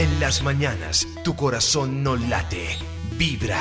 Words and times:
En 0.00 0.18
las 0.18 0.42
mañanas, 0.42 1.06
tu 1.24 1.36
corazón 1.36 2.02
no 2.02 2.16
late, 2.16 2.68
vibra. 3.18 3.60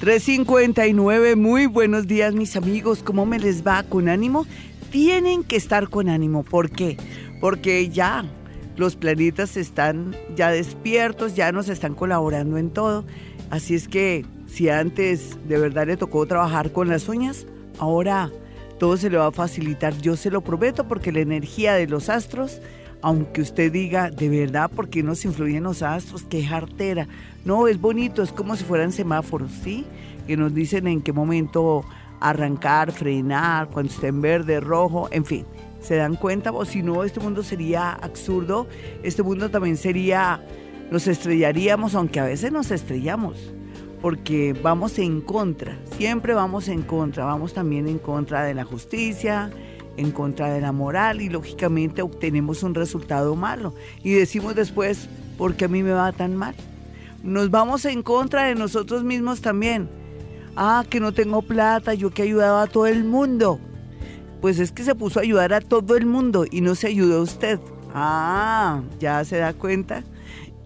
359, 0.00 1.36
muy 1.36 1.66
buenos 1.66 2.06
días 2.06 2.32
mis 2.32 2.56
amigos, 2.56 3.02
¿cómo 3.02 3.26
me 3.26 3.38
les 3.38 3.66
va? 3.66 3.82
¿Con 3.82 4.08
ánimo? 4.08 4.46
Tienen 4.90 5.44
que 5.44 5.56
estar 5.56 5.90
con 5.90 6.08
ánimo, 6.08 6.42
¿por 6.42 6.70
qué? 6.70 6.96
Porque 7.38 7.90
ya 7.90 8.24
los 8.78 8.96
planetas 8.96 9.58
están 9.58 10.16
ya 10.34 10.50
despiertos, 10.50 11.34
ya 11.34 11.52
nos 11.52 11.68
están 11.68 11.94
colaborando 11.94 12.56
en 12.56 12.70
todo, 12.70 13.04
así 13.50 13.74
es 13.74 13.88
que 13.88 14.24
si 14.46 14.70
antes 14.70 15.36
de 15.46 15.58
verdad 15.58 15.86
le 15.86 15.98
tocó 15.98 16.24
trabajar 16.24 16.72
con 16.72 16.88
las 16.88 17.10
uñas, 17.10 17.44
ahora 17.78 18.30
todo 18.78 18.96
se 18.96 19.10
le 19.10 19.18
va 19.18 19.26
a 19.26 19.32
facilitar, 19.32 19.94
yo 19.98 20.16
se 20.16 20.30
lo 20.30 20.40
prometo 20.40 20.88
porque 20.88 21.12
la 21.12 21.20
energía 21.20 21.74
de 21.74 21.86
los 21.86 22.08
astros 22.08 22.62
aunque 23.06 23.40
usted 23.40 23.70
diga, 23.70 24.10
de 24.10 24.28
verdad, 24.28 24.68
¿por 24.68 24.88
qué 24.88 25.00
nos 25.00 25.24
influyen 25.24 25.62
los 25.62 25.80
astros? 25.80 26.24
Qué 26.24 26.44
jartera. 26.44 27.06
No, 27.44 27.68
es 27.68 27.80
bonito, 27.80 28.20
es 28.20 28.32
como 28.32 28.56
si 28.56 28.64
fueran 28.64 28.90
semáforos, 28.90 29.52
¿sí? 29.62 29.86
Que 30.26 30.36
nos 30.36 30.52
dicen 30.52 30.88
en 30.88 31.00
qué 31.00 31.12
momento 31.12 31.84
arrancar, 32.18 32.90
frenar, 32.90 33.68
cuando 33.68 33.92
esté 33.92 34.08
en 34.08 34.20
verde, 34.20 34.58
rojo, 34.58 35.08
en 35.12 35.24
fin. 35.24 35.46
¿Se 35.80 35.94
dan 35.94 36.16
cuenta? 36.16 36.50
O 36.50 36.64
si 36.64 36.82
no, 36.82 37.04
este 37.04 37.20
mundo 37.20 37.44
sería 37.44 37.92
absurdo, 37.92 38.66
este 39.04 39.22
mundo 39.22 39.52
también 39.52 39.76
sería, 39.76 40.42
nos 40.90 41.06
estrellaríamos, 41.06 41.94
aunque 41.94 42.18
a 42.18 42.24
veces 42.24 42.50
nos 42.50 42.72
estrellamos, 42.72 43.52
porque 44.02 44.52
vamos 44.52 44.98
en 44.98 45.20
contra, 45.20 45.78
siempre 45.96 46.34
vamos 46.34 46.66
en 46.66 46.82
contra, 46.82 47.24
vamos 47.24 47.54
también 47.54 47.86
en 47.86 47.98
contra 47.98 48.42
de 48.42 48.54
la 48.54 48.64
justicia, 48.64 49.52
en 49.96 50.10
contra 50.10 50.52
de 50.52 50.60
la 50.60 50.72
moral 50.72 51.20
y 51.20 51.28
lógicamente 51.28 52.02
obtenemos 52.02 52.62
un 52.62 52.74
resultado 52.74 53.34
malo. 53.36 53.74
Y 54.02 54.12
decimos 54.12 54.54
después, 54.54 55.08
¿por 55.38 55.54
qué 55.54 55.66
a 55.66 55.68
mí 55.68 55.82
me 55.82 55.92
va 55.92 56.12
tan 56.12 56.36
mal? 56.36 56.54
Nos 57.22 57.50
vamos 57.50 57.84
en 57.84 58.02
contra 58.02 58.44
de 58.44 58.54
nosotros 58.54 59.02
mismos 59.02 59.40
también. 59.40 59.88
Ah, 60.56 60.84
que 60.88 61.00
no 61.00 61.12
tengo 61.12 61.42
plata, 61.42 61.94
yo 61.94 62.10
que 62.10 62.22
he 62.22 62.26
ayudado 62.26 62.58
a 62.58 62.66
todo 62.66 62.86
el 62.86 63.04
mundo. 63.04 63.58
Pues 64.40 64.58
es 64.58 64.72
que 64.72 64.84
se 64.84 64.94
puso 64.94 65.18
a 65.18 65.22
ayudar 65.22 65.52
a 65.52 65.60
todo 65.60 65.96
el 65.96 66.06
mundo 66.06 66.44
y 66.50 66.60
no 66.60 66.74
se 66.74 66.86
ayudó 66.86 67.18
a 67.18 67.22
usted. 67.22 67.60
Ah, 67.94 68.82
ya 68.98 69.24
se 69.24 69.38
da 69.38 69.52
cuenta. 69.54 70.04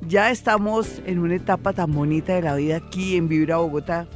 Ya 0.07 0.31
estamos 0.31 1.01
en 1.07 1.19
una 1.19 1.37
etapa 1.37 1.73
tan 1.73 1.93
bonita 1.93 2.35
de 2.35 2.43
la 2.43 2.57
vida 2.57 2.77
aquí 2.77 3.17
en 3.17 3.29
Vibra 3.29 3.59
Bogotá, 3.59 4.07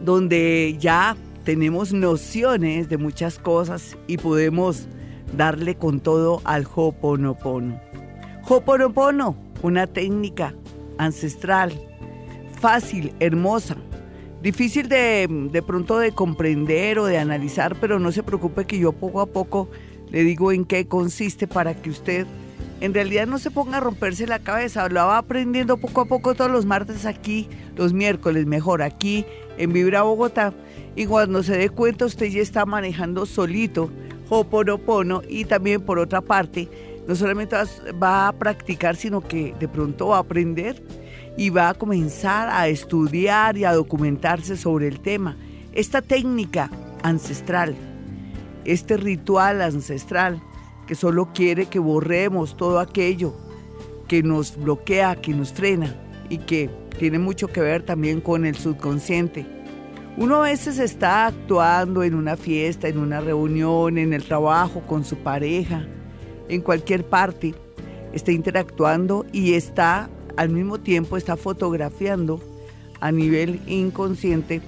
donde 0.00 0.76
ya 0.80 1.16
tenemos 1.44 1.92
nociones 1.92 2.88
de 2.88 2.96
muchas 2.96 3.38
cosas 3.38 3.96
y 4.06 4.16
podemos 4.16 4.88
darle 5.36 5.76
con 5.76 6.00
todo 6.00 6.40
al 6.44 6.66
Hoponopono. 6.74 7.80
Hoponopono, 8.48 9.36
una 9.62 9.86
técnica 9.86 10.54
ancestral, 10.98 11.72
fácil, 12.60 13.14
hermosa, 13.20 13.76
difícil 14.42 14.88
de, 14.88 15.28
de 15.52 15.62
pronto 15.62 15.98
de 15.98 16.12
comprender 16.12 16.98
o 16.98 17.06
de 17.06 17.18
analizar, 17.18 17.76
pero 17.80 17.98
no 17.98 18.10
se 18.10 18.22
preocupe 18.22 18.64
que 18.66 18.78
yo 18.78 18.92
poco 18.92 19.20
a 19.20 19.26
poco 19.26 19.68
le 20.10 20.24
digo 20.24 20.52
en 20.52 20.64
qué 20.64 20.86
consiste 20.86 21.46
para 21.46 21.74
que 21.74 21.90
usted 21.90 22.26
en 22.80 22.92
realidad 22.92 23.26
no 23.26 23.38
se 23.38 23.50
ponga 23.50 23.78
a 23.78 23.80
romperse 23.80 24.26
la 24.26 24.40
cabeza, 24.40 24.88
lo 24.88 25.06
va 25.06 25.18
aprendiendo 25.18 25.76
poco 25.76 26.02
a 26.02 26.04
poco 26.04 26.34
todos 26.34 26.50
los 26.50 26.66
martes 26.66 27.06
aquí, 27.06 27.48
los 27.76 27.92
miércoles 27.92 28.46
mejor 28.46 28.82
aquí 28.82 29.24
en 29.56 29.72
Vibra 29.72 30.02
Bogotá 30.02 30.52
y 30.96 31.06
cuando 31.06 31.42
se 31.42 31.56
dé 31.56 31.68
cuenta 31.70 32.04
usted 32.04 32.26
ya 32.26 32.40
está 32.40 32.66
manejando 32.66 33.26
solito 33.26 33.90
Hoponopono 34.28 35.22
y 35.28 35.44
también 35.44 35.82
por 35.82 35.98
otra 35.98 36.20
parte 36.20 36.68
no 37.06 37.14
solamente 37.14 37.56
va 38.02 38.28
a 38.28 38.32
practicar 38.32 38.96
sino 38.96 39.20
que 39.20 39.54
de 39.58 39.68
pronto 39.68 40.08
va 40.08 40.16
a 40.16 40.20
aprender 40.20 40.82
y 41.36 41.50
va 41.50 41.70
a 41.70 41.74
comenzar 41.74 42.48
a 42.48 42.68
estudiar 42.68 43.56
y 43.56 43.64
a 43.64 43.72
documentarse 43.72 44.56
sobre 44.56 44.86
el 44.86 45.00
tema. 45.00 45.36
Esta 45.72 46.00
técnica 46.00 46.70
ancestral, 47.02 47.74
este 48.64 48.96
ritual 48.96 49.60
ancestral 49.60 50.40
que 50.86 50.94
solo 50.94 51.32
quiere 51.34 51.66
que 51.66 51.78
borremos 51.78 52.56
todo 52.56 52.78
aquello 52.78 53.34
que 54.06 54.22
nos 54.22 54.56
bloquea, 54.56 55.16
que 55.16 55.34
nos 55.34 55.52
frena 55.52 55.96
y 56.28 56.38
que 56.38 56.70
tiene 56.98 57.18
mucho 57.18 57.48
que 57.48 57.60
ver 57.60 57.82
también 57.82 58.20
con 58.20 58.46
el 58.46 58.54
subconsciente 58.54 59.63
uno 60.16 60.36
a 60.36 60.48
veces 60.48 60.78
está 60.78 61.26
actuando 61.26 62.02
en 62.02 62.14
una 62.14 62.36
fiesta, 62.36 62.88
en 62.88 62.98
una 62.98 63.20
reunión, 63.20 63.98
en 63.98 64.12
el 64.12 64.24
trabajo, 64.24 64.82
con 64.86 65.04
su 65.04 65.16
pareja, 65.16 65.86
en 66.48 66.60
cualquier 66.60 67.04
parte, 67.04 67.54
está 68.12 68.30
interactuando 68.30 69.26
y 69.32 69.54
está 69.54 70.08
al 70.36 70.50
mismo 70.50 70.78
tiempo 70.78 71.16
está 71.16 71.36
fotografiando 71.36 72.40
a 73.00 73.12
nivel 73.12 73.60
inconsciente 73.66 74.60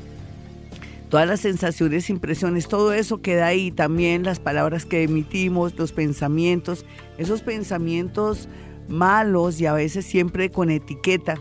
todas 1.08 1.28
las 1.28 1.40
sensaciones, 1.40 2.10
impresiones, 2.10 2.66
todo 2.68 2.92
eso 2.92 3.22
queda 3.22 3.46
ahí, 3.46 3.70
también 3.70 4.24
las 4.24 4.40
palabras 4.40 4.84
que 4.84 5.04
emitimos, 5.04 5.78
los 5.78 5.92
pensamientos, 5.92 6.84
esos 7.16 7.42
pensamientos 7.42 8.48
malos 8.88 9.60
y 9.60 9.66
a 9.66 9.72
veces 9.72 10.04
siempre 10.04 10.50
con 10.50 10.70
etiqueta 10.70 11.38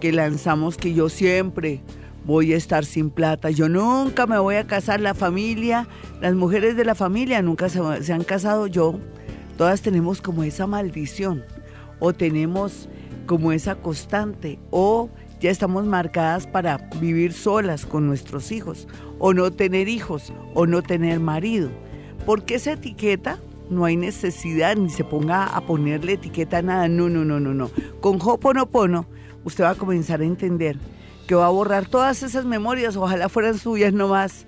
que 0.00 0.12
lanzamos 0.12 0.76
que 0.76 0.92
yo 0.92 1.08
siempre 1.08 1.80
voy 2.26 2.52
a 2.52 2.56
estar 2.56 2.84
sin 2.84 3.10
plata, 3.10 3.50
yo 3.50 3.68
nunca 3.68 4.26
me 4.26 4.36
voy 4.38 4.56
a 4.56 4.66
casar, 4.66 5.00
la 5.00 5.14
familia, 5.14 5.86
las 6.20 6.34
mujeres 6.34 6.76
de 6.76 6.84
la 6.84 6.96
familia 6.96 7.40
nunca 7.40 7.68
se, 7.68 8.12
han 8.12 8.24
casado, 8.24 8.66
yo, 8.66 8.98
todas 9.56 9.80
tenemos 9.80 10.20
como 10.20 10.42
esa 10.42 10.66
maldición 10.66 11.44
o 12.00 12.12
tenemos 12.12 12.88
como 13.26 13.52
esa 13.52 13.76
constante 13.76 14.58
o 14.70 15.08
ya 15.40 15.50
estamos 15.50 15.86
marcadas 15.86 16.48
para 16.48 16.78
vivir 17.00 17.32
solas 17.32 17.86
con 17.86 18.08
nuestros 18.08 18.50
hijos 18.50 18.88
o 19.20 19.32
no 19.32 19.52
tener 19.52 19.88
hijos 19.88 20.32
o 20.54 20.66
no 20.66 20.82
tener 20.82 21.20
marido. 21.20 21.70
porque 22.26 22.56
esa 22.56 22.72
etiqueta? 22.72 23.38
No 23.70 23.84
hay 23.84 23.96
necesidad 23.96 24.76
ni 24.76 24.90
se 24.90 25.02
ponga 25.02 25.44
a 25.44 25.60
ponerle 25.60 26.12
etiqueta 26.12 26.58
a 26.58 26.62
nada. 26.62 26.88
No, 26.88 27.08
no, 27.08 27.24
no, 27.24 27.40
no, 27.40 27.52
no. 27.52 27.68
Con 28.00 28.20
Hoponopono 28.22 29.06
usted 29.44 29.64
va 29.64 29.70
a 29.70 29.74
comenzar 29.74 30.20
a 30.20 30.24
entender 30.24 30.78
que 31.26 31.34
va 31.34 31.46
a 31.46 31.50
borrar 31.50 31.86
todas 31.86 32.22
esas 32.22 32.44
memorias, 32.44 32.96
ojalá 32.96 33.28
fueran 33.28 33.58
suyas 33.58 33.92
nomás, 33.92 34.46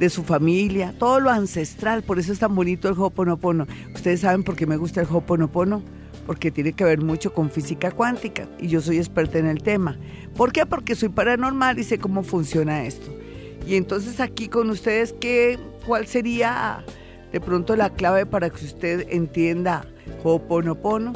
de 0.00 0.08
su 0.08 0.24
familia, 0.24 0.94
todo 0.98 1.20
lo 1.20 1.28
ancestral, 1.28 2.02
por 2.02 2.18
eso 2.18 2.32
es 2.32 2.38
tan 2.38 2.54
bonito 2.54 2.88
el 2.88 2.94
Hoponopono. 2.98 3.66
Ustedes 3.94 4.20
saben 4.20 4.42
por 4.42 4.56
qué 4.56 4.66
me 4.66 4.78
gusta 4.78 5.02
el 5.02 5.06
Hoponopono, 5.10 5.82
porque 6.26 6.50
tiene 6.50 6.72
que 6.72 6.84
ver 6.84 7.02
mucho 7.02 7.34
con 7.34 7.50
física 7.50 7.90
cuántica 7.90 8.48
y 8.58 8.68
yo 8.68 8.80
soy 8.80 8.96
experta 8.96 9.38
en 9.38 9.44
el 9.44 9.62
tema. 9.62 9.98
¿Por 10.34 10.52
qué? 10.52 10.64
Porque 10.64 10.94
soy 10.94 11.10
paranormal 11.10 11.78
y 11.78 11.84
sé 11.84 11.98
cómo 11.98 12.22
funciona 12.22 12.84
esto. 12.84 13.14
Y 13.66 13.74
entonces 13.74 14.20
aquí 14.20 14.48
con 14.48 14.70
ustedes, 14.70 15.12
¿qué, 15.20 15.58
¿cuál 15.86 16.06
sería 16.06 16.82
de 17.30 17.40
pronto 17.42 17.76
la 17.76 17.90
clave 17.90 18.24
para 18.24 18.48
que 18.48 18.64
usted 18.64 19.06
entienda 19.10 19.84
Hoponopono? 20.24 21.12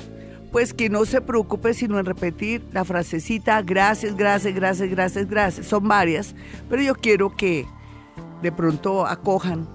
Pues 0.55 0.73
que 0.73 0.89
no 0.89 1.05
se 1.05 1.21
preocupe 1.21 1.75
sino 1.75 1.99
en 1.99 2.07
repetir 2.07 2.65
la 2.71 2.85
frasecita 2.85 3.61
gracias, 3.61 4.17
gracias, 4.17 4.55
gracias, 4.55 4.89
gracias, 4.89 5.29
gracias. 5.29 5.67
Son 5.67 5.89
varias, 5.89 6.37
pero 6.71 6.81
yo 6.81 6.95
quiero 6.95 7.35
que 7.35 7.67
de 8.41 8.53
pronto 8.53 9.05
acojan 9.05 9.69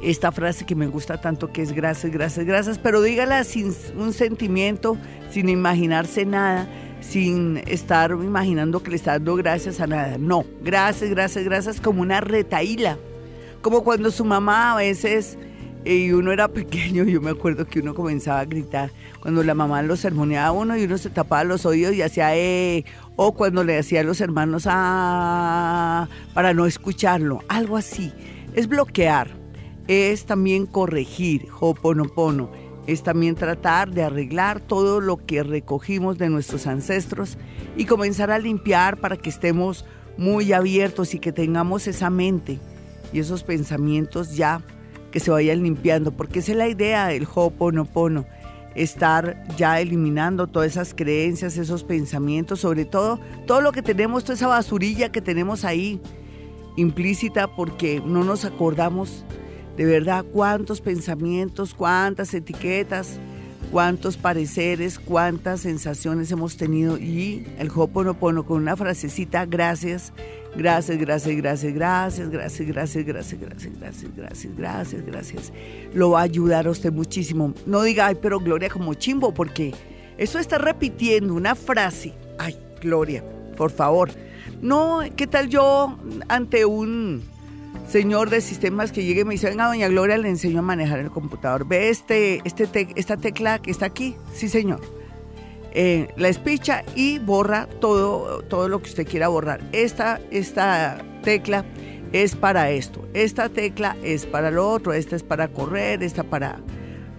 esta 0.00 0.30
frase 0.30 0.64
que 0.64 0.76
me 0.76 0.86
gusta 0.86 1.20
tanto 1.20 1.52
que 1.52 1.60
es 1.60 1.72
gracias, 1.72 2.12
gracias, 2.12 2.46
gracias, 2.46 2.78
pero 2.78 3.02
dígala 3.02 3.42
sin 3.42 3.74
un 3.98 4.12
sentimiento, 4.12 4.96
sin 5.32 5.48
imaginarse 5.48 6.24
nada, 6.24 6.68
sin 7.00 7.60
estar 7.66 8.12
imaginando 8.12 8.80
que 8.80 8.90
le 8.90 8.96
está 8.96 9.14
dando 9.14 9.34
gracias 9.34 9.80
a 9.80 9.88
nada. 9.88 10.18
No, 10.18 10.44
gracias, 10.62 11.10
gracias, 11.10 11.44
gracias 11.44 11.80
como 11.80 12.00
una 12.00 12.20
retaíla. 12.20 12.96
Como 13.60 13.82
cuando 13.82 14.12
su 14.12 14.24
mamá 14.24 14.74
a 14.74 14.76
veces 14.76 15.36
y 15.84 16.12
uno 16.12 16.32
era 16.32 16.48
pequeño, 16.48 17.04
yo 17.04 17.20
me 17.20 17.30
acuerdo 17.30 17.66
que 17.66 17.80
uno 17.80 17.94
comenzaba 17.94 18.40
a 18.40 18.44
gritar 18.46 18.90
cuando 19.20 19.42
la 19.42 19.54
mamá 19.54 19.82
lo 19.82 19.96
sermoneaba 19.96 20.48
a 20.48 20.52
uno 20.52 20.76
y 20.76 20.84
uno 20.84 20.96
se 20.96 21.10
tapaba 21.10 21.44
los 21.44 21.66
oídos 21.66 21.94
y 21.94 22.02
hacía 22.02 22.36
eh, 22.36 22.84
o 23.16 23.32
cuando 23.32 23.64
le 23.64 23.78
hacía 23.78 24.00
a 24.00 24.04
los 24.04 24.20
hermanos 24.20 24.64
ah, 24.66 26.08
para 26.32 26.54
no 26.54 26.66
escucharlo, 26.66 27.42
algo 27.48 27.76
así. 27.76 28.12
Es 28.54 28.66
bloquear, 28.66 29.28
es 29.86 30.24
también 30.24 30.66
corregir, 30.66 31.48
hoponopono, 31.60 32.50
es 32.86 33.02
también 33.02 33.34
tratar 33.34 33.90
de 33.90 34.04
arreglar 34.04 34.60
todo 34.60 35.00
lo 35.00 35.18
que 35.18 35.42
recogimos 35.42 36.16
de 36.16 36.30
nuestros 36.30 36.66
ancestros 36.66 37.36
y 37.76 37.84
comenzar 37.84 38.30
a 38.30 38.38
limpiar 38.38 38.98
para 38.98 39.16
que 39.16 39.28
estemos 39.28 39.84
muy 40.16 40.52
abiertos 40.52 41.14
y 41.14 41.18
que 41.18 41.32
tengamos 41.32 41.86
esa 41.88 42.08
mente 42.08 42.58
y 43.12 43.18
esos 43.18 43.42
pensamientos 43.42 44.34
ya 44.36 44.62
que 45.14 45.20
se 45.20 45.30
vayan 45.30 45.62
limpiando, 45.62 46.10
porque 46.10 46.40
esa 46.40 46.50
es 46.50 46.58
la 46.58 46.66
idea 46.66 47.06
del 47.06 47.24
Ho'oponopono, 47.32 48.26
estar 48.74 49.46
ya 49.56 49.80
eliminando 49.80 50.48
todas 50.48 50.72
esas 50.72 50.92
creencias, 50.92 51.56
esos 51.56 51.84
pensamientos, 51.84 52.58
sobre 52.58 52.84
todo 52.84 53.20
todo 53.46 53.60
lo 53.60 53.70
que 53.70 53.80
tenemos, 53.80 54.24
toda 54.24 54.34
esa 54.34 54.48
basurilla 54.48 55.12
que 55.12 55.20
tenemos 55.20 55.64
ahí 55.64 56.00
implícita 56.76 57.46
porque 57.46 58.02
no 58.04 58.24
nos 58.24 58.44
acordamos 58.44 59.24
de 59.76 59.84
verdad 59.84 60.24
cuántos 60.32 60.80
pensamientos, 60.80 61.74
cuántas 61.74 62.34
etiquetas 62.34 63.20
cuántos 63.64 64.16
pareceres, 64.16 64.98
cuántas 64.98 65.60
sensaciones 65.60 66.30
hemos 66.30 66.56
tenido 66.56 66.98
y 66.98 67.46
el 67.58 67.70
Hoponopono 67.74 68.46
con 68.46 68.62
una 68.62 68.76
frasecita, 68.76 69.46
gracias, 69.46 70.12
gracias, 70.56 70.98
gracias, 70.98 71.36
gracias, 71.36 71.74
gracias, 71.74 72.30
gracias, 72.30 72.68
gracias, 72.68 73.04
gracias, 73.06 73.40
gracias, 73.40 73.72
gracias, 73.78 74.16
gracias, 74.16 74.56
gracias, 74.56 75.06
gracias. 75.06 75.52
Lo 75.92 76.10
va 76.10 76.20
a 76.20 76.24
ayudar 76.24 76.66
a 76.66 76.70
usted 76.70 76.92
muchísimo. 76.92 77.54
No 77.66 77.82
diga, 77.82 78.06
ay, 78.06 78.16
pero 78.20 78.40
Gloria 78.40 78.68
como 78.68 78.94
chimbo, 78.94 79.34
porque 79.34 79.72
eso 80.18 80.38
está 80.38 80.58
repitiendo 80.58 81.34
una 81.34 81.54
frase. 81.54 82.14
Ay, 82.38 82.56
Gloria, 82.80 83.24
por 83.56 83.70
favor. 83.70 84.10
No, 84.62 85.00
¿qué 85.16 85.26
tal 85.26 85.48
yo 85.48 85.98
ante 86.28 86.64
un 86.64 87.33
señor 87.88 88.30
de 88.30 88.40
sistemas 88.40 88.92
que 88.92 89.04
llegue 89.04 89.22
y 89.22 89.24
me 89.24 89.34
dice, 89.34 89.48
venga, 89.48 89.66
doña 89.66 89.88
Gloria, 89.88 90.18
le 90.18 90.28
enseño 90.28 90.60
a 90.60 90.62
manejar 90.62 90.98
el 91.00 91.10
computador. 91.10 91.66
¿Ve 91.66 91.90
este, 91.90 92.40
este 92.44 92.88
esta 92.96 93.16
tecla 93.16 93.58
que 93.58 93.70
está 93.70 93.86
aquí? 93.86 94.16
Sí, 94.32 94.48
señor. 94.48 94.80
Eh, 95.76 96.08
la 96.16 96.28
espicha 96.28 96.84
y 96.94 97.18
borra 97.18 97.66
todo, 97.80 98.42
todo 98.42 98.68
lo 98.68 98.80
que 98.80 98.88
usted 98.88 99.06
quiera 99.06 99.28
borrar. 99.28 99.60
Esta, 99.72 100.20
esta 100.30 100.98
tecla 101.22 101.64
es 102.12 102.36
para 102.36 102.70
esto, 102.70 103.04
esta 103.12 103.48
tecla 103.48 103.96
es 104.04 104.24
para 104.24 104.52
lo 104.52 104.70
otro, 104.70 104.92
esta 104.92 105.16
es 105.16 105.24
para 105.24 105.48
correr, 105.48 106.04
esta 106.04 106.22
para, 106.22 106.60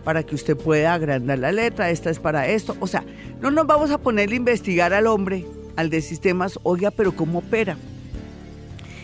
para 0.06 0.24
que 0.24 0.36
usted 0.36 0.56
pueda 0.56 0.94
agrandar 0.94 1.40
la 1.40 1.52
letra, 1.52 1.90
esta 1.90 2.10
es 2.10 2.20
para 2.20 2.48
esto. 2.48 2.78
O 2.80 2.88
sea, 2.88 3.04
no 3.42 3.52
nos 3.52 3.68
vamos 3.68 3.92
a 3.92 3.98
poner 3.98 4.30
a 4.30 4.36
investigar 4.36 4.94
al 4.94 5.08
hombre, 5.08 5.46
al 5.76 5.90
de 5.90 6.02
sistemas, 6.02 6.58
oiga, 6.64 6.92
pero 6.92 7.14
¿cómo 7.14 7.40
opera? 7.40 7.76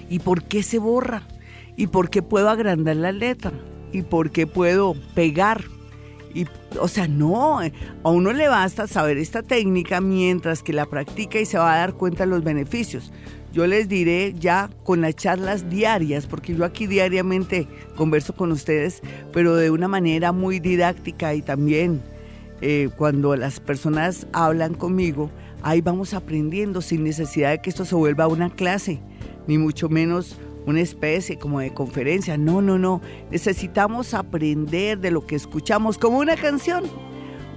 ¿Y 0.09 0.19
por 0.19 0.43
qué 0.43 0.63
se 0.63 0.79
borra? 0.79 1.23
¿Y 1.81 1.87
por 1.87 2.11
qué 2.11 2.21
puedo 2.21 2.47
agrandar 2.47 2.95
la 2.95 3.11
letra? 3.11 3.51
¿Y 3.91 4.03
por 4.03 4.29
qué 4.29 4.45
puedo 4.45 4.95
pegar? 5.15 5.63
Y, 6.31 6.45
o 6.79 6.87
sea, 6.87 7.07
no, 7.07 7.59
a 7.59 8.09
uno 8.11 8.33
le 8.33 8.47
basta 8.47 8.85
saber 8.85 9.17
esta 9.17 9.41
técnica 9.41 9.99
mientras 9.99 10.61
que 10.61 10.73
la 10.73 10.85
practica 10.85 11.39
y 11.39 11.45
se 11.47 11.57
va 11.57 11.73
a 11.73 11.77
dar 11.77 11.93
cuenta 11.93 12.25
de 12.25 12.29
los 12.29 12.43
beneficios. 12.43 13.11
Yo 13.51 13.65
les 13.65 13.89
diré 13.89 14.35
ya 14.39 14.69
con 14.83 15.01
las 15.01 15.15
charlas 15.15 15.71
diarias, 15.71 16.27
porque 16.27 16.53
yo 16.53 16.65
aquí 16.65 16.85
diariamente 16.85 17.67
converso 17.95 18.35
con 18.35 18.51
ustedes, 18.51 19.01
pero 19.33 19.55
de 19.55 19.71
una 19.71 19.87
manera 19.87 20.31
muy 20.31 20.59
didáctica 20.59 21.33
y 21.33 21.41
también 21.41 21.99
eh, 22.61 22.89
cuando 22.95 23.35
las 23.35 23.59
personas 23.59 24.27
hablan 24.33 24.75
conmigo, 24.75 25.31
ahí 25.63 25.81
vamos 25.81 26.13
aprendiendo 26.13 26.83
sin 26.83 27.03
necesidad 27.03 27.49
de 27.49 27.59
que 27.59 27.71
esto 27.71 27.85
se 27.85 27.95
vuelva 27.95 28.27
una 28.27 28.51
clase, 28.51 29.01
ni 29.47 29.57
mucho 29.57 29.89
menos 29.89 30.37
una 30.65 30.81
especie 30.81 31.37
como 31.37 31.59
de 31.59 31.73
conferencia. 31.73 32.37
No, 32.37 32.61
no, 32.61 32.77
no. 32.77 33.01
Necesitamos 33.29 34.13
aprender 34.13 34.99
de 34.99 35.11
lo 35.11 35.25
que 35.25 35.35
escuchamos, 35.35 35.97
como 35.97 36.19
una 36.19 36.35
canción. 36.35 36.83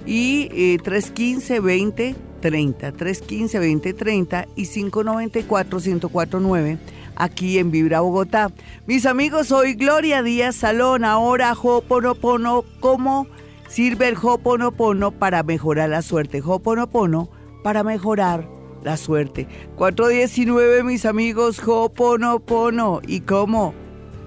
y 0.06 0.78
315-2030, 0.80 2.16
315-2030 2.42 4.48
y 4.56 4.66
594-1049 4.66 6.78
aquí 7.16 7.60
en 7.60 7.72
Vibra 7.72 8.02
Bogotá. 8.02 8.52
Mis 8.88 9.06
amigos, 9.06 9.48
soy 9.48 9.76
Gloria 9.76 10.24
Díaz 10.24 10.56
Salón, 10.56 11.06
ahora 11.06 11.54
Hoponopono, 11.54 12.66
¿cómo 12.80 13.28
sirve 13.68 14.08
el 14.08 14.18
Hoponopono 14.22 15.12
para 15.12 15.44
mejorar 15.44 15.90
la 15.90 16.02
suerte? 16.02 16.42
Hoponopono 16.44 17.30
para 17.64 17.84
mejorar 17.84 18.48
la 18.84 18.98
suerte. 18.98 19.48
419, 19.76 20.84
mis 20.84 21.06
amigos, 21.06 21.62
Hoponopono. 21.66 23.02
¿Y 23.06 23.22
cómo 23.22 23.74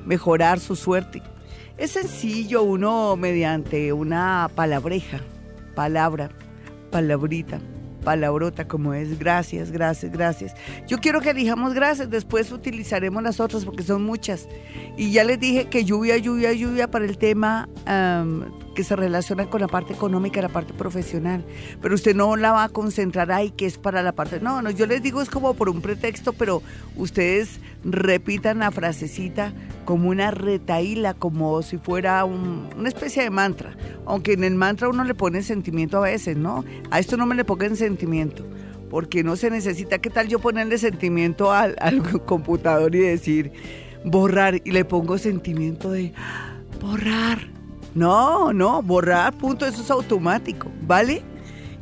mejorar 0.04 0.60
su 0.60 0.76
suerte? 0.76 1.22
Es 1.76 1.92
sencillo, 1.92 2.62
uno 2.62 3.16
mediante 3.16 3.92
una 3.92 4.48
palabreja, 4.54 5.20
palabra, 5.74 6.30
palabrita, 6.92 7.58
palabrota 8.04 8.68
como 8.68 8.94
es 8.94 9.18
gracias, 9.18 9.72
gracias, 9.72 10.12
gracias. 10.12 10.54
Yo 10.86 10.98
quiero 10.98 11.20
que 11.20 11.34
dijamos 11.34 11.74
gracias, 11.74 12.10
después 12.10 12.52
utilizaremos 12.52 13.22
las 13.24 13.40
otras 13.40 13.64
porque 13.64 13.82
son 13.82 14.04
muchas. 14.04 14.46
Y 14.96 15.10
ya 15.10 15.24
les 15.24 15.40
dije 15.40 15.64
que 15.64 15.84
lluvia, 15.84 16.16
lluvia, 16.16 16.52
lluvia 16.52 16.88
para 16.88 17.06
el 17.06 17.18
tema 17.18 17.68
que 18.74 18.84
se 18.84 18.96
relaciona 18.96 19.46
con 19.46 19.60
la 19.60 19.68
parte 19.68 19.92
económica 19.92 20.42
la 20.42 20.48
parte 20.48 20.74
profesional. 20.74 21.44
Pero 21.80 21.94
usted 21.94 22.14
no 22.14 22.36
la 22.36 22.52
va 22.52 22.64
a 22.64 22.68
concentrar 22.68 23.32
ahí, 23.32 23.50
que 23.50 23.66
es 23.66 23.78
para 23.78 24.02
la 24.02 24.12
parte... 24.12 24.40
No, 24.40 24.60
no, 24.60 24.70
yo 24.70 24.86
les 24.86 25.02
digo 25.02 25.22
es 25.22 25.30
como 25.30 25.54
por 25.54 25.68
un 25.68 25.80
pretexto, 25.80 26.32
pero 26.32 26.62
ustedes 26.96 27.60
repitan 27.84 28.58
la 28.58 28.70
frasecita 28.70 29.52
como 29.84 30.08
una 30.08 30.30
retaíla, 30.30 31.14
como 31.14 31.62
si 31.62 31.78
fuera 31.78 32.24
una 32.24 32.88
especie 32.88 33.22
de 33.22 33.30
mantra. 33.30 33.76
Aunque 34.06 34.32
en 34.32 34.44
el 34.44 34.54
mantra 34.54 34.88
uno 34.88 35.04
le 35.04 35.14
pone 35.14 35.42
sentimiento 35.42 35.98
a 35.98 36.02
veces, 36.02 36.36
¿no? 36.36 36.64
A 36.90 36.98
esto 36.98 37.16
no 37.16 37.26
me 37.26 37.34
le 37.34 37.44
pongan 37.44 37.76
sentimiento, 37.76 38.44
porque 38.90 39.22
no 39.22 39.36
se 39.36 39.50
necesita. 39.50 39.98
¿Qué 39.98 40.10
tal 40.10 40.28
yo 40.28 40.38
ponerle 40.38 40.78
sentimiento 40.78 41.52
al, 41.52 41.76
al 41.80 42.02
computador 42.24 42.94
y 42.94 43.00
decir 43.00 43.52
borrar? 44.04 44.60
Y 44.64 44.72
le 44.72 44.84
pongo 44.84 45.18
sentimiento 45.18 45.90
de 45.90 46.12
borrar. 46.80 47.53
No, 47.94 48.52
no, 48.52 48.82
borrar, 48.82 49.34
punto, 49.34 49.64
eso 49.66 49.82
es 49.82 49.90
automático, 49.90 50.68
¿vale? 50.82 51.22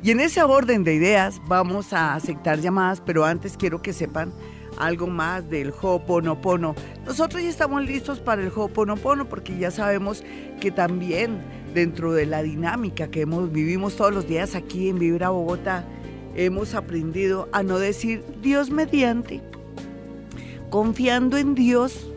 Y 0.02 0.10
en 0.10 0.20
ese 0.20 0.42
orden 0.42 0.84
de 0.84 0.94
ideas 0.94 1.40
vamos 1.46 1.92
a 1.92 2.14
aceptar 2.14 2.60
llamadas, 2.60 3.00
pero 3.00 3.24
antes 3.24 3.56
quiero 3.56 3.80
que 3.80 3.92
sepan 3.92 4.32
algo 4.78 5.06
más 5.06 5.48
del 5.48 5.72
Hoponopono. 5.80 6.74
Nosotros 7.06 7.42
ya 7.42 7.48
estamos 7.48 7.84
listos 7.84 8.20
para 8.20 8.42
el 8.42 8.52
Hoponopono 8.54 9.26
porque 9.26 9.56
ya 9.56 9.70
sabemos 9.70 10.22
que 10.60 10.70
también 10.70 11.40
dentro 11.72 12.12
de 12.12 12.26
la 12.26 12.42
dinámica 12.42 13.08
que 13.08 13.22
hemos, 13.22 13.50
vivimos 13.52 13.96
todos 13.96 14.12
los 14.12 14.26
días 14.26 14.54
aquí 14.54 14.88
en 14.88 14.98
Vibra 14.98 15.30
Bogotá, 15.30 15.84
hemos 16.34 16.74
aprendido 16.74 17.48
a 17.52 17.62
no 17.62 17.78
decir 17.78 18.24
Dios 18.42 18.70
mediante, 18.70 19.40
confiando 20.68 21.36
en 21.36 21.54
Dios, 21.54 22.08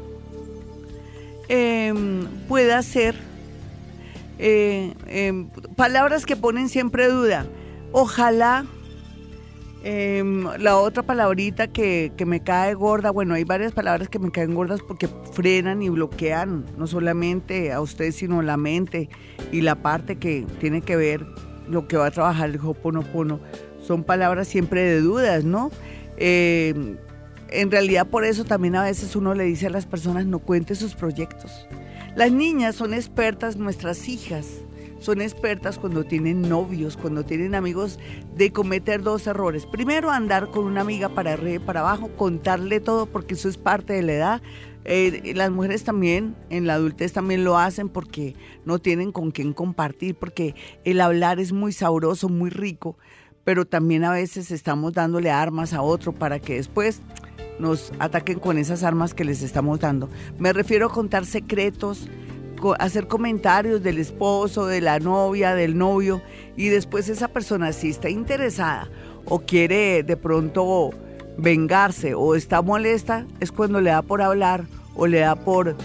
em, 1.48 2.25
pueda 2.48 2.82
ser 2.82 3.16
eh, 4.39 4.94
em, 5.08 5.50
palabras 5.75 6.25
que 6.25 6.36
ponen 6.36 6.70
siempre 6.70 7.08
duda. 7.08 7.46
Ojalá 7.92 8.65
Em, 9.88 10.46
la 10.58 10.80
otra 10.80 11.04
palabrita 11.04 11.68
que, 11.68 12.12
me 12.25 12.39
cae 12.39 12.74
gorda, 12.74 13.12
bueno, 13.12 13.36
hay 13.36 13.44
varias 13.44 13.72
palabras 13.72 14.10
que 14.10 14.18
me 14.18 14.32
caen 14.32 14.56
gordas 14.56 14.80
porque 14.82 15.08
frenan 15.32 15.84
y 15.84 15.89
bloquean 15.89 16.65
no 16.75 16.88
solamente 16.88 17.72
a 17.72 17.80
usted, 17.82 18.12
sino 18.12 18.42
la 18.42 18.58
mente 18.58 19.10
y 19.51 19.62
la 19.62 19.75
parte 19.75 20.15
que 20.15 20.48
tiene 20.60 20.82
que 20.82 20.96
ver 20.96 21.24
lo 21.70 21.88
que 21.88 21.98
va 21.98 22.08
a 22.08 22.12
trabajar 22.12 22.50
el 22.50 22.60
Hoponopono. 22.60 23.39
Son 23.80 24.04
palabras 24.04 24.48
siempre 24.48 24.82
de 24.82 25.01
dudas, 25.01 25.44
¿no? 25.44 25.70
Em, 26.18 26.98
en 27.50 27.70
realidad 27.70 28.08
por 28.08 28.25
eso 28.25 28.44
también 28.44 28.75
a 28.75 28.82
veces 28.82 29.15
uno 29.15 29.36
le 29.36 29.44
dice 29.44 29.68
a 29.68 29.70
las 29.70 29.86
personas 29.86 30.25
no 30.25 30.39
cuente 30.39 30.74
sus 30.74 30.96
proyectos. 30.96 31.68
Las 32.16 32.32
niñas 32.32 32.76
son 32.76 32.94
expertas, 32.94 33.58
nuestras 33.58 34.08
hijas 34.08 34.48
son 35.00 35.22
expertas 35.22 35.78
cuando 35.78 36.06
tienen 36.06 36.48
novios, 36.48 36.96
cuando 36.96 37.26
tienen 37.26 37.56
amigos, 37.56 38.00
de 38.36 38.54
cometer 38.54 39.04
dos 39.04 39.28
errores. 39.28 39.66
Primero, 39.66 40.10
andar 40.10 40.50
con 40.50 40.64
una 40.64 40.80
amiga 40.80 41.10
para 41.10 41.34
arriba 41.34 41.56
y 41.56 41.60
para 41.60 41.82
abajo, 41.82 42.10
contarle 42.16 42.80
todo 42.80 43.06
porque 43.06 43.34
eso 43.34 43.50
es 43.50 43.58
parte 43.58 43.92
de 43.92 44.02
la 44.02 44.14
edad. 44.14 44.42
Eh, 44.86 45.34
las 45.36 45.52
mujeres 45.52 45.84
también, 45.84 46.38
en 46.50 46.68
la 46.68 46.76
adultez 46.76 47.12
también 47.12 47.44
lo 47.44 47.58
hacen 47.58 47.90
porque 47.90 48.36
no 48.64 48.80
tienen 48.80 49.12
con 49.12 49.32
quién 49.32 49.52
compartir, 49.52 50.16
porque 50.16 50.56
el 50.86 51.02
hablar 51.02 51.42
es 51.42 51.52
muy 51.52 51.74
sabroso, 51.74 52.30
muy 52.30 52.50
rico, 52.50 52.98
pero 53.44 53.66
también 53.66 54.06
a 54.06 54.12
veces 54.12 54.52
estamos 54.52 54.94
dándole 54.94 55.32
armas 55.32 55.74
a 55.74 55.82
otro 55.82 56.14
para 56.14 56.40
que 56.40 56.56
después 56.56 57.02
nos 57.60 57.92
ataquen 58.00 58.40
con 58.40 58.58
esas 58.58 58.84
armas 58.84 59.14
que 59.14 59.26
les 59.26 59.42
estamos 59.42 59.80
dando. 59.80 60.10
Me 60.40 60.54
refiero 60.54 60.88
a 60.88 60.92
contar 60.92 61.26
secretos, 61.26 62.08
hacer 62.80 63.08
comentarios 63.08 63.84
del 63.84 64.00
esposo, 64.00 64.66
de 64.66 64.82
la 64.82 65.00
novia, 65.00 65.54
del 65.54 65.78
novio, 65.78 66.22
y 66.58 66.68
después 66.70 67.10
esa 67.10 67.28
persona 67.28 67.74
si 67.74 67.90
está 67.90 68.10
interesada 68.10 68.90
o 69.26 69.40
quiere 69.40 70.04
de 70.04 70.18
pronto 70.18 70.92
vengarse 71.38 72.14
o 72.16 72.36
está 72.36 72.62
molesta, 72.62 73.26
es 73.40 73.52
cuando 73.52 73.82
le 73.82 73.92
da 73.92 74.02
por 74.02 74.22
hablar 74.22 74.66
o 74.96 75.08
le 75.08 75.20
da 75.20 75.36
por 75.36 75.76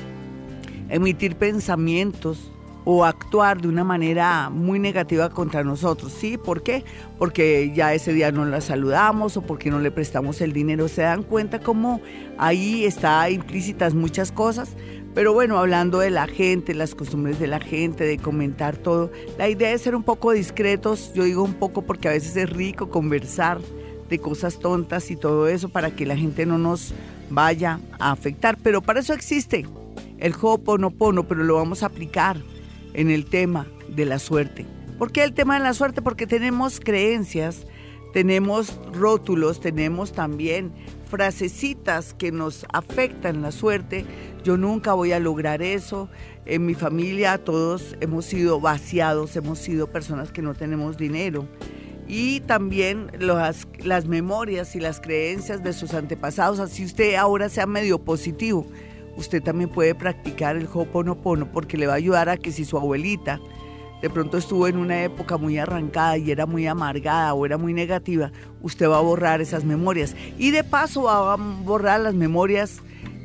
emitir 0.89 1.37
pensamientos 1.37 2.51
o 2.85 3.05
actuar 3.05 3.61
de 3.61 3.69
una 3.69 3.85
manera 3.85 4.51
muy 4.51 4.79
negativa 4.79 5.31
contra 5.31 5.65
nosotros. 5.65 6.13
¿Sí? 6.13 6.39
¿Por 6.39 6.63
qué? 6.63 6.85
Porque 7.19 7.73
ya 7.75 7.95
ese 7.95 8.13
día 8.13 8.33
no 8.33 8.45
la 8.45 8.61
saludamos 8.61 9.37
o 9.37 9.43
porque 9.43 9.71
no 9.71 9.81
le 9.81 9.91
prestamos 9.91 10.41
el 10.41 10.53
dinero. 10.53 10.89
¿Se 10.89 11.03
dan 11.03 11.23
cuenta 11.23 11.61
cómo 11.61 12.01
ahí 12.39 12.85
está 12.85 13.29
implícitas 13.31 13.95
muchas 13.95 14.33
cosas? 14.33 14.77
Pero 15.15 15.33
bueno, 15.33 15.59
hablando 15.59 15.99
de 15.99 16.11
la 16.11 16.27
gente, 16.29 16.73
las 16.73 16.95
costumbres 16.95 17.41
de 17.41 17.49
la 17.49 17.59
gente, 17.59 18.05
de 18.05 18.19
comentar 18.19 18.77
todo, 18.77 19.11
la 19.39 19.49
idea 19.49 19.73
es 19.73 19.83
ser 19.83 19.97
un 19.97 20.05
poco 20.05 20.31
discretos. 20.31 21.13
Yo 21.15 21.25
digo 21.25 21.43
un 21.43 21.55
poco 21.55 21.83
porque 21.83 22.09
a 22.09 22.13
veces 22.13 22.37
es 22.37 22.49
rico 22.49 22.91
conversar 22.91 23.59
de 24.09 24.19
cosas 24.19 24.59
tontas 24.59 25.11
y 25.11 25.17
todo 25.17 25.49
eso 25.49 25.69
para 25.69 25.91
que 25.91 26.07
la 26.07 26.17
gente 26.17 26.47
no 26.47 26.59
nos 26.59 26.95
vaya 27.29 27.81
a 27.99 28.13
afectar. 28.13 28.57
Pero 28.63 28.83
para 28.83 29.01
eso 29.01 29.13
existe 29.13 29.67
el 30.19 30.35
Ho'oponopono, 30.41 31.27
pero 31.27 31.43
lo 31.43 31.57
vamos 31.57 31.83
a 31.83 31.87
aplicar 31.87 32.41
en 32.95 33.11
el 33.11 33.25
tema 33.25 33.67
de 33.89 34.05
la 34.07 34.19
suerte. 34.19 34.67
¿Por 34.99 35.13
qué 35.13 35.25
el 35.25 35.33
tema 35.33 35.57
de 35.57 35.65
la 35.65 35.75
suerte? 35.75 36.03
Porque 36.03 36.27
tenemos 36.27 36.79
creencias, 36.79 37.67
tenemos 38.13 38.79
rótulos, 38.93 39.61
tenemos 39.61 40.13
también 40.13 40.73
frasecitas 41.09 42.15
que 42.15 42.33
nos 42.33 42.67
afectan 42.73 43.43
la 43.43 43.53
suerte. 43.53 44.05
Yo 44.45 44.57
nunca 44.57 44.93
voy 44.93 45.13
a 45.13 45.19
lograr 45.19 45.63
eso. 45.63 46.09
En 46.47 46.67
mi 46.67 46.75
familia 46.75 47.39
todos 47.39 47.97
hemos 48.01 48.27
sido 48.27 48.61
vaciados, 48.61 49.37
hemos 49.37 49.59
sido 49.59 49.87
personas 49.87 50.33
que 50.33 50.43
no 50.43 50.55
tenemos 50.55 50.97
dinero. 50.97 51.47
Y 52.07 52.41
también 52.41 53.11
las, 53.19 53.69
las 53.85 54.07
memorias 54.07 54.75
y 54.75 54.81
las 54.81 55.01
creencias 55.01 55.63
de 55.63 55.73
sus 55.73 55.95
antepasados, 55.95 56.59
así 56.59 56.85
usted 56.85 57.15
ahora 57.15 57.49
sea 57.49 57.67
medio 57.67 58.01
positivo 58.01 58.67
usted 59.21 59.43
también 59.43 59.71
puede 59.71 59.95
practicar 59.95 60.57
el 60.57 60.67
Ho'oponopono 60.67 61.53
porque 61.53 61.77
le 61.77 61.87
va 61.87 61.93
a 61.93 61.97
ayudar 61.97 62.29
a 62.29 62.37
que 62.37 62.53
si 62.53 62.65
su 62.65 62.77
abuelita 62.77 63.39
de 64.03 64.09
pronto 64.09 64.39
estuvo 64.39 64.67
en 64.67 64.79
una 64.79 65.03
época 65.03 65.37
muy 65.37 65.59
arrancada 65.59 66.17
y 66.17 66.31
era 66.31 66.47
muy 66.47 66.67
amargada 66.67 67.35
o 67.35 67.45
era 67.45 67.59
muy 67.59 67.75
negativa, 67.75 68.33
usted 68.63 68.89
va 68.89 68.97
a 68.97 69.03
borrar 69.03 69.43
esas 69.43 69.65
memorias. 69.65 70.17
Y 70.39 70.51
de 70.53 70.65
paso 70.65 71.03
va 71.03 71.35
a 71.35 71.37
borrar 71.37 72.01
las 72.01 72.15
memorias 72.15 72.81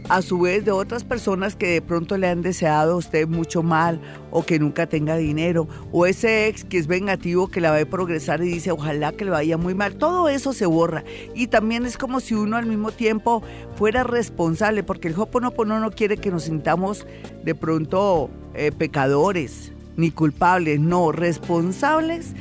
a 0.10 0.22
su 0.22 0.40
vez 0.40 0.64
de 0.66 0.72
otras 0.72 1.04
personas 1.04 1.56
que 1.56 1.68
de 1.68 1.82
pronto 1.82 2.18
le 2.18 2.28
han 2.28 2.42
deseado 2.42 2.94
a 2.94 2.96
usted 2.96 3.28
mucho 3.28 3.64
mal 3.64 4.00
o 4.32 4.46
que 4.46 4.60
nunca 4.60 4.88
tenga 4.88 5.18
dinero 5.18 5.68
o 5.92 6.06
ese 6.06 6.48
ex 6.48 6.64
que 6.64 6.78
es 6.78 6.88
vengativo 6.88 7.48
que 7.48 7.62
la 7.62 7.72
ve 7.72 7.86
progresar 7.86 8.42
y 8.42 8.46
dice 8.46 8.72
ojalá 8.72 9.14
que 9.14 9.26
le 9.26 9.32
vaya 9.32 9.58
muy 9.58 9.74
mal, 9.74 9.96
todo 9.96 10.30
eso 10.30 10.54
se 10.54 10.66
borra. 10.66 11.04
Y 11.34 11.48
también 11.48 11.86
es 11.86 11.98
como 11.98 12.20
si 12.20 12.36
uno 12.36 12.58
al 12.58 12.66
mismo 12.66 12.92
tiempo 12.92 13.42
fuera 13.76 14.04
responsable 14.04 14.84
porque 14.84 15.08
el 15.08 15.20
Hoponopono 15.20 15.80
no 15.80 15.92
quiere 15.92 16.18
que 16.18 16.32
nos 16.32 16.44
sintamos 16.44 17.06
de 17.44 17.56
pronto 17.56 18.30
eh, 18.54 18.72
pecadores 18.72 19.72
ni 19.98 20.12
culpables, 20.12 20.80
no, 20.80 21.12
responsables 21.12 22.34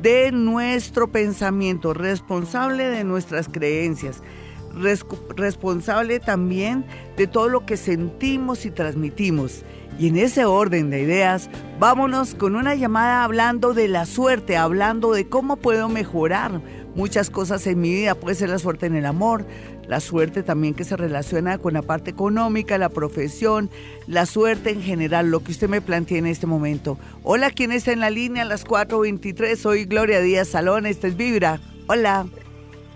de 0.00 0.32
nuestro 0.32 1.10
pensamiento, 1.10 1.92
responsable 1.92 2.84
de 2.84 3.04
nuestras 3.04 3.48
creencias 3.48 4.22
responsable 4.74 6.20
también 6.20 6.84
de 7.16 7.26
todo 7.26 7.48
lo 7.48 7.66
que 7.66 7.76
sentimos 7.76 8.64
y 8.64 8.70
transmitimos. 8.70 9.64
Y 9.98 10.08
en 10.08 10.16
ese 10.16 10.46
orden 10.46 10.88
de 10.88 11.02
ideas, 11.02 11.50
vámonos 11.78 12.34
con 12.34 12.56
una 12.56 12.74
llamada 12.74 13.22
hablando 13.22 13.74
de 13.74 13.88
la 13.88 14.06
suerte, 14.06 14.56
hablando 14.56 15.12
de 15.12 15.28
cómo 15.28 15.56
puedo 15.56 15.88
mejorar 15.88 16.62
muchas 16.94 17.28
cosas 17.28 17.66
en 17.66 17.80
mi 17.80 17.92
vida. 17.92 18.14
Puede 18.14 18.36
ser 18.36 18.48
la 18.48 18.58
suerte 18.58 18.86
en 18.86 18.94
el 18.94 19.04
amor, 19.04 19.44
la 19.86 20.00
suerte 20.00 20.42
también 20.42 20.74
que 20.74 20.84
se 20.84 20.96
relaciona 20.96 21.58
con 21.58 21.74
la 21.74 21.82
parte 21.82 22.10
económica, 22.10 22.78
la 22.78 22.88
profesión, 22.88 23.68
la 24.06 24.24
suerte 24.24 24.70
en 24.70 24.80
general, 24.80 25.30
lo 25.30 25.44
que 25.44 25.52
usted 25.52 25.68
me 25.68 25.82
plantea 25.82 26.18
en 26.18 26.26
este 26.26 26.46
momento. 26.46 26.96
Hola, 27.22 27.50
¿quién 27.50 27.72
está 27.72 27.92
en 27.92 28.00
la 28.00 28.10
línea 28.10 28.44
las 28.44 28.66
4.23? 28.66 29.56
Soy 29.56 29.84
Gloria 29.84 30.20
Díaz 30.20 30.48
Salón, 30.48 30.86
esta 30.86 31.08
es 31.08 31.16
Vibra. 31.16 31.60
Hola. 31.88 32.26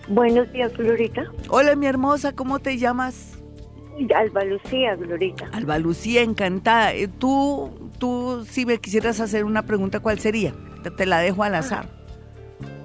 Buenos 0.08 0.52
días, 0.52 0.76
Glorita. 0.76 1.25
Hola, 1.49 1.76
mi 1.76 1.87
hermosa, 1.87 2.32
¿cómo 2.32 2.58
te 2.58 2.76
llamas? 2.76 3.38
Alba 4.14 4.44
Lucía, 4.44 4.96
Glorita. 4.96 5.49
Alba 5.52 5.78
Lucía, 5.78 6.23
encantada. 6.23 6.92
Eh, 6.92 7.08
tú, 7.08 7.70
tú, 7.99 8.44
si 8.49 8.66
me 8.66 8.78
quisieras 8.78 9.20
hacer 9.20 9.44
una 9.44 9.62
pregunta, 9.62 10.00
¿cuál 10.00 10.18
sería? 10.18 10.52
Te, 10.96 11.06
la 11.06 11.20
dejo 11.20 11.42
al 11.42 11.54
azar. 11.54 11.87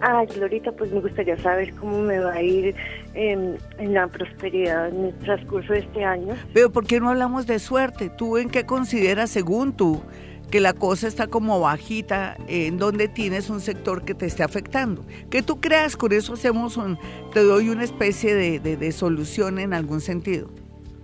Ah, 0.01 0.23
Glorita, 0.33 0.71
pues 0.71 0.91
me 0.91 1.01
gustaría 1.01 1.37
saber 1.37 1.73
cómo 1.75 1.99
me 1.99 2.19
va 2.19 2.33
a 2.33 2.41
ir 2.41 2.73
en, 3.15 3.57
en, 3.79 3.93
la 3.93 4.07
prosperidad 4.07 4.87
en 4.87 5.05
el 5.05 5.19
transcurso 5.19 5.73
de 5.73 5.79
este 5.79 6.05
año. 6.05 6.35
Pero 6.53 6.71
¿por 6.71 6.85
qué 6.85 7.01
no 7.01 7.09
hablamos 7.09 7.47
de 7.47 7.59
suerte? 7.59 8.09
¿Tú 8.09 8.37
en 8.37 8.49
qué 8.49 8.65
consideras, 8.65 9.29
según 9.29 9.73
tú, 9.73 10.01
que 10.49 10.59
la 10.59 10.73
cosa 10.73 11.07
está 11.07 11.27
como 11.27 11.59
bajita, 11.59 12.37
en 12.47 12.77
donde 12.77 13.07
tienes 13.07 13.49
un 13.49 13.61
sector 13.61 14.03
que 14.03 14.13
te 14.13 14.25
esté 14.25 14.43
afectando. 14.43 15.05
Que 15.29 15.41
tú 15.41 15.61
creas, 15.61 15.95
con 15.95 16.11
eso 16.11 16.33
hacemos 16.33 16.77
un, 16.77 16.97
te 17.33 17.43
doy 17.43 17.69
una 17.69 17.83
especie 17.83 18.33
de, 18.33 18.59
de, 18.59 18.91
solución 18.91 19.59
en 19.59 19.73
algún 19.73 20.01
sentido. 20.01 20.49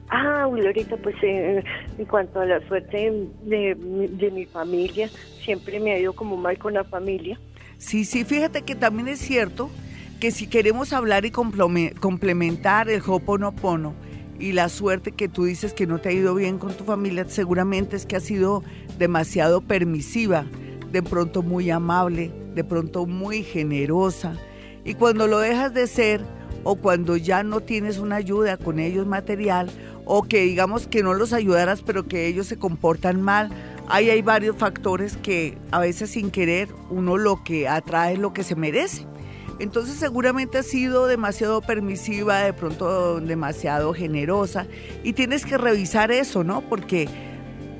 Ah, 0.09 0.47
Glorita, 0.51 0.97
pues 0.97 1.15
eh, 1.21 1.63
en 1.97 2.05
cuanto 2.05 2.39
a 2.39 2.45
la 2.45 2.65
suerte 2.67 3.11
de, 3.43 3.75
de, 3.75 4.31
mi 4.31 4.45
familia, 4.45 5.09
siempre 5.43 5.79
me 5.79 5.93
ha 5.93 5.99
ido 5.99 6.13
como 6.13 6.37
mal 6.37 6.57
con 6.57 6.73
la 6.73 6.83
familia. 6.83 7.39
Sí, 7.77 8.05
sí, 8.05 8.23
fíjate 8.23 8.63
que 8.63 8.75
también 8.75 9.07
es 9.07 9.19
cierto 9.19 9.69
que 10.19 10.31
si 10.31 10.47
queremos 10.47 10.93
hablar 10.93 11.25
y 11.25 11.31
complementar 11.31 12.89
el 12.89 13.01
Hoponopono, 13.05 13.93
y 14.39 14.51
la 14.51 14.69
suerte 14.69 15.11
que 15.11 15.29
tú 15.29 15.45
dices 15.45 15.73
que 15.73 15.87
no 15.87 15.99
te 15.99 16.09
ha 16.09 16.13
ido 16.13 16.35
bien 16.35 16.57
con 16.57 16.73
tu 16.73 16.83
familia, 16.83 17.25
seguramente 17.27 17.95
es 17.95 18.05
que 18.05 18.17
has 18.17 18.23
sido 18.23 18.63
demasiado 18.97 19.61
permisiva, 19.61 20.45
de 20.91 21.01
pronto 21.01 21.41
muy 21.41 21.69
amable, 21.69 22.31
de 22.53 22.63
pronto 22.63 23.05
muy 23.05 23.43
generosa. 23.43 24.33
Y 24.83 24.93
cuando 24.95 25.27
lo 25.27 25.39
dejas 25.39 25.73
de 25.73 25.87
ser 25.87 26.21
o 26.63 26.75
cuando 26.75 27.15
ya 27.17 27.43
no 27.43 27.61
tienes 27.61 27.97
una 27.97 28.17
ayuda 28.17 28.57
con 28.57 28.79
ellos 28.79 29.05
material 29.05 29.69
o 30.05 30.23
que 30.23 30.41
digamos 30.41 30.87
que 30.87 31.03
no 31.03 31.13
los 31.13 31.33
ayudaras 31.33 31.81
pero 31.81 32.07
que 32.07 32.27
ellos 32.27 32.47
se 32.47 32.57
comportan 32.57 33.21
mal, 33.21 33.49
ahí 33.87 34.09
hay 34.09 34.21
varios 34.21 34.55
factores 34.57 35.17
que 35.17 35.57
a 35.71 35.79
veces 35.79 36.11
sin 36.11 36.31
querer 36.31 36.69
uno 36.89 37.17
lo 37.17 37.43
que 37.43 37.67
atrae 37.67 38.13
es 38.13 38.19
lo 38.19 38.33
que 38.33 38.43
se 38.43 38.55
merece. 38.55 39.07
Entonces 39.59 39.95
seguramente 39.95 40.57
has 40.57 40.65
sido 40.65 41.07
demasiado 41.07 41.61
permisiva, 41.61 42.39
de 42.39 42.53
pronto 42.53 43.19
demasiado 43.21 43.93
generosa 43.93 44.67
y 45.03 45.13
tienes 45.13 45.45
que 45.45 45.57
revisar 45.57 46.11
eso, 46.11 46.43
¿no? 46.43 46.61
Porque 46.61 47.07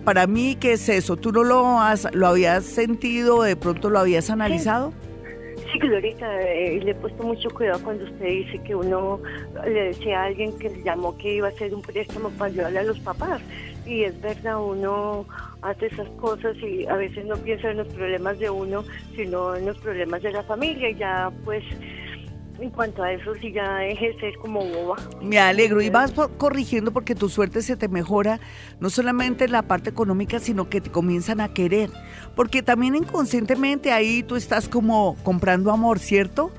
para 0.06 0.28
mí, 0.28 0.56
¿qué 0.60 0.74
es 0.74 0.88
eso? 0.88 1.18
¿Tú 1.18 1.32
no 1.32 1.44
lo, 1.44 1.82
has, 1.82 2.08
lo 2.14 2.28
habías 2.28 2.64
sentido, 2.64 3.42
de 3.42 3.56
pronto 3.56 3.90
lo 3.90 4.00
habías 4.00 4.30
analizado? 4.30 4.94
Sí, 5.72 5.80
Glorita, 5.80 6.42
eh, 6.42 6.80
le 6.82 6.92
he 6.92 6.96
puesto 6.96 7.24
mucho 7.24 7.50
cuidado 7.50 7.82
cuando 7.84 8.06
usted 8.06 8.26
dice 8.26 8.60
que 8.60 8.76
uno 8.76 9.20
le 9.66 9.86
decía 9.86 10.22
a 10.22 10.26
alguien 10.26 10.58
que 10.60 10.70
le 10.70 10.84
llamó 10.84 11.18
que 11.18 11.36
iba 11.36 11.48
a 11.48 11.50
hacer 11.50 11.74
un 11.74 11.82
préstamo 11.82 12.30
para 12.30 12.52
ayudarle 12.52 12.80
a 12.80 12.84
los 12.84 13.00
papás. 13.00 13.42
Y 13.86 14.04
es 14.04 14.20
verdad, 14.22 14.64
uno 14.64 15.26
hace 15.62 15.88
esas 15.88 16.08
cosas 16.20 16.56
y 16.58 16.86
a 16.88 16.96
veces 16.96 17.26
no 17.26 17.36
piensa 17.38 17.72
en 17.72 17.78
los 17.78 17.88
problemas 17.88 18.40
de 18.40 18.50
uno, 18.50 18.84
sino 19.16 19.56
en 19.56 19.66
los 19.66 19.78
problemas 19.78 20.22
de 20.22 20.32
la 20.32 20.44
familia 20.44 20.90
y 20.90 20.96
ya 20.96 21.32
pues 21.44 21.64
en 22.60 22.70
cuanto 22.70 23.04
a 23.04 23.12
eso 23.12 23.34
sí 23.42 23.52
ya 23.52 23.78
deje 23.78 24.14
de 24.14 24.20
ser 24.20 24.38
como 24.38 24.64
boba. 24.64 24.96
Me 25.22 25.40
alegro 25.40 25.82
y 25.82 25.90
vas 25.90 26.14
corrigiendo 26.38 26.92
porque 26.92 27.16
tu 27.16 27.30
suerte 27.30 27.62
se 27.62 27.76
te 27.76 27.88
mejora 27.88 28.40
no 28.80 28.90
solamente 28.90 29.46
en 29.46 29.52
la 29.52 29.64
parte 29.64 29.90
económica, 29.90 30.40
sino 30.40 30.70
que 30.70 30.82
te 30.82 30.92
comienzan 30.92 31.42
a 31.42 31.54
querer, 31.54 31.90
porque 32.36 32.64
también 32.64 32.96
inconscientemente 32.96 33.92
ahí 33.92 34.24
tú 34.24 34.36
estás 34.36 34.70
como 34.70 35.18
comprando 35.24 35.72
amor, 35.72 36.00
¿cierto? 36.00 36.52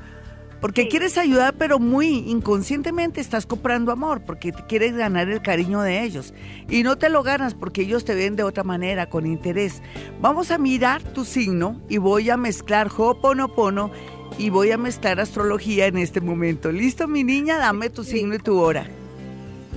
Porque 0.61 0.89
quieres 0.89 1.19
ayudar, 1.19 1.55
pero 1.59 1.79
muy 1.79 2.19
inconscientemente 2.29 3.21
estás 3.21 3.47
comprando 3.47 3.93
amor, 3.93 4.23
porque 4.23 4.53
quieres 4.53 4.97
ganar 4.97 5.29
el 5.29 5.43
cariño 5.43 5.83
de 5.83 6.03
ellos. 6.03 6.33
Y 6.69 6.83
no 6.83 6.97
te 6.97 7.09
lo 7.11 7.23
ganas 7.23 7.55
porque 7.55 7.83
ellos 7.83 8.05
te 8.05 8.15
ven 8.15 8.37
de 8.37 8.43
otra 8.43 8.65
manera, 8.65 9.09
con 9.09 9.27
interés. 9.27 9.83
Vamos 10.21 10.51
a 10.51 10.59
mirar 10.59 11.03
tu 11.03 11.25
signo 11.25 11.81
y 11.89 11.99
voy 11.99 12.31
a 12.31 12.37
mezclar 12.37 12.89
Ho'oponopono 12.89 13.91
y 14.39 14.51
voy 14.51 14.71
a 14.71 14.79
mezclar 14.79 15.21
astrología 15.21 15.87
en 15.87 15.99
este 15.99 16.21
momento. 16.21 16.73
¿Listo, 16.73 17.07
mi 17.07 17.23
niña? 17.23 17.59
Dame 17.59 17.91
tu 17.91 18.05
signo 18.05 18.35
y 18.35 18.39
tu 18.39 18.59
hora. 18.59 18.87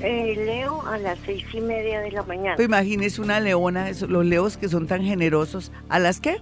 Eh, 0.01 0.33
leo 0.45 0.81
a 0.87 0.97
las 0.97 1.19
seis 1.25 1.43
y 1.53 1.59
media 1.59 1.99
de 1.99 2.11
la 2.11 2.23
mañana. 2.23 2.55
Pues 2.55 2.69
imagínese 2.69 3.21
una 3.21 3.41
leona, 3.41 3.91
los 4.07 4.25
leos 4.25 4.57
que 4.57 4.69
son 4.69 4.87
tan 4.87 5.03
generosos. 5.03 5.73
¿A 5.89 5.99
las 5.99 6.21
qué? 6.21 6.37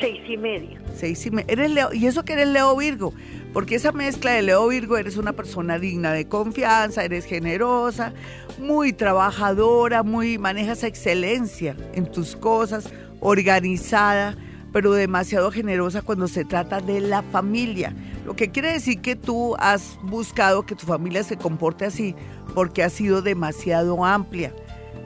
Seis 0.00 0.20
y 0.28 0.36
medio. 0.36 0.78
Seis 0.94 1.26
y 1.26 1.30
medio. 1.30 1.46
Eres 1.48 1.70
Leo, 1.70 1.92
y 1.92 2.06
eso 2.06 2.24
que 2.24 2.32
eres 2.32 2.48
Leo 2.48 2.76
Virgo, 2.76 3.12
porque 3.52 3.74
esa 3.74 3.92
mezcla 3.92 4.32
de 4.32 4.42
Leo 4.42 4.66
Virgo, 4.68 4.96
eres 4.96 5.16
una 5.16 5.32
persona 5.32 5.78
digna 5.78 6.12
de 6.12 6.26
confianza, 6.26 7.04
eres 7.04 7.24
generosa, 7.24 8.12
muy 8.58 8.92
trabajadora, 8.92 10.02
muy 10.02 10.38
manejas 10.38 10.82
excelencia 10.82 11.76
en 11.94 12.10
tus 12.10 12.36
cosas, 12.36 12.88
organizada, 13.20 14.36
pero 14.72 14.92
demasiado 14.92 15.50
generosa 15.50 16.02
cuando 16.02 16.28
se 16.28 16.44
trata 16.44 16.80
de 16.80 17.00
la 17.00 17.22
familia. 17.22 17.94
Lo 18.24 18.34
que 18.34 18.50
quiere 18.50 18.72
decir 18.72 19.00
que 19.00 19.16
tú 19.16 19.54
has 19.58 19.98
buscado 20.02 20.64
que 20.64 20.74
tu 20.74 20.86
familia 20.86 21.22
se 21.22 21.36
comporte 21.36 21.84
así 21.84 22.14
porque 22.54 22.82
ha 22.82 22.90
sido 22.90 23.22
demasiado 23.22 24.04
amplia, 24.04 24.54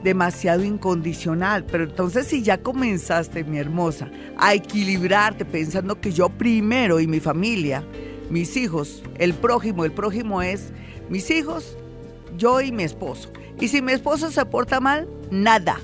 demasiado 0.03 0.63
incondicional. 0.63 1.63
Pero 1.65 1.85
entonces 1.85 2.27
si 2.27 2.43
ya 2.43 2.57
comenzaste, 2.57 3.43
mi 3.43 3.57
hermosa, 3.57 4.09
a 4.37 4.53
equilibrarte 4.53 5.45
pensando 5.45 5.99
que 5.99 6.11
yo 6.11 6.29
primero 6.29 6.99
y 6.99 7.07
mi 7.07 7.19
familia, 7.19 7.83
mis 8.29 8.57
hijos, 8.57 9.03
el 9.17 9.33
prójimo, 9.33 9.85
el 9.85 9.91
prójimo 9.91 10.41
es 10.41 10.71
mis 11.09 11.29
hijos, 11.31 11.77
yo 12.37 12.61
y 12.61 12.71
mi 12.71 12.83
esposo. 12.83 13.31
Y 13.59 13.69
si 13.69 13.81
mi 13.81 13.93
esposo 13.93 14.31
se 14.31 14.45
porta 14.45 14.79
mal, 14.79 15.07
nada. 15.31 15.79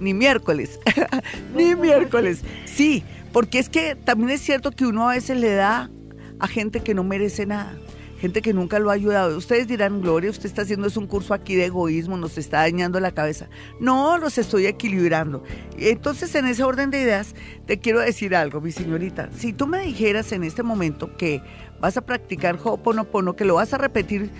Ni 0.00 0.14
miércoles. 0.14 0.78
Ni 1.56 1.74
miércoles. 1.74 2.40
Sí, 2.64 3.02
porque 3.32 3.58
es 3.58 3.68
que 3.68 3.96
también 3.96 4.30
es 4.30 4.40
cierto 4.40 4.70
que 4.70 4.86
uno 4.86 5.08
a 5.08 5.14
veces 5.14 5.38
le 5.38 5.52
da 5.54 5.90
a 6.38 6.48
gente 6.48 6.80
que 6.80 6.94
no 6.94 7.04
merece 7.04 7.46
nada, 7.46 7.76
gente 8.20 8.42
que 8.42 8.52
nunca 8.52 8.78
lo 8.78 8.90
ha 8.90 8.94
ayudado. 8.94 9.36
Ustedes 9.36 9.66
dirán, 9.66 10.00
Gloria, 10.00 10.30
usted 10.30 10.46
está 10.46 10.62
haciendo 10.62 10.86
es 10.86 10.96
un 10.96 11.06
curso 11.06 11.34
aquí 11.34 11.54
de 11.54 11.66
egoísmo, 11.66 12.16
nos 12.16 12.38
está 12.38 12.58
dañando 12.58 13.00
la 13.00 13.12
cabeza. 13.12 13.48
No, 13.80 14.18
los 14.18 14.38
estoy 14.38 14.66
equilibrando. 14.66 15.42
Entonces, 15.78 16.34
en 16.34 16.46
ese 16.46 16.64
orden 16.64 16.90
de 16.90 17.00
ideas, 17.00 17.34
te 17.66 17.78
quiero 17.78 18.00
decir 18.00 18.34
algo, 18.34 18.60
mi 18.60 18.72
señorita. 18.72 19.30
Si 19.36 19.52
tú 19.52 19.66
me 19.66 19.82
dijeras 19.82 20.32
en 20.32 20.44
este 20.44 20.62
momento 20.62 21.16
que 21.16 21.42
vas 21.80 21.96
a 21.96 22.00
practicar 22.00 22.58
Ho'oponopono, 22.62 23.36
que 23.36 23.44
lo 23.44 23.54
vas 23.54 23.72
a 23.74 23.78
repetir, 23.78 24.30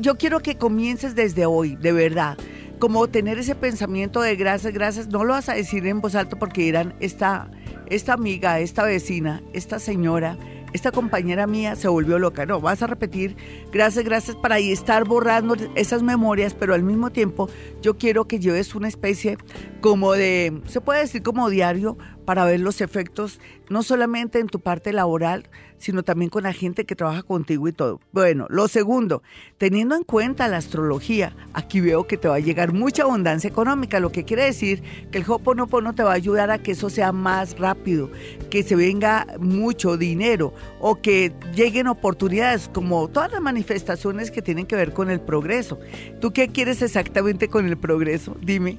yo 0.00 0.16
quiero 0.16 0.40
que 0.40 0.56
comiences 0.56 1.14
desde 1.14 1.46
hoy, 1.46 1.76
de 1.76 1.92
verdad 1.92 2.38
como 2.78 3.08
tener 3.08 3.38
ese 3.38 3.54
pensamiento 3.54 4.20
de 4.20 4.36
gracias, 4.36 4.72
gracias, 4.72 5.08
no 5.08 5.24
lo 5.24 5.34
vas 5.34 5.48
a 5.48 5.54
decir 5.54 5.86
en 5.86 6.00
voz 6.00 6.14
alta 6.14 6.38
porque 6.38 6.62
dirán, 6.62 6.94
esta, 7.00 7.50
esta 7.86 8.12
amiga, 8.12 8.60
esta 8.60 8.84
vecina, 8.84 9.42
esta 9.52 9.78
señora, 9.78 10.38
esta 10.72 10.92
compañera 10.92 11.46
mía 11.46 11.76
se 11.76 11.88
volvió 11.88 12.18
loca. 12.18 12.46
No, 12.46 12.60
vas 12.60 12.82
a 12.82 12.86
repetir 12.86 13.36
gracias, 13.72 14.04
gracias 14.04 14.36
para 14.36 14.56
ahí 14.56 14.72
estar 14.72 15.04
borrando 15.04 15.56
esas 15.74 16.02
memorias, 16.02 16.54
pero 16.54 16.74
al 16.74 16.82
mismo 16.82 17.10
tiempo 17.10 17.48
yo 17.82 17.96
quiero 17.96 18.26
que 18.26 18.38
lleves 18.38 18.74
una 18.74 18.88
especie 18.88 19.38
como 19.80 20.12
de, 20.12 20.60
se 20.66 20.80
puede 20.80 21.00
decir 21.00 21.22
como 21.22 21.48
diario, 21.50 21.96
para 22.28 22.44
ver 22.44 22.60
los 22.60 22.82
efectos, 22.82 23.40
no 23.70 23.82
solamente 23.82 24.38
en 24.38 24.48
tu 24.48 24.60
parte 24.60 24.92
laboral, 24.92 25.48
sino 25.78 26.02
también 26.02 26.28
con 26.28 26.42
la 26.42 26.52
gente 26.52 26.84
que 26.84 26.94
trabaja 26.94 27.22
contigo 27.22 27.66
y 27.68 27.72
todo. 27.72 28.02
Bueno, 28.12 28.46
lo 28.50 28.68
segundo, 28.68 29.22
teniendo 29.56 29.96
en 29.96 30.04
cuenta 30.04 30.46
la 30.46 30.58
astrología, 30.58 31.34
aquí 31.54 31.80
veo 31.80 32.06
que 32.06 32.18
te 32.18 32.28
va 32.28 32.34
a 32.34 32.40
llegar 32.40 32.74
mucha 32.74 33.04
abundancia 33.04 33.48
económica, 33.48 33.98
lo 33.98 34.12
que 34.12 34.26
quiere 34.26 34.44
decir 34.44 34.82
que 35.10 35.16
el 35.16 35.24
Hoponopono 35.26 35.94
te 35.94 36.02
va 36.02 36.10
a 36.10 36.16
ayudar 36.16 36.50
a 36.50 36.58
que 36.58 36.72
eso 36.72 36.90
sea 36.90 37.12
más 37.12 37.58
rápido, 37.58 38.10
que 38.50 38.62
se 38.62 38.76
venga 38.76 39.26
mucho 39.40 39.96
dinero 39.96 40.52
o 40.80 41.00
que 41.00 41.32
lleguen 41.54 41.86
oportunidades, 41.86 42.68
como 42.68 43.08
todas 43.08 43.32
las 43.32 43.40
manifestaciones 43.40 44.30
que 44.30 44.42
tienen 44.42 44.66
que 44.66 44.76
ver 44.76 44.92
con 44.92 45.08
el 45.08 45.22
progreso. 45.22 45.78
¿Tú 46.20 46.34
qué 46.34 46.48
quieres 46.48 46.82
exactamente 46.82 47.48
con 47.48 47.66
el 47.66 47.78
progreso? 47.78 48.36
Dime. 48.42 48.76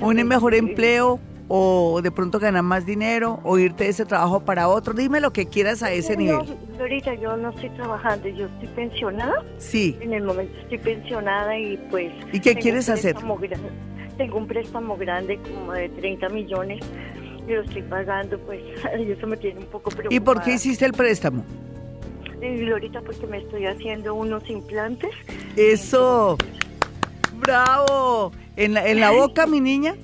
un 0.00 0.22
mejor 0.28 0.54
empleo, 0.54 1.18
o 1.54 2.00
de 2.00 2.10
pronto 2.10 2.38
ganar 2.38 2.62
más 2.62 2.86
dinero 2.86 3.38
o 3.44 3.58
irte 3.58 3.84
de 3.84 3.90
ese 3.90 4.06
trabajo 4.06 4.40
para 4.40 4.68
otro. 4.68 4.94
Dime 4.94 5.20
lo 5.20 5.34
que 5.34 5.44
quieras 5.44 5.82
a 5.82 5.92
ese 5.92 6.16
nivel. 6.16 6.56
ahorita 6.80 7.14
yo 7.16 7.36
no 7.36 7.50
estoy 7.50 7.68
trabajando, 7.70 8.26
yo 8.28 8.46
estoy 8.46 8.68
pensionada. 8.68 9.44
Sí. 9.58 9.98
En 10.00 10.14
el 10.14 10.22
momento 10.22 10.58
estoy 10.60 10.78
pensionada 10.78 11.58
y 11.58 11.76
pues... 11.90 12.10
¿Y 12.32 12.40
qué 12.40 12.54
quieres 12.54 12.88
hacer? 12.88 13.16
Tengo 14.16 14.38
un 14.38 14.46
préstamo 14.46 14.96
grande 14.96 15.38
como 15.40 15.74
de 15.74 15.90
30 15.90 16.30
millones 16.30 16.82
y 17.46 17.52
lo 17.52 17.60
estoy 17.60 17.82
pagando, 17.82 18.38
pues 18.38 18.62
eso 18.98 19.26
me 19.26 19.36
tiene 19.36 19.60
un 19.60 19.66
poco 19.66 19.90
preocupada. 19.90 20.14
¿Y 20.14 20.20
por 20.20 20.40
qué 20.40 20.54
hiciste 20.54 20.86
el 20.86 20.94
préstamo? 20.94 21.44
Y 22.40 22.70
ahorita 22.70 23.02
porque 23.02 23.26
me 23.26 23.36
estoy 23.36 23.66
haciendo 23.66 24.14
unos 24.14 24.48
implantes. 24.48 25.10
Eso. 25.56 26.38
Bravo. 27.34 28.32
¿En 28.56 28.72
la, 28.72 28.88
en 28.88 29.00
la 29.00 29.10
boca, 29.10 29.46
mi 29.46 29.60
niña? 29.60 29.96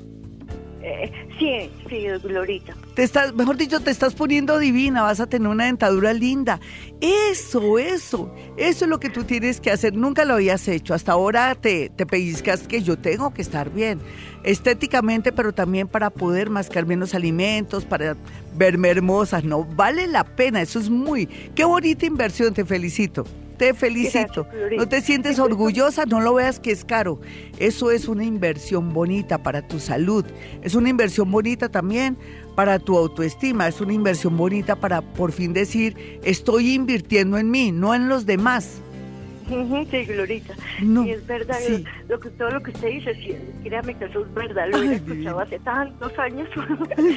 Eh, 0.88 1.12
sí, 1.38 1.70
sí, 1.88 2.06
Glorita. 2.22 2.74
Te 2.94 3.02
estás, 3.02 3.34
mejor 3.34 3.58
dicho, 3.58 3.80
te 3.80 3.90
estás 3.90 4.14
poniendo 4.14 4.58
divina, 4.58 5.02
vas 5.02 5.20
a 5.20 5.26
tener 5.26 5.46
una 5.46 5.66
dentadura 5.66 6.14
linda. 6.14 6.60
Eso, 7.02 7.78
eso, 7.78 8.34
eso 8.56 8.84
es 8.84 8.88
lo 8.88 8.98
que 8.98 9.10
tú 9.10 9.24
tienes 9.24 9.60
que 9.60 9.70
hacer. 9.70 9.94
Nunca 9.94 10.24
lo 10.24 10.34
habías 10.34 10.66
hecho. 10.66 10.94
Hasta 10.94 11.12
ahora 11.12 11.54
te, 11.54 11.90
te 11.90 12.06
pellizcas 12.06 12.66
que 12.66 12.82
yo 12.82 12.96
tengo 12.96 13.34
que 13.34 13.42
estar 13.42 13.70
bien, 13.70 14.00
estéticamente, 14.44 15.30
pero 15.30 15.52
también 15.52 15.88
para 15.88 16.08
poder 16.08 16.48
mascar 16.48 16.86
bien 16.86 17.00
los 17.00 17.14
alimentos, 17.14 17.84
para 17.84 18.16
verme 18.56 18.88
hermosa. 18.88 19.42
No, 19.42 19.64
vale 19.64 20.06
la 20.06 20.24
pena, 20.24 20.62
eso 20.62 20.78
es 20.78 20.88
muy, 20.88 21.26
qué 21.54 21.64
bonita 21.64 22.06
inversión, 22.06 22.54
te 22.54 22.64
felicito. 22.64 23.26
Te 23.58 23.74
felicito. 23.74 24.46
¿No 24.76 24.88
te 24.88 25.00
sientes 25.00 25.38
orgullosa? 25.38 26.06
No 26.06 26.20
lo 26.20 26.34
veas 26.34 26.60
que 26.60 26.70
es 26.70 26.84
caro. 26.84 27.20
Eso 27.58 27.90
es 27.90 28.06
una 28.06 28.24
inversión 28.24 28.92
bonita 28.92 29.42
para 29.42 29.66
tu 29.66 29.80
salud. 29.80 30.24
Es 30.62 30.74
una 30.74 30.88
inversión 30.88 31.30
bonita 31.30 31.68
también 31.68 32.16
para 32.54 32.78
tu 32.78 32.96
autoestima. 32.96 33.66
Es 33.66 33.80
una 33.80 33.92
inversión 33.92 34.36
bonita 34.36 34.76
para 34.76 35.02
por 35.02 35.32
fin 35.32 35.52
decir, 35.52 36.20
estoy 36.22 36.74
invirtiendo 36.74 37.36
en 37.36 37.50
mí, 37.50 37.72
no 37.72 37.94
en 37.94 38.08
los 38.08 38.26
demás. 38.26 38.80
Sí, 39.48 40.04
Glorita. 40.04 40.54
No, 40.82 41.04
es 41.04 41.26
verdad, 41.26 41.58
lo, 42.08 42.20
que, 42.20 42.30
todo 42.30 42.50
lo 42.50 42.62
que 42.62 42.70
usted 42.70 42.88
dice, 42.88 43.14
sí, 43.14 43.34
créame 43.62 43.94
que 43.94 44.04
eso 44.04 44.20
es 44.20 44.34
verdad, 44.34 44.68
lo 44.70 44.82
he 44.82 44.94
escuchado 44.94 45.40
hace 45.40 45.58
tantos 45.60 46.18
años. 46.18 46.48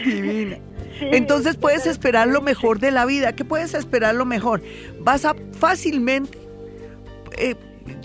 divina. 0.06 0.58
Entonces 1.02 1.58
puedes 1.58 1.86
esperar 1.86 2.28
lo 2.28 2.42
mejor 2.42 2.80
de 2.80 2.92
la 2.92 3.06
vida. 3.06 3.34
¿Qué 3.34 3.44
puedes 3.44 3.74
esperar 3.74 4.16
lo 4.16 4.26
mejor? 4.26 4.62
Vas 5.00 5.26
a 5.26 5.36
fácilmente... 5.60 6.38
Eh, 7.38 7.56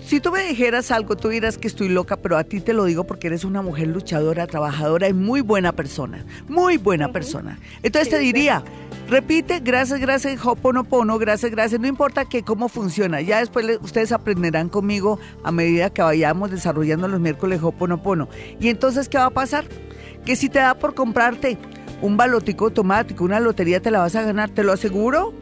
si 0.03 0.19
tú 0.19 0.31
me 0.31 0.43
dijeras 0.43 0.91
algo, 0.91 1.15
tú 1.15 1.29
dirás 1.29 1.57
que 1.57 1.67
estoy 1.67 1.89
loca, 1.89 2.17
pero 2.17 2.37
a 2.37 2.43
ti 2.43 2.61
te 2.61 2.73
lo 2.73 2.85
digo 2.85 3.03
porque 3.03 3.27
eres 3.27 3.43
una 3.43 3.61
mujer 3.61 3.87
luchadora, 3.87 4.47
trabajadora 4.47 5.07
y 5.07 5.13
muy 5.13 5.41
buena 5.41 5.73
persona. 5.73 6.25
Muy 6.47 6.77
buena 6.77 7.11
persona. 7.11 7.59
Entonces 7.83 8.09
te 8.09 8.19
diría, 8.19 8.63
repite, 9.07 9.59
gracias, 9.59 9.99
gracias, 9.99 10.45
Hoponopono, 10.45 11.17
gracias, 11.17 11.51
gracias. 11.51 11.79
No 11.79 11.87
importa 11.87 12.25
que 12.25 12.43
cómo 12.43 12.69
funciona. 12.69 13.21
Ya 13.21 13.39
después 13.39 13.79
ustedes 13.81 14.11
aprenderán 14.11 14.69
conmigo 14.69 15.19
a 15.43 15.51
medida 15.51 15.89
que 15.89 16.01
vayamos 16.01 16.51
desarrollando 16.51 17.07
los 17.07 17.19
miércoles 17.19 17.61
Hoponopono. 17.61 18.29
Y 18.59 18.69
entonces, 18.69 19.09
¿qué 19.09 19.17
va 19.17 19.25
a 19.25 19.31
pasar? 19.31 19.65
Que 20.25 20.35
si 20.35 20.49
te 20.49 20.59
da 20.59 20.75
por 20.75 20.93
comprarte 20.93 21.57
un 22.01 22.17
balotico 22.17 22.65
automático, 22.65 23.23
una 23.23 23.39
lotería, 23.39 23.81
te 23.81 23.91
la 23.91 23.99
vas 23.99 24.15
a 24.15 24.21
ganar, 24.21 24.49
te 24.49 24.63
lo 24.63 24.73
aseguro, 24.73 25.33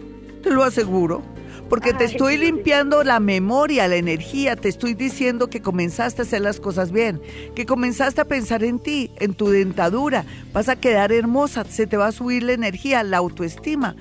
te 0.41 0.51
lo 0.51 0.63
aseguro 0.63 1.34
porque 1.69 1.93
te 1.93 2.05
estoy 2.05 2.37
limpiando 2.37 3.03
la 3.03 3.19
memoria, 3.19 3.87
la 3.87 3.95
energía, 3.95 4.55
te 4.55 4.69
estoy 4.69 4.93
diciendo 4.93 5.49
que 5.49 5.61
comenzaste 5.61 6.21
a 6.21 6.25
hacer 6.25 6.41
las 6.41 6.59
cosas 6.59 6.91
bien, 6.91 7.21
que 7.55 7.65
comenzaste 7.65 8.21
a 8.21 8.25
pensar 8.25 8.63
en 8.63 8.79
ti, 8.79 9.11
en 9.17 9.33
tu 9.33 9.49
dentadura, 9.49 10.25
vas 10.53 10.69
a 10.69 10.75
quedar 10.75 11.11
hermosa, 11.11 11.65
se 11.65 11.87
te 11.87 11.97
va 11.97 12.07
a 12.07 12.11
subir 12.11 12.43
la 12.43 12.53
energía, 12.53 13.03
la 13.03 13.17
autoestima. 13.17 13.95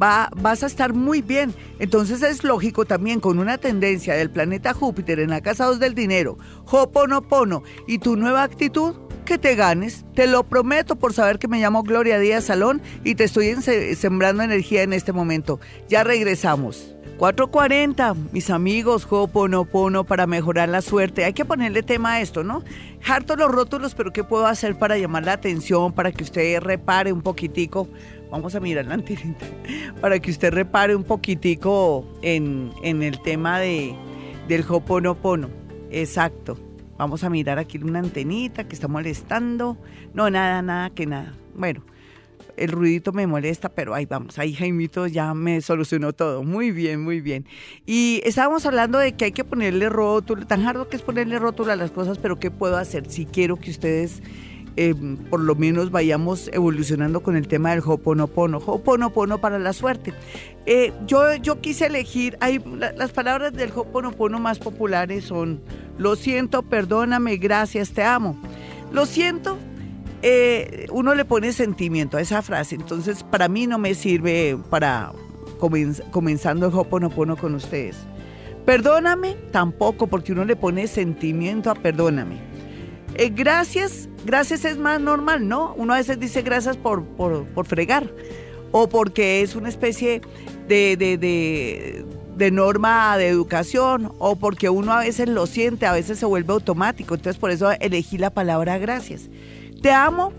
Va, 0.00 0.28
vas 0.34 0.64
a 0.64 0.66
estar 0.66 0.92
muy 0.92 1.22
bien. 1.22 1.54
Entonces 1.78 2.20
es 2.22 2.42
lógico 2.42 2.84
también 2.84 3.20
con 3.20 3.38
una 3.38 3.58
tendencia 3.58 4.14
del 4.14 4.28
planeta 4.28 4.74
Júpiter 4.74 5.20
en 5.20 5.30
la 5.30 5.40
casa 5.40 5.66
2 5.66 5.78
del 5.78 5.94
dinero, 5.94 6.36
Hoponopono 6.66 7.62
y 7.86 7.98
tu 7.98 8.16
nueva 8.16 8.42
actitud, 8.42 8.96
que 9.24 9.38
te 9.38 9.54
ganes. 9.54 10.04
Te 10.14 10.26
lo 10.26 10.44
prometo 10.44 10.96
por 10.96 11.12
saber 11.12 11.38
que 11.38 11.48
me 11.48 11.60
llamo 11.60 11.82
Gloria 11.82 12.18
Díaz 12.18 12.44
Salón 12.44 12.82
y 13.04 13.14
te 13.14 13.24
estoy 13.24 13.54
sembrando 13.96 14.42
energía 14.42 14.82
en 14.82 14.92
este 14.92 15.12
momento. 15.12 15.60
Ya 15.88 16.04
regresamos. 16.04 16.94
440, 17.18 18.14
mis 18.32 18.50
amigos, 18.50 19.06
Ho'oponopono 19.08 20.04
para 20.04 20.26
mejorar 20.26 20.68
la 20.68 20.82
suerte. 20.82 21.24
Hay 21.24 21.32
que 21.32 21.44
ponerle 21.44 21.82
tema 21.82 22.14
a 22.14 22.20
esto, 22.20 22.42
¿no? 22.42 22.64
Harto 23.06 23.36
los 23.36 23.50
rótulos, 23.50 23.94
pero 23.94 24.12
¿qué 24.12 24.24
puedo 24.24 24.46
hacer 24.46 24.78
para 24.78 24.98
llamar 24.98 25.24
la 25.24 25.34
atención, 25.34 25.92
para 25.92 26.10
que 26.10 26.24
usted 26.24 26.60
repare 26.60 27.12
un 27.12 27.22
poquitico? 27.22 27.88
Vamos 28.30 28.56
a 28.56 28.60
mirar 28.60 28.86
la 28.86 28.94
antenita. 28.94 29.46
Para 30.00 30.18
que 30.18 30.32
usted 30.32 30.52
repare 30.52 30.96
un 30.96 31.04
poquitico 31.04 32.04
en, 32.20 32.72
en 32.82 33.04
el 33.04 33.20
tema 33.22 33.60
de, 33.60 33.94
del 34.48 34.64
Ho'oponopono. 34.68 35.50
Exacto. 35.92 36.58
Vamos 36.98 37.22
a 37.22 37.30
mirar 37.30 37.60
aquí 37.60 37.78
una 37.78 38.00
antenita 38.00 38.64
que 38.64 38.74
está 38.74 38.88
molestando. 38.88 39.76
No, 40.14 40.30
nada, 40.30 40.62
nada, 40.62 40.90
que 40.90 41.06
nada. 41.06 41.32
Bueno, 41.54 41.84
el 42.56 42.70
ruidito 42.70 43.12
me 43.12 43.26
molesta, 43.26 43.68
pero 43.68 43.94
ahí 43.94 44.06
vamos, 44.06 44.38
ahí 44.38 44.54
Jaimito 44.54 45.06
ya 45.06 45.34
me 45.34 45.60
solucionó 45.60 46.12
todo. 46.12 46.42
Muy 46.42 46.70
bien, 46.70 47.02
muy 47.02 47.20
bien. 47.20 47.46
Y 47.86 48.20
estábamos 48.24 48.66
hablando 48.66 48.98
de 48.98 49.12
que 49.12 49.26
hay 49.26 49.32
que 49.32 49.44
ponerle 49.44 49.88
rótulo, 49.88 50.46
tan 50.46 50.66
hardo 50.66 50.88
que 50.88 50.96
es 50.96 51.02
ponerle 51.02 51.38
rótulo 51.38 51.72
a 51.72 51.76
las 51.76 51.90
cosas, 51.90 52.18
pero 52.18 52.38
¿qué 52.38 52.50
puedo 52.50 52.76
hacer 52.76 53.10
si 53.10 53.26
quiero 53.26 53.56
que 53.56 53.70
ustedes 53.70 54.22
eh, 54.76 54.94
por 55.30 55.38
lo 55.38 55.54
menos 55.54 55.92
vayamos 55.92 56.50
evolucionando 56.52 57.22
con 57.22 57.36
el 57.36 57.46
tema 57.46 57.70
del 57.70 57.82
Hoponopono. 57.84 58.58
Hoponopono 58.58 59.40
para 59.40 59.58
la 59.60 59.72
suerte. 59.72 60.12
Eh, 60.66 60.92
yo, 61.06 61.34
yo 61.36 61.60
quise 61.60 61.86
elegir, 61.86 62.36
hay, 62.40 62.60
las 62.96 63.12
palabras 63.12 63.52
del 63.52 63.70
Hoponopono 63.70 64.40
más 64.40 64.58
populares 64.58 65.24
son, 65.24 65.60
lo 65.96 66.16
siento, 66.16 66.62
perdóname, 66.62 67.36
gracias, 67.36 67.92
te 67.92 68.02
amo. 68.02 68.36
Lo 68.90 69.06
siento, 69.06 69.58
eh, 70.26 70.86
uno 70.90 71.14
le 71.14 71.26
pone 71.26 71.52
sentimiento 71.52 72.16
a 72.16 72.22
esa 72.22 72.40
frase, 72.40 72.76
entonces 72.76 73.22
para 73.22 73.46
mí 73.46 73.66
no 73.66 73.76
me 73.76 73.94
sirve 73.94 74.58
para 74.70 75.12
comenzando 76.10 76.66
el 76.66 76.74
Hoponopono 76.74 77.36
con 77.36 77.54
ustedes. 77.54 77.96
Perdóname, 78.64 79.36
tampoco, 79.50 80.06
porque 80.06 80.32
uno 80.32 80.46
le 80.46 80.56
pone 80.56 80.86
sentimiento 80.86 81.70
a 81.70 81.74
perdóname. 81.74 82.38
Eh, 83.16 83.32
gracias, 83.34 84.08
gracias 84.24 84.64
es 84.64 84.78
más 84.78 84.98
normal, 84.98 85.46
¿no? 85.46 85.74
Uno 85.76 85.92
a 85.92 85.98
veces 85.98 86.18
dice 86.18 86.40
gracias 86.40 86.78
por, 86.78 87.04
por, 87.04 87.66
fregar 87.66 88.10
o 88.72 88.88
porque 88.88 89.42
es 89.42 89.54
una 89.54 89.68
especie 89.68 90.22
de, 90.68 90.96
de, 90.96 91.18
de, 92.36 92.50
norma 92.50 93.18
de 93.18 93.28
educación 93.28 94.10
o 94.18 94.36
porque 94.36 94.70
uno 94.70 94.92
a 94.92 95.00
veces 95.00 95.28
lo 95.28 95.46
siente, 95.46 95.84
a 95.84 95.92
veces 95.92 96.18
se 96.18 96.24
vuelve 96.24 96.54
automático. 96.54 97.14
Entonces 97.14 97.38
por 97.38 97.50
eso 97.50 97.70
elegí 97.72 98.16
la 98.16 98.30
palabra 98.30 98.78
gracias. 98.78 99.28
Te 99.84 99.92
amo, 99.92 100.32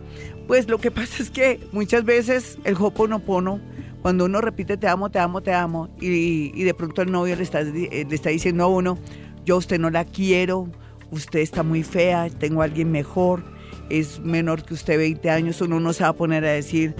pues 0.47 0.67
lo 0.67 0.79
que 0.79 0.89
pasa 0.99 1.21
es 1.21 1.29
que 1.29 1.59
muchas 1.71 2.03
veces 2.03 2.57
el 2.63 2.75
hoponopono, 2.79 3.59
cuando 4.01 4.25
uno 4.25 4.41
repite 4.41 4.75
te 4.75 4.87
amo, 4.87 5.11
te 5.11 5.19
amo, 5.19 5.41
te 5.41 5.53
amo, 5.53 5.87
y, 6.01 6.63
de 6.63 6.73
pronto 6.73 7.03
el 7.03 7.11
novio 7.11 7.35
le 7.35 7.43
está, 7.43 7.61
le 7.61 8.07
está 8.09 8.31
diciendo 8.31 8.63
a 8.63 8.67
uno, 8.67 8.97
yo 9.45 9.57
usted 9.57 9.77
no 9.77 9.91
la 9.91 10.03
quiero, 10.03 10.67
usted 11.11 11.41
está 11.41 11.61
muy 11.61 11.83
fea, 11.83 12.27
tengo 12.39 12.63
a 12.63 12.65
alguien 12.65 12.91
mejor, 12.91 13.43
es 13.91 14.19
menor 14.19 14.63
que 14.63 14.73
usted 14.73 14.97
20 14.97 15.29
años, 15.29 15.61
uno 15.61 15.79
no 15.79 15.93
se 15.93 16.01
va 16.01 16.09
a 16.09 16.13
poner 16.13 16.43
a 16.43 16.49
decir, 16.49 16.95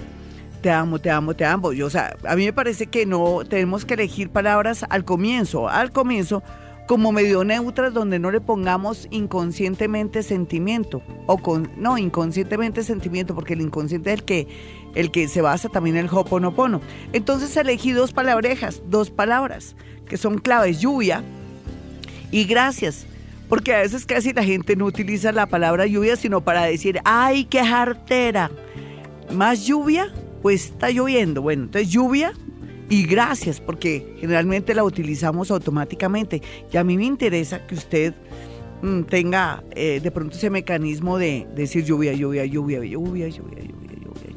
te 0.62 0.70
amo, 0.70 1.00
te 1.00 1.10
amo, 1.10 1.34
te 1.34 1.44
amo. 1.44 1.72
Yo, 1.72 1.86
o 1.86 1.90
sea, 1.90 2.16
a 2.28 2.36
mí 2.36 2.44
me 2.44 2.52
parece 2.52 2.86
que 2.86 3.06
no 3.06 3.40
tenemos 3.48 3.84
que 3.84 3.94
elegir 3.94 4.30
palabras 4.30 4.84
al 4.88 5.04
comienzo, 5.04 5.68
al 5.68 5.90
comienzo 5.90 6.44
como 6.86 7.12
medio 7.12 7.44
neutras 7.44 7.92
donde 7.92 8.18
no 8.18 8.30
le 8.30 8.40
pongamos 8.40 9.08
inconscientemente 9.10 10.22
sentimiento 10.22 11.02
o 11.26 11.38
con 11.38 11.70
no 11.76 11.98
inconscientemente 11.98 12.82
sentimiento 12.84 13.34
porque 13.34 13.54
el 13.54 13.60
inconsciente 13.60 14.12
es 14.12 14.20
el 14.20 14.24
que 14.24 14.48
el 14.94 15.10
que 15.10 15.28
se 15.28 15.42
basa 15.42 15.68
también 15.68 15.96
en 15.96 16.06
el 16.06 16.10
hoponopono. 16.10 16.80
Entonces 17.12 17.54
elegí 17.56 17.92
dos 17.92 18.12
palabrejas, 18.12 18.82
dos 18.88 19.10
palabras 19.10 19.76
que 20.08 20.16
son 20.16 20.38
claves, 20.38 20.80
lluvia 20.80 21.22
y 22.30 22.44
gracias. 22.44 23.06
Porque 23.48 23.74
a 23.74 23.78
veces 23.78 24.06
casi 24.06 24.32
la 24.32 24.42
gente 24.42 24.74
no 24.74 24.86
utiliza 24.86 25.30
la 25.30 25.46
palabra 25.46 25.86
lluvia, 25.86 26.16
sino 26.16 26.40
para 26.40 26.64
decir, 26.64 26.98
ay, 27.04 27.44
qué 27.44 27.64
jartera. 27.64 28.50
Más 29.32 29.66
lluvia, 29.66 30.12
pues 30.42 30.66
está 30.66 30.90
lloviendo. 30.90 31.42
Bueno, 31.42 31.64
entonces 31.64 31.90
lluvia 31.90 32.32
y 32.88 33.06
gracias, 33.06 33.60
porque 33.60 34.14
generalmente 34.18 34.74
la 34.74 34.84
utilizamos 34.84 35.50
automáticamente. 35.50 36.42
Y 36.72 36.76
a 36.76 36.84
mí 36.84 36.96
me 36.96 37.04
interesa 37.04 37.66
que 37.66 37.74
usted 37.74 38.14
mm, 38.82 39.02
tenga 39.02 39.64
eh, 39.74 40.00
de 40.02 40.10
pronto 40.10 40.36
ese 40.36 40.50
mecanismo 40.50 41.18
de 41.18 41.46
decir 41.54 41.84
lluvia, 41.84 42.12
lluvia, 42.12 42.44
lluvia, 42.44 42.84
lluvia, 42.84 43.28
lluvia, 43.28 43.60
lluvia 43.62 43.86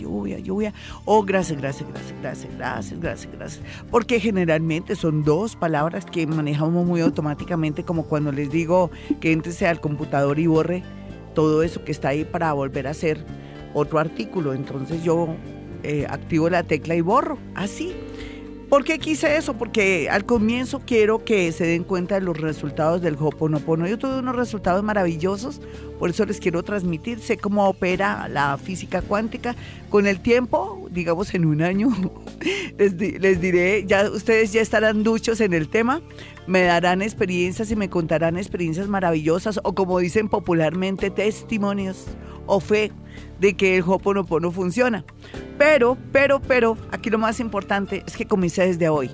lluvia, 0.10 0.40
lluvia, 0.40 0.74
o 1.06 1.18
oh, 1.18 1.24
gracias, 1.24 1.60
gracias, 1.60 1.88
gracias, 1.90 2.20
gracias, 2.22 2.58
gracias, 2.58 3.00
gracias, 3.00 3.34
gracias. 3.34 3.66
Porque 3.92 4.20
generalmente 4.20 4.96
son 4.96 5.24
dos 5.24 5.56
palabras 5.56 6.06
que 6.06 6.26
manejamos 6.26 6.86
muy 6.86 7.02
automáticamente, 7.02 7.84
como 7.84 8.06
cuando 8.06 8.32
les 8.32 8.52
digo 8.52 8.90
que 9.20 9.32
entre 9.32 9.50
al 9.68 9.82
computador 9.82 10.40
y 10.40 10.48
borre 10.48 10.84
todo 11.36 11.64
eso 11.64 11.84
que 11.84 11.92
está 11.92 12.10
ahí 12.10 12.24
para 12.24 12.54
volver 12.54 12.88
a 12.88 12.92
hacer 12.92 13.24
otro 13.74 14.00
artículo. 14.00 14.54
Entonces 14.54 15.04
yo 15.04 15.36
eh, 15.84 16.06
activo 16.10 16.50
la 16.50 16.64
tecla 16.64 16.96
y 16.96 17.02
borro, 17.02 17.38
así. 17.56 17.94
¿Por 18.70 18.84
qué 18.84 19.00
quise 19.00 19.36
eso? 19.36 19.56
Porque 19.56 20.10
al 20.12 20.26
comienzo 20.26 20.80
quiero 20.86 21.26
que 21.26 21.52
se 21.52 21.66
den 21.66 21.84
cuenta 21.84 22.16
de 22.16 22.22
los 22.22 22.38
resultados 22.40 23.02
del 23.02 23.16
Hoponopono. 23.20 23.88
Yo 23.88 23.98
tuve 23.98 24.20
unos 24.20 24.36
resultados 24.36 24.84
maravillosos, 24.84 25.60
por 26.00 26.10
eso 26.10 26.26
les 26.26 26.40
quiero 26.40 26.64
transmitir. 26.64 27.20
Sé 27.20 27.38
cómo 27.38 27.68
opera 27.68 28.28
la 28.30 28.58
física 28.58 29.02
cuántica. 29.02 29.56
Con 29.90 30.08
el 30.08 30.22
tiempo, 30.22 30.88
digamos 30.92 31.34
en 31.34 31.46
un 31.46 31.62
año, 31.62 31.90
les, 32.78 32.94
les 32.94 33.42
diré, 33.42 33.86
ya 33.86 34.10
ustedes 34.10 34.54
ya 34.54 34.62
estarán 34.62 35.04
duchos 35.04 35.42
en 35.42 35.54
el 35.54 35.68
tema, 35.68 36.02
me 36.48 36.62
darán 36.64 37.02
experiencias 37.02 37.70
y 37.72 37.76
me 37.76 37.90
contarán 37.90 38.38
experiencias 38.38 38.88
maravillosas 38.88 39.60
o 39.64 39.76
como 39.76 40.00
dicen 40.00 40.30
popularmente, 40.30 41.10
testimonios 41.10 42.06
o 42.46 42.60
fe 42.60 42.92
de 43.40 43.56
que 43.56 43.78
el 43.78 43.84
Hoponopono 43.86 44.52
funciona. 44.52 45.04
Pero, 45.58 45.98
pero, 46.12 46.40
pero, 46.40 46.78
aquí 46.92 47.10
lo 47.10 47.18
más 47.18 47.40
importante 47.40 48.04
es 48.08 48.16
que 48.16 48.26
comience 48.26 48.66
desde 48.66 48.90
hoy. 48.90 49.12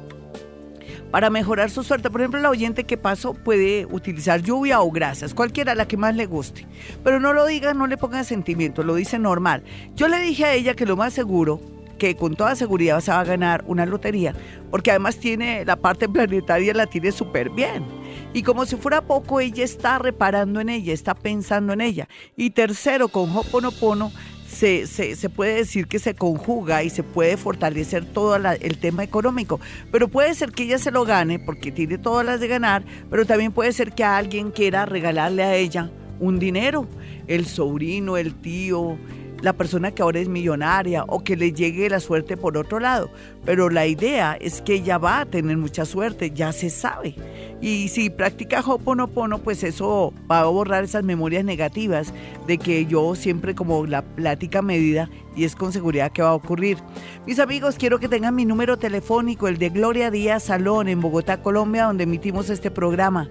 Para 1.11 1.29
mejorar 1.29 1.69
su 1.69 1.83
suerte, 1.83 2.09
por 2.09 2.21
ejemplo, 2.21 2.39
la 2.39 2.49
oyente 2.49 2.83
que 2.83 2.97
pasó 2.97 3.33
puede 3.33 3.85
utilizar 3.85 4.41
lluvia 4.41 4.81
o 4.81 4.91
grasas, 4.91 5.33
cualquiera, 5.33 5.75
la 5.75 5.87
que 5.87 5.97
más 5.97 6.15
le 6.15 6.25
guste. 6.25 6.67
Pero 7.03 7.19
no 7.19 7.33
lo 7.33 7.45
diga, 7.45 7.73
no 7.73 7.87
le 7.87 7.97
ponga 7.97 8.23
sentimiento, 8.23 8.83
lo 8.83 8.95
dice 8.95 9.19
normal. 9.19 9.63
Yo 9.95 10.07
le 10.07 10.19
dije 10.19 10.45
a 10.45 10.53
ella 10.53 10.73
que 10.73 10.85
lo 10.85 10.95
más 10.95 11.13
seguro 11.13 11.59
que 11.97 12.15
con 12.15 12.35
toda 12.35 12.55
seguridad 12.55 12.99
se 12.99 13.11
va 13.11 13.21
a 13.21 13.23
ganar 13.23 13.63
una 13.67 13.85
lotería, 13.85 14.35
porque 14.69 14.91
además 14.91 15.17
tiene 15.17 15.63
la 15.65 15.77
parte 15.77 16.09
planetaria, 16.09 16.73
la 16.73 16.87
tiene 16.87 17.11
súper 17.11 17.49
bien. 17.49 17.85
Y 18.33 18.43
como 18.43 18.65
si 18.65 18.75
fuera 18.75 19.01
poco, 19.01 19.39
ella 19.39 19.63
está 19.63 19.97
reparando 19.97 20.59
en 20.59 20.69
ella, 20.69 20.93
está 20.93 21.15
pensando 21.15 21.73
en 21.73 21.81
ella. 21.81 22.09
Y 22.35 22.49
tercero, 22.49 23.07
con 23.07 23.35
Hoponopono, 23.35 24.11
se, 24.47 24.87
se, 24.87 25.29
puede 25.29 25.55
decir 25.55 25.87
que 25.87 25.99
se 25.99 26.13
conjuga 26.13 26.83
y 26.83 26.89
se 26.89 27.03
puede 27.03 27.37
fortalecer 27.37 28.05
todo 28.05 28.35
el 28.35 28.77
tema 28.77 29.03
económico. 29.03 29.59
Pero 29.91 30.07
puede 30.07 30.33
ser 30.35 30.51
que 30.51 30.63
ella 30.63 30.77
se 30.77 30.91
lo 30.91 31.05
gane 31.05 31.39
porque 31.39 31.71
tiene 31.71 31.97
todas 31.97 32.25
las 32.25 32.39
de 32.39 32.47
ganar, 32.47 32.83
pero 33.09 33.25
también 33.25 33.51
puede 33.51 33.71
ser 33.73 33.93
que 33.93 34.03
alguien 34.03 34.51
quiera 34.51 34.85
regalarle 34.85 35.43
a 35.43 35.55
ella 35.55 35.91
un 36.19 36.39
dinero, 36.39 36.87
el 37.27 37.45
sobrino, 37.45 38.17
el 38.17 38.35
tío, 38.35 38.97
la 39.41 39.53
persona 39.53 39.91
que 39.91 40.01
ahora 40.01 40.19
es 40.19 40.27
millonaria 40.27 41.03
o 41.07 41.23
que 41.23 41.35
le 41.35 41.51
llegue 41.51 41.89
la 41.89 41.99
suerte 41.99 42.37
por 42.37 42.57
otro 42.57 42.79
lado. 42.79 43.09
Pero 43.45 43.69
la 43.69 43.85
idea 43.85 44.37
es 44.39 44.61
que 44.61 44.75
ella 44.75 44.97
va 44.97 45.19
a 45.19 45.25
tener 45.25 45.57
mucha 45.57 45.85
suerte, 45.85 46.31
ya 46.31 46.51
se 46.51 46.69
sabe. 46.69 47.15
Y 47.61 47.89
si 47.89 48.09
practica 48.09 48.61
Hoponopono, 48.61 49.39
pues 49.39 49.63
eso 49.63 50.13
va 50.29 50.41
a 50.41 50.45
borrar 50.45 50.83
esas 50.83 51.03
memorias 51.03 51.45
negativas 51.45 52.13
de 52.47 52.57
que 52.57 52.85
yo 52.85 53.15
siempre 53.15 53.55
como 53.55 53.85
la 53.85 54.01
plática 54.01 54.61
medida 54.61 55.09
y 55.35 55.43
es 55.43 55.55
con 55.55 55.73
seguridad 55.73 56.11
que 56.11 56.21
va 56.21 56.29
a 56.29 56.35
ocurrir. 56.35 56.77
Mis 57.25 57.39
amigos, 57.39 57.75
quiero 57.77 57.99
que 57.99 58.07
tengan 58.07 58.35
mi 58.35 58.45
número 58.45 58.77
telefónico, 58.77 59.47
el 59.47 59.57
de 59.57 59.69
Gloria 59.69 60.11
Díaz 60.11 60.43
Salón 60.43 60.87
en 60.87 61.01
Bogotá, 61.01 61.41
Colombia, 61.41 61.85
donde 61.85 62.03
emitimos 62.05 62.49
este 62.49 62.71
programa. 62.71 63.29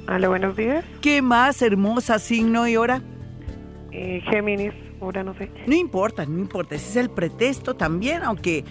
Hola, 0.07 0.29
buenos 0.29 0.55
días. 0.55 0.85
¿Qué 1.01 1.21
más 1.21 1.61
hermosa 1.61 2.17
signo 2.19 2.67
y 2.67 2.77
hora? 2.77 3.03
Eh, 3.91 4.21
Géminis, 4.29 4.73
hora 4.99 5.23
no 5.23 5.35
sé. 5.35 5.49
No 5.65 5.75
importa, 5.75 6.27
no 6.27 6.37
importa. 6.39 6.75
Ese 6.75 6.89
es 6.91 6.97
el 6.97 7.09
pretexto 7.09 7.73
también, 7.73 8.21
aunque 8.21 8.63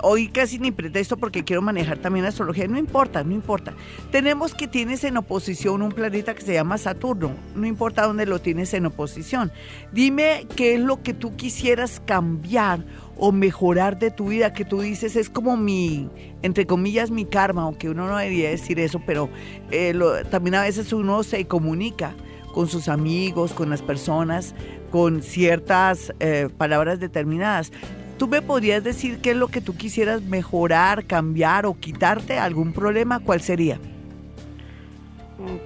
Hoy 0.00 0.28
casi 0.28 0.58
ni 0.58 0.70
pretexto 0.70 1.16
porque 1.16 1.44
quiero 1.44 1.62
manejar 1.62 1.98
también 1.98 2.24
astrología. 2.24 2.68
No 2.68 2.78
importa, 2.78 3.24
no 3.24 3.32
importa. 3.32 3.74
Tenemos 4.10 4.54
que 4.54 4.68
tienes 4.68 5.02
en 5.04 5.16
oposición 5.16 5.82
un 5.82 5.92
planeta 5.92 6.34
que 6.34 6.42
se 6.42 6.54
llama 6.54 6.78
Saturno. 6.78 7.32
No 7.54 7.66
importa 7.66 8.06
dónde 8.06 8.26
lo 8.26 8.38
tienes 8.38 8.72
en 8.74 8.86
oposición. 8.86 9.50
Dime 9.92 10.46
qué 10.56 10.74
es 10.74 10.80
lo 10.80 11.02
que 11.02 11.14
tú 11.14 11.36
quisieras 11.36 12.00
cambiar 12.04 12.84
o 13.16 13.32
mejorar 13.32 13.98
de 13.98 14.10
tu 14.10 14.28
vida, 14.28 14.52
que 14.52 14.64
tú 14.64 14.80
dices 14.80 15.16
es 15.16 15.28
como 15.28 15.56
mi, 15.56 16.08
entre 16.42 16.66
comillas, 16.66 17.10
mi 17.10 17.24
karma, 17.24 17.62
aunque 17.62 17.90
uno 17.90 18.06
no 18.06 18.16
debería 18.16 18.50
decir 18.50 18.78
eso, 18.78 19.02
pero 19.04 19.28
eh, 19.72 19.92
también 20.30 20.54
a 20.54 20.62
veces 20.62 20.92
uno 20.92 21.24
se 21.24 21.44
comunica 21.46 22.14
con 22.52 22.68
sus 22.68 22.88
amigos, 22.88 23.52
con 23.52 23.70
las 23.70 23.82
personas, 23.82 24.54
con 24.90 25.22
ciertas 25.22 26.12
eh, 26.20 26.48
palabras 26.56 27.00
determinadas. 27.00 27.72
¿Tú 28.18 28.26
me 28.28 28.42
podrías 28.42 28.82
decir 28.82 29.20
qué 29.20 29.30
es 29.30 29.36
lo 29.36 29.48
que 29.48 29.60
tú 29.60 29.76
quisieras 29.76 30.22
mejorar, 30.22 31.04
cambiar 31.04 31.66
o 31.66 31.74
quitarte 31.78 32.38
algún 32.38 32.72
problema? 32.72 33.20
¿Cuál 33.20 33.40
sería? 33.40 33.78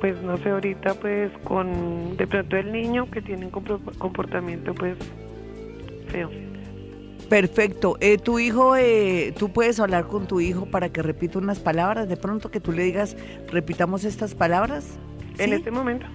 Pues 0.01 0.21
no 0.23 0.37
sé, 0.37 0.51
ahorita 0.51 0.95
pues 0.95 1.33
con 1.45 2.17
de 2.19 2.27
pronto 2.27 2.57
el 2.57 2.71
niño 2.73 3.11
que 3.11 3.23
tiene 3.23 3.47
un 3.47 3.51
comportamiento 3.51 4.75
pues 4.75 4.97
feo. 6.09 6.31
Perfecto. 7.31 7.97
Eh, 8.01 8.19
tu 8.19 8.38
hijo, 8.38 8.77
eh, 8.77 9.33
tú 9.38 9.51
puedes 9.51 9.81
hablar 9.81 10.07
con 10.07 10.27
tu 10.27 10.41
hijo 10.41 10.67
para 10.67 10.91
que 10.91 11.01
repita 11.01 11.38
unas 11.38 11.59
palabras. 11.59 12.07
De 12.07 12.19
pronto 12.19 12.51
que 12.51 12.61
tú 12.61 12.73
le 12.73 12.83
digas, 12.83 13.17
repitamos 13.51 14.05
estas 14.05 14.35
palabras. 14.35 14.85
En 15.38 15.55
este 15.55 15.71
momento. 15.71 16.07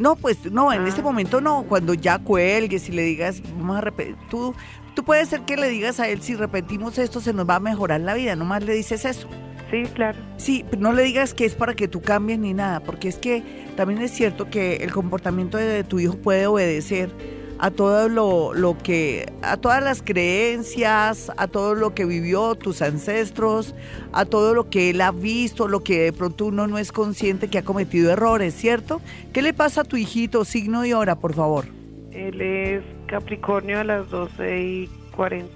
No, 0.00 0.16
pues 0.16 0.50
no, 0.50 0.72
en 0.72 0.82
Ah. 0.82 0.88
este 0.88 1.02
momento 1.02 1.40
no. 1.40 1.62
Cuando 1.68 1.94
ya 1.94 2.18
cuelgues 2.18 2.88
y 2.88 2.92
le 2.92 3.02
digas, 3.02 3.40
vamos 3.56 3.76
a 3.76 3.80
repetir, 3.82 4.16
tú, 4.28 4.52
tú 4.96 5.04
puedes 5.04 5.28
ser 5.28 5.42
que 5.42 5.56
le 5.56 5.68
digas 5.68 6.00
a 6.00 6.08
él, 6.08 6.22
si 6.22 6.34
repetimos 6.34 6.98
esto 6.98 7.20
se 7.20 7.34
nos 7.34 7.48
va 7.48 7.56
a 7.56 7.60
mejorar 7.60 8.00
la 8.00 8.14
vida. 8.14 8.34
Nomás 8.34 8.64
le 8.64 8.72
dices 8.72 9.04
eso. 9.04 9.28
Sí, 9.70 9.82
claro. 9.94 10.18
Sí, 10.38 10.64
pero 10.70 10.80
no 10.80 10.92
le 10.92 11.02
digas 11.02 11.34
que 11.34 11.44
es 11.44 11.54
para 11.54 11.74
que 11.74 11.86
tú 11.86 12.00
cambies 12.00 12.38
ni 12.38 12.54
nada, 12.54 12.80
porque 12.80 13.08
es 13.08 13.16
que 13.16 13.42
también 13.76 14.00
es 14.00 14.10
cierto 14.12 14.48
que 14.48 14.76
el 14.76 14.92
comportamiento 14.92 15.58
de 15.58 15.84
tu 15.84 15.98
hijo 15.98 16.16
puede 16.16 16.46
obedecer 16.46 17.10
a 17.58 17.70
todo 17.70 18.08
lo, 18.08 18.54
lo 18.54 18.78
que, 18.78 19.32
a 19.42 19.56
todas 19.56 19.82
las 19.82 20.02
creencias, 20.02 21.30
a 21.36 21.46
todo 21.46 21.74
lo 21.74 21.94
que 21.94 22.04
vivió 22.04 22.54
tus 22.54 22.80
ancestros, 22.80 23.74
a 24.12 24.24
todo 24.24 24.54
lo 24.54 24.70
que 24.70 24.90
él 24.90 25.00
ha 25.00 25.10
visto, 25.10 25.68
lo 25.68 25.80
que 25.80 26.00
de 26.00 26.12
pronto 26.12 26.46
uno 26.46 26.66
no 26.66 26.78
es 26.78 26.92
consciente 26.92 27.48
que 27.48 27.58
ha 27.58 27.64
cometido 27.64 28.10
errores, 28.12 28.54
¿cierto? 28.54 29.02
¿Qué 29.32 29.42
le 29.42 29.52
pasa 29.52 29.82
a 29.82 29.84
tu 29.84 29.96
hijito? 29.96 30.44
Signo 30.44 30.86
y 30.86 30.92
hora, 30.92 31.16
por 31.16 31.34
favor. 31.34 31.75
Él 32.16 32.40
es 32.40 32.82
Capricornio 33.06 33.80
a 33.80 33.84
las 33.84 34.08
12 34.10 34.60
y 34.62 34.90
40 35.14 35.52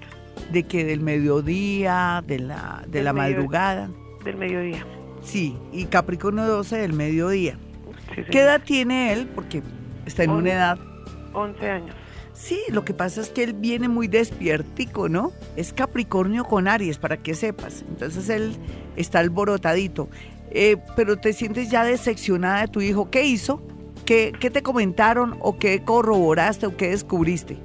De 0.51 0.63
que 0.63 0.85
del 0.85 1.01
mediodía, 1.01 2.23
de 2.27 2.39
la, 2.39 2.83
de 2.85 2.91
Del 2.91 3.05
la 3.05 3.13
madrugada. 3.13 3.89
del 4.23 4.37
mediodía. 4.37 4.85
Sí, 5.23 5.57
y 5.71 5.85
Capricornio 5.85 6.45
12 6.45 6.77
del 6.77 6.93
mediodía. 6.93 7.57
Sí, 8.15 8.21
¿Qué 8.29 8.41
edad 8.41 8.61
tiene 8.63 9.13
él? 9.13 9.27
Porque 9.33 9.63
está 10.05 10.23
en 10.23 10.31
una 10.31 10.51
edad. 10.51 10.79
11 11.33 11.69
años. 11.69 11.95
Sí, 12.33 12.59
lo 12.69 12.83
que 12.85 12.93
pasa 12.93 13.21
es 13.21 13.29
que 13.29 13.43
él 13.43 13.53
viene 13.53 13.87
muy 13.87 14.07
despiertico, 14.07 15.09
¿no? 15.09 15.31
Es 15.55 15.73
Capricornio 15.73 16.43
con 16.45 16.67
Aries, 16.67 16.97
para 16.97 17.17
que 17.17 17.35
sepas. 17.35 17.83
Entonces 17.87 18.29
él 18.29 18.55
está 18.95 19.19
alborotadito. 19.19 20.09
Eh, 20.49 20.77
pero 20.95 21.17
te 21.17 21.33
sientes 21.33 21.69
ya 21.69 21.83
decepcionada 21.83 22.61
de 22.61 22.67
tu 22.67 22.81
hijo. 22.81 23.09
¿Qué 23.09 23.23
hizo? 23.23 23.61
¿Qué, 24.05 24.33
qué 24.39 24.49
te 24.49 24.61
comentaron 24.61 25.37
o 25.39 25.57
qué 25.57 25.83
corroboraste 25.83 26.65
o 26.65 26.75
qué 26.75 26.89
descubriste? 26.89 27.57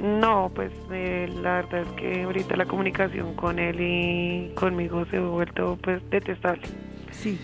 No, 0.00 0.50
pues 0.54 0.72
eh, 0.90 1.28
la 1.42 1.56
verdad 1.56 1.82
es 1.82 1.88
que 2.00 2.22
ahorita 2.22 2.56
la 2.56 2.64
comunicación 2.64 3.34
con 3.34 3.58
él 3.58 3.76
y 3.80 4.54
conmigo 4.54 5.04
se 5.10 5.18
ha 5.18 5.20
vuelto 5.20 5.78
pues 5.82 6.00
detestable. 6.10 6.62
Sí. 7.10 7.38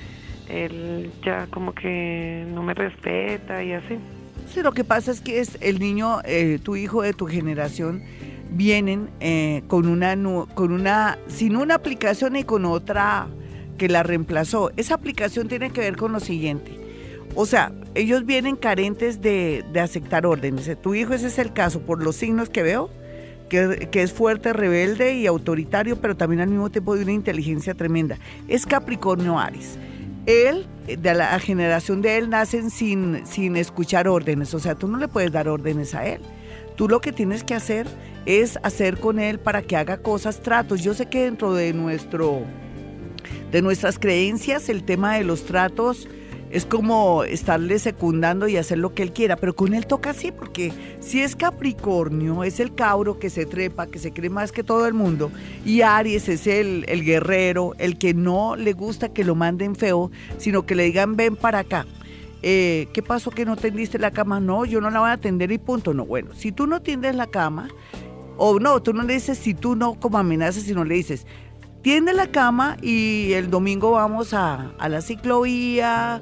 Él 0.49 1.11
ya 1.23 1.47
como 1.49 1.75
que 1.75 2.47
no 2.55 2.63
me 2.63 2.73
respeta 2.73 3.63
y 3.63 3.73
así. 3.73 3.99
Sí, 4.49 4.63
lo 4.63 4.73
que 4.73 4.85
pasa 4.85 5.11
es 5.11 5.21
que 5.21 5.41
es 5.41 5.59
el 5.61 5.81
niño, 5.81 6.21
eh, 6.25 6.59
tu 6.63 6.77
hijo 6.77 7.03
de 7.03 7.13
tu 7.13 7.27
generación, 7.27 8.03
vienen 8.51 9.11
eh, 9.21 9.63
con 9.67 9.87
una, 9.87 10.17
con 10.55 10.73
una, 10.73 11.19
sin 11.27 11.57
una 11.57 11.75
aplicación 11.75 12.37
y 12.37 12.45
con 12.45 12.65
otra 12.65 13.27
que 13.77 13.89
la 13.89 14.03
reemplazó. 14.03 14.71
Esa 14.77 14.95
aplicación 14.95 15.49
tiene 15.49 15.71
que 15.73 15.83
ver 15.83 15.97
con 15.97 16.13
lo 16.13 16.21
siguiente. 16.21 16.86
O 17.37 17.45
sea, 17.45 17.71
ellos 17.95 18.25
vienen 18.25 18.57
carentes 18.57 19.21
de, 19.21 19.63
de 19.71 19.81
aceptar 19.81 20.25
órdenes. 20.25 20.75
Tu 20.81 20.95
hijo 20.95 21.13
ese 21.13 21.27
es 21.27 21.39
el 21.39 21.53
caso, 21.53 21.81
por 21.81 22.03
los 22.03 22.17
signos 22.17 22.49
que 22.49 22.63
veo, 22.63 22.91
que, 23.51 23.89
que 23.93 24.03
es 24.03 24.13
fuerte, 24.13 24.55
rebelde 24.55 25.15
y 25.15 25.27
autoritario, 25.27 26.01
pero 26.01 26.17
también 26.17 26.41
al 26.41 26.49
mismo 26.49 26.71
tiempo 26.71 26.97
de 26.97 27.03
una 27.03 27.13
inteligencia 27.13 27.75
tremenda. 27.75 28.19
Es 28.49 28.65
Capricornio 28.65 29.39
Aries. 29.39 29.79
Él, 30.25 30.67
eh, 30.89 30.97
de 30.97 31.15
la 31.15 31.39
generación 31.39 32.01
de 32.01 32.17
él, 32.17 32.31
nacen 32.31 32.71
sin, 32.71 33.27
sin 33.27 33.57
escuchar 33.57 34.09
órdenes. 34.09 34.55
O 34.55 34.59
sea, 34.59 34.75
tú 34.75 34.89
no 34.89 34.97
le 34.97 35.07
puedes 35.07 35.31
dar 35.31 35.47
órdenes 35.47 35.95
a 35.95 36.07
él. 36.07 36.23
Tú 36.75 36.89
lo 36.89 37.03
que 37.03 37.13
tienes 37.13 37.45
que 37.45 37.55
hacer 37.55 37.87
es 38.25 38.59
hacer 38.63 38.99
con 38.99 39.19
él 39.19 39.39
para 39.39 39.61
que 39.61 39.77
haga 39.77 39.99
cosas, 39.99 40.41
tratos. 40.41 40.83
Yo 40.83 40.95
sé 40.95 41.07
que 41.07 41.25
dentro 41.25 41.53
de 41.53 41.75
nuestro 41.75 42.43
de 43.53 43.63
nuestras 43.63 43.99
creencias 43.99 44.69
el 44.69 44.83
tema 44.83 45.17
de 45.17 45.25
los 45.25 45.45
tratos 45.45 46.09
es 46.51 46.67
como 46.67 47.25
estarle 47.25 47.79
secundando 47.79 48.49
y 48.49 48.57
hacer 48.57 48.79
lo 48.79 48.95
que 48.95 49.03
él 49.03 49.13
quiera, 49.13 49.37
pero 49.37 49.55
con 49.55 49.75
él 49.75 49.87
toca 49.87 50.11
así, 50.11 50.33
porque 50.33 50.73
si 51.01 51.21
es 51.21 51.37
Capricornio, 51.37 52.45
es 52.45 52.61
el 52.61 52.75
cabro 52.75 53.19
que 53.19 53.31
se 53.31 53.47
trepa, 53.47 53.87
que 53.87 53.99
se 53.99 54.13
cree 54.13 54.31
más 54.31 54.53
que 54.53 54.63
todo 54.63 54.87
el 54.87 54.95
mundo, 54.95 55.31
y 55.65 55.83
Aries 55.83 56.29
es 56.29 56.47
el, 56.47 56.85
el 56.89 57.05
guerrero, 57.05 57.73
el 57.79 57.99
que 57.99 58.15
no 58.15 58.57
le 58.57 58.73
gusta 58.73 59.13
que 59.13 59.25
lo 59.25 59.35
manden 59.35 59.75
feo, 59.75 60.11
sino 60.39 60.67
que 60.67 60.75
le 60.75 60.85
digan 60.85 61.17
ven 61.17 61.37
para 61.37 61.61
acá. 61.61 61.87
Eh, 62.43 62.89
¿Qué 62.93 63.03
pasó 63.03 63.31
que 63.31 63.45
no 63.45 63.57
tendiste 63.57 63.99
la 63.99 64.13
cama? 64.13 64.39
No, 64.39 64.65
yo 64.65 64.81
no 64.81 64.91
la 64.91 65.01
voy 65.01 65.09
a 65.09 65.13
atender 65.15 65.51
y 65.51 65.59
punto. 65.59 65.95
No, 65.95 66.05
bueno, 66.07 66.33
si 66.35 66.53
tú 66.53 66.67
no 66.67 66.81
tiendes 66.81 67.17
la 67.17 67.27
cama, 67.27 67.69
o 68.37 68.61
no, 68.61 68.81
tú 68.83 68.93
no 68.93 69.03
le 69.03 69.15
dices 69.15 69.39
si 69.39 69.55
tú 69.55 69.75
no 69.75 69.95
como 69.95 70.19
amenazas, 70.19 70.65
sino 70.65 70.85
le 70.85 70.95
dices, 70.95 71.27
tiende 71.87 72.13
la 72.13 72.27
cama 72.27 72.77
y 72.83 73.33
el 73.35 73.49
domingo 73.49 73.93
vamos 73.93 74.35
a, 74.35 74.73
a 74.77 74.89
la 74.89 75.01
ciclovía, 75.01 76.21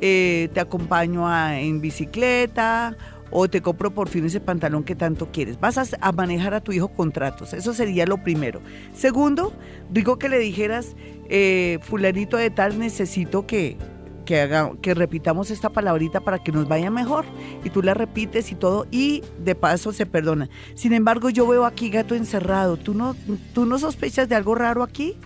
eh, 0.00 0.48
te 0.52 0.58
acompaño 0.58 1.28
a- 1.28 1.60
en 1.60 1.80
bicicleta 1.80 2.96
o 3.30 3.46
te 3.48 3.60
compro 3.62 3.92
por 3.92 4.08
fin 4.08 4.24
ese 4.24 4.40
pantalón 4.40 4.82
que 4.82 4.96
tanto 4.96 5.30
quieres. 5.30 5.60
Vas 5.60 5.78
a, 5.78 5.84
a 6.00 6.10
manejar 6.10 6.54
a 6.54 6.60
tu 6.60 6.72
hijo 6.72 6.88
contratos, 6.88 7.52
eso 7.52 7.72
sería 7.72 8.04
lo 8.04 8.20
primero. 8.24 8.60
Segundo, 8.96 9.52
digo 9.90 10.18
que 10.18 10.28
le 10.28 10.40
dijeras, 10.40 10.96
eh, 11.28 11.78
fulanito 11.82 12.36
de 12.36 12.50
tal, 12.50 12.76
necesito 12.76 13.46
que, 13.46 13.76
que, 14.26 14.68
que 14.82 14.92
repitamos 14.92 15.50
esta 15.50 15.70
palabrita 15.70 16.20
para 16.20 16.42
que 16.42 16.52
nos 16.52 16.68
vaya 16.68 16.90
mejor. 16.90 17.24
Y 17.64 17.70
tú 17.70 17.82
la 17.82 17.94
repites 17.94 18.52
y 18.52 18.54
todo, 18.56 18.86
y 18.90 19.22
de 19.42 19.54
paso 19.54 19.92
se 19.92 20.04
perdona. 20.04 20.50
Sin 20.74 20.92
embargo, 20.92 21.30
yo 21.30 21.46
veo 21.46 21.64
aquí 21.64 21.88
gato 21.88 22.14
encerrado. 22.14 22.76
¿Tú 22.76 22.92
no, 22.92 23.16
¿Tú 23.54 23.64
no 23.64 23.78
sospechas 23.78 24.28
de 24.28 24.34
algo 24.34 24.54
raro 24.54 24.82
aquí? 24.82 25.16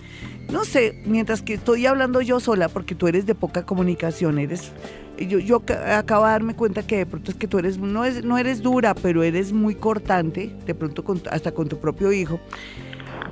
No 0.52 0.64
sé, 0.64 1.00
mientras 1.06 1.42
que 1.42 1.54
estoy 1.54 1.86
hablando 1.86 2.20
yo 2.20 2.38
sola, 2.40 2.68
porque 2.68 2.94
tú 2.94 3.08
eres 3.08 3.26
de 3.26 3.34
poca 3.34 3.66
comunicación, 3.66 4.38
eres... 4.38 4.70
Yo, 5.18 5.38
yo 5.38 5.60
ca- 5.60 5.98
acabo 5.98 6.24
de 6.24 6.30
darme 6.30 6.54
cuenta 6.56 6.82
que 6.86 6.96
de 6.96 7.06
pronto 7.06 7.30
es 7.30 7.36
que 7.36 7.46
tú 7.46 7.58
eres, 7.58 7.76
no, 7.76 8.06
es, 8.06 8.24
no 8.24 8.38
eres 8.38 8.62
dura, 8.62 8.94
pero 8.94 9.22
eres 9.22 9.52
muy 9.52 9.74
cortante, 9.74 10.50
de 10.64 10.74
pronto 10.74 11.04
con- 11.04 11.20
hasta 11.30 11.52
con 11.52 11.68
tu 11.68 11.78
propio 11.78 12.10
hijo. 12.10 12.40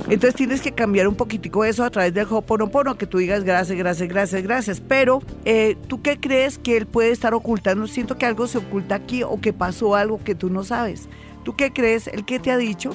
Entonces 0.04 0.34
tienes 0.34 0.60
que 0.62 0.72
cambiar 0.72 1.08
un 1.08 1.16
poquitico 1.16 1.64
eso 1.64 1.84
a 1.84 1.90
través 1.90 2.14
del 2.14 2.26
Hoponopono, 2.30 2.96
que 2.96 3.06
tú 3.06 3.18
digas 3.18 3.44
gracias, 3.44 3.76
gracias, 3.76 4.08
gracias, 4.08 4.42
gracias. 4.42 4.80
Pero, 4.80 5.20
eh, 5.44 5.76
¿tú 5.88 6.00
qué 6.02 6.18
crees 6.18 6.58
que 6.58 6.76
él 6.76 6.86
puede 6.86 7.10
estar 7.10 7.34
ocultando? 7.34 7.86
Siento 7.86 8.16
que 8.16 8.26
algo 8.26 8.46
se 8.46 8.58
oculta 8.58 8.94
aquí 8.94 9.22
o 9.22 9.40
que 9.40 9.52
pasó 9.52 9.96
algo 9.96 10.22
que 10.22 10.34
tú 10.34 10.50
no 10.50 10.64
sabes. 10.64 11.08
¿Tú 11.44 11.56
qué 11.56 11.72
crees? 11.72 12.06
¿El 12.06 12.24
qué 12.24 12.38
te 12.38 12.50
ha 12.50 12.56
dicho? 12.56 12.92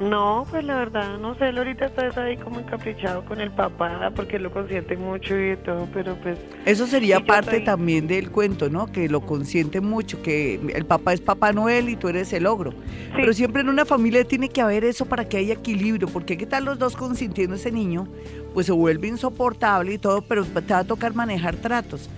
No, 0.00 0.46
pues 0.50 0.64
la 0.64 0.76
verdad, 0.76 1.18
no 1.18 1.34
sé, 1.36 1.50
él 1.50 1.58
ahorita 1.58 1.86
está 1.86 2.22
ahí 2.24 2.36
como 2.38 2.58
encaprichado 2.58 3.22
con 3.26 3.38
el 3.40 3.50
papá 3.50 4.10
porque 4.16 4.36
él 4.36 4.44
lo 4.44 4.50
consiente 4.50 4.96
mucho 4.96 5.38
y 5.38 5.56
todo, 5.58 5.86
pero 5.92 6.14
pues 6.16 6.38
Eso 6.64 6.86
sería 6.86 7.20
parte 7.20 7.56
soy- 7.56 7.64
también 7.64 8.06
del 8.06 8.30
cuento, 8.30 8.70
¿no? 8.70 8.86
Que 8.90 9.10
lo 9.10 9.20
consiente 9.20 9.82
mucho, 9.82 10.22
que 10.22 10.54
el 10.74 10.86
papá 10.86 11.12
es 11.12 11.20
Papá 11.20 11.52
Noel 11.52 11.90
y 11.90 11.96
tú 11.96 12.08
eres 12.08 12.32
el 12.32 12.46
ogro. 12.46 12.72
Pero 13.14 13.32
siempre 13.34 13.60
en 13.60 13.68
una 13.68 13.84
familia 13.84 14.24
tiene 14.24 14.48
que 14.48 14.62
haber 14.62 14.84
eso 14.84 15.04
para 15.04 15.28
que 15.28 15.36
haya 15.36 15.52
equilibrio, 15.54 16.08
porque 16.08 16.38
qué 16.38 16.46
tal 16.46 16.64
los 16.64 16.78
dos 16.78 16.96
consintiendo 16.96 17.54
a 17.54 17.58
ese 17.58 17.70
niño, 17.70 18.08
pues 18.54 18.66
se 18.66 18.72
vuelve 18.72 19.08
insoportable 19.08 19.92
y 19.92 19.98
todo, 19.98 20.22
pero 20.22 20.44
te 20.46 20.72
va 20.72 20.78
a 20.80 20.84
tocar 20.84 21.14
manejar 21.14 21.56
tratos. 21.56 22.08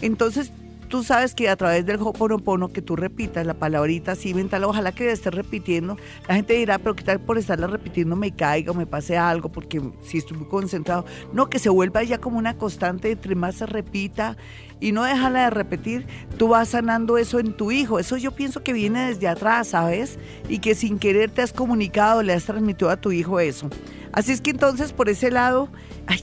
Entonces, 0.00 0.52
tú 0.86 1.02
sabes 1.02 1.34
que 1.34 1.48
a 1.48 1.56
través 1.56 1.84
del 1.84 2.00
Hoponopono 2.00 2.68
que 2.68 2.82
tú 2.82 2.96
repitas 2.96 3.46
la 3.46 3.54
palabrita 3.54 4.12
así 4.12 4.34
mental, 4.34 4.64
ojalá 4.64 4.92
que 4.92 5.10
estés 5.10 5.34
repitiendo, 5.34 5.96
la 6.28 6.34
gente 6.34 6.54
dirá, 6.54 6.78
pero 6.78 6.94
qué 6.94 7.04
tal 7.04 7.20
por 7.20 7.38
estarla 7.38 7.66
repitiendo 7.66 8.16
me 8.16 8.34
caiga 8.34 8.72
o 8.72 8.74
me 8.74 8.86
pase 8.86 9.16
algo, 9.16 9.50
porque 9.50 9.80
si 10.02 10.18
estoy 10.18 10.38
muy 10.38 10.48
concentrado, 10.48 11.04
no, 11.32 11.48
que 11.50 11.58
se 11.58 11.68
vuelva 11.68 12.02
ya 12.02 12.18
como 12.18 12.38
una 12.38 12.56
constante, 12.56 13.10
entre 13.10 13.34
más 13.34 13.56
se 13.56 13.66
repita 13.66 14.36
y 14.80 14.92
no 14.92 15.04
déjala 15.04 15.44
de 15.44 15.50
repetir, 15.50 16.06
tú 16.38 16.48
vas 16.48 16.68
sanando 16.68 17.18
eso 17.18 17.38
en 17.38 17.56
tu 17.56 17.70
hijo, 17.70 17.98
eso 17.98 18.16
yo 18.16 18.32
pienso 18.32 18.62
que 18.62 18.72
viene 18.72 19.08
desde 19.08 19.28
atrás, 19.28 19.68
¿sabes? 19.68 20.18
Y 20.48 20.58
que 20.58 20.74
sin 20.74 20.98
querer 20.98 21.30
te 21.30 21.42
has 21.42 21.52
comunicado, 21.52 22.22
le 22.22 22.32
has 22.32 22.44
transmitido 22.44 22.90
a 22.90 22.96
tu 22.96 23.12
hijo 23.12 23.40
eso. 23.40 23.68
Así 24.12 24.32
es 24.32 24.40
que 24.40 24.50
entonces 24.50 24.92
por 24.92 25.08
ese 25.08 25.30
lado, 25.30 25.68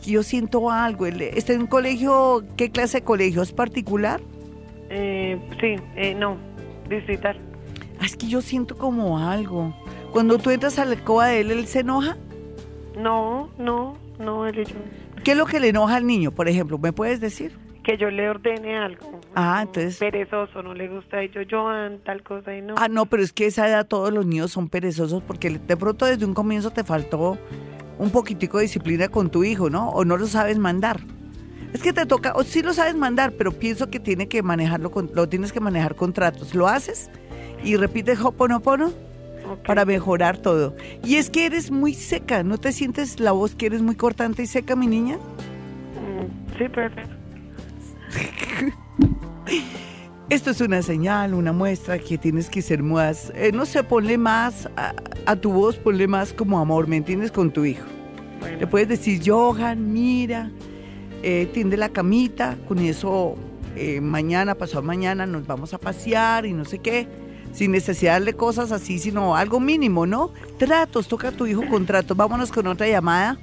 yo 0.05 0.23
siento 0.23 0.71
algo, 0.71 1.05
está 1.05 1.53
en 1.53 1.61
un 1.61 1.67
colegio, 1.67 2.43
¿qué 2.57 2.71
clase 2.71 2.99
de 2.99 3.03
colegio? 3.03 3.41
¿Es 3.41 3.51
particular? 3.51 4.21
Eh, 4.93 5.39
sí, 5.59 5.75
eh, 5.95 6.13
no, 6.15 6.37
distrital. 6.89 7.37
Ah, 7.99 8.05
Es 8.05 8.15
que 8.15 8.27
yo 8.27 8.41
siento 8.41 8.77
como 8.77 9.19
algo. 9.19 9.73
Cuando 10.11 10.37
tú 10.37 10.49
entras 10.51 10.77
a 10.79 10.85
la 10.85 10.91
alcoba 10.91 11.27
de 11.27 11.41
él, 11.41 11.51
¿él 11.51 11.65
se 11.67 11.79
enoja? 11.79 12.17
No, 12.97 13.49
no, 13.57 13.97
no, 14.19 14.45
él 14.47 14.59
y 14.59 14.65
yo. 14.65 14.75
¿Qué 15.23 15.31
es 15.31 15.37
lo 15.37 15.45
que 15.45 15.59
le 15.59 15.69
enoja 15.69 15.95
al 15.95 16.05
niño, 16.05 16.31
por 16.31 16.47
ejemplo? 16.47 16.77
¿Me 16.77 16.91
puedes 16.93 17.19
decir? 17.19 17.57
Que 17.83 17.97
yo 17.97 18.09
le 18.09 18.29
ordene 18.29 18.77
algo. 18.77 19.19
Ah, 19.35 19.59
entonces- 19.63 19.97
Perezoso, 19.97 20.61
no 20.63 20.73
le 20.73 20.87
gusta. 20.87 21.23
Yo, 21.25 21.41
Joan, 21.49 21.99
tal 22.05 22.21
cosa 22.23 22.55
y 22.55 22.61
no. 22.61 22.75
Ah, 22.77 22.87
no, 22.87 23.05
pero 23.07 23.23
es 23.23 23.33
que 23.33 23.45
a 23.45 23.47
esa 23.47 23.67
edad 23.67 23.87
todos 23.87 24.13
los 24.13 24.25
niños 24.25 24.51
son 24.51 24.69
perezosos 24.69 25.21
porque 25.23 25.49
de 25.49 25.77
pronto 25.77 26.05
desde 26.05 26.25
un 26.25 26.33
comienzo 26.33 26.71
te 26.71 26.83
faltó 26.83 27.37
un 27.97 28.09
poquitico 28.11 28.57
de 28.57 28.63
disciplina 28.63 29.07
con 29.09 29.29
tu 29.29 29.43
hijo, 29.43 29.69
¿no? 29.69 29.89
O 29.89 30.05
no 30.05 30.17
lo 30.17 30.27
sabes 30.27 30.57
mandar. 30.57 30.99
Es 31.73 31.81
que 31.81 31.91
te 31.91 32.05
toca, 32.05 32.33
o 32.35 32.43
sí 32.43 32.61
lo 32.61 32.73
sabes 32.73 32.95
mandar, 32.95 33.33
pero 33.33 33.51
pienso 33.51 33.89
que 33.89 33.99
tiene 33.99 34.27
que 34.27 34.43
manejarlo, 34.43 34.91
con, 34.91 35.09
lo 35.13 35.27
tienes 35.27 35.51
que 35.51 35.59
manejar 35.59 35.95
con 35.95 36.13
tratos. 36.13 36.53
¿Lo 36.53 36.67
haces? 36.67 37.09
Y 37.63 37.75
repites 37.75 38.19
Hoponopono. 38.21 38.91
para 39.65 39.83
mejorar 39.83 40.37
todo. 40.37 40.75
Y 41.03 41.15
es 41.15 41.29
que 41.29 41.45
eres 41.45 41.71
muy 41.71 41.93
seca, 41.93 42.43
¿no 42.43 42.57
te 42.57 42.71
sientes 42.71 43.19
la 43.19 43.31
voz 43.31 43.55
que 43.55 43.65
eres 43.65 43.81
muy 43.81 43.95
cortante 43.95 44.43
y 44.43 44.47
seca, 44.47 44.75
mi 44.75 44.87
niña? 44.87 45.17
Mm, 45.17 46.57
sí, 46.57 46.69
perfecto. 46.69 47.13
Esto 50.29 50.51
es 50.51 50.61
una 50.61 50.81
señal, 50.81 51.33
una 51.33 51.51
muestra 51.51 51.99
que 51.99 52.17
tienes 52.17 52.49
que 52.49 52.61
ser 52.61 52.81
más, 52.81 53.31
eh, 53.35 53.51
no 53.53 53.65
sé, 53.65 53.83
ponle 53.83 54.17
más 54.17 54.69
a, 55.25 55.35
tu 55.35 55.51
voz, 55.51 55.75
ponle 55.75 56.07
más 56.07 56.33
como 56.33 56.59
amor, 56.59 56.87
¿me 56.87 56.97
entiendes? 56.97 57.31
Con 57.31 57.51
tu 57.51 57.65
hijo. 57.65 57.85
Le 58.59 58.65
puedes 58.65 58.87
decir, 58.87 59.21
Johan, 59.25 59.91
mira, 59.91 60.49
eh, 61.23 61.49
tiende 61.53 61.77
la 61.77 61.89
camita, 61.89 62.57
con 62.67 62.79
eso 62.79 63.35
eh, 63.75 64.01
mañana, 64.01 64.55
pasado 64.55 64.83
mañana 64.83 65.25
nos 65.25 65.47
vamos 65.47 65.73
a 65.73 65.79
pasear 65.79 66.45
y 66.45 66.53
no 66.53 66.65
sé 66.65 66.79
qué, 66.79 67.07
sin 67.53 67.71
necesidad 67.71 68.21
de 68.21 68.33
cosas 68.33 68.71
así, 68.71 68.99
sino 68.99 69.35
algo 69.35 69.59
mínimo, 69.59 70.05
¿no? 70.05 70.31
Tratos, 70.57 71.07
toca 71.07 71.29
a 71.29 71.31
tu 71.31 71.47
hijo 71.47 71.63
con 71.67 71.85
tratos. 71.85 72.15
Vámonos 72.15 72.51
con 72.51 72.67
otra 72.67 72.87
llamada 72.87 73.39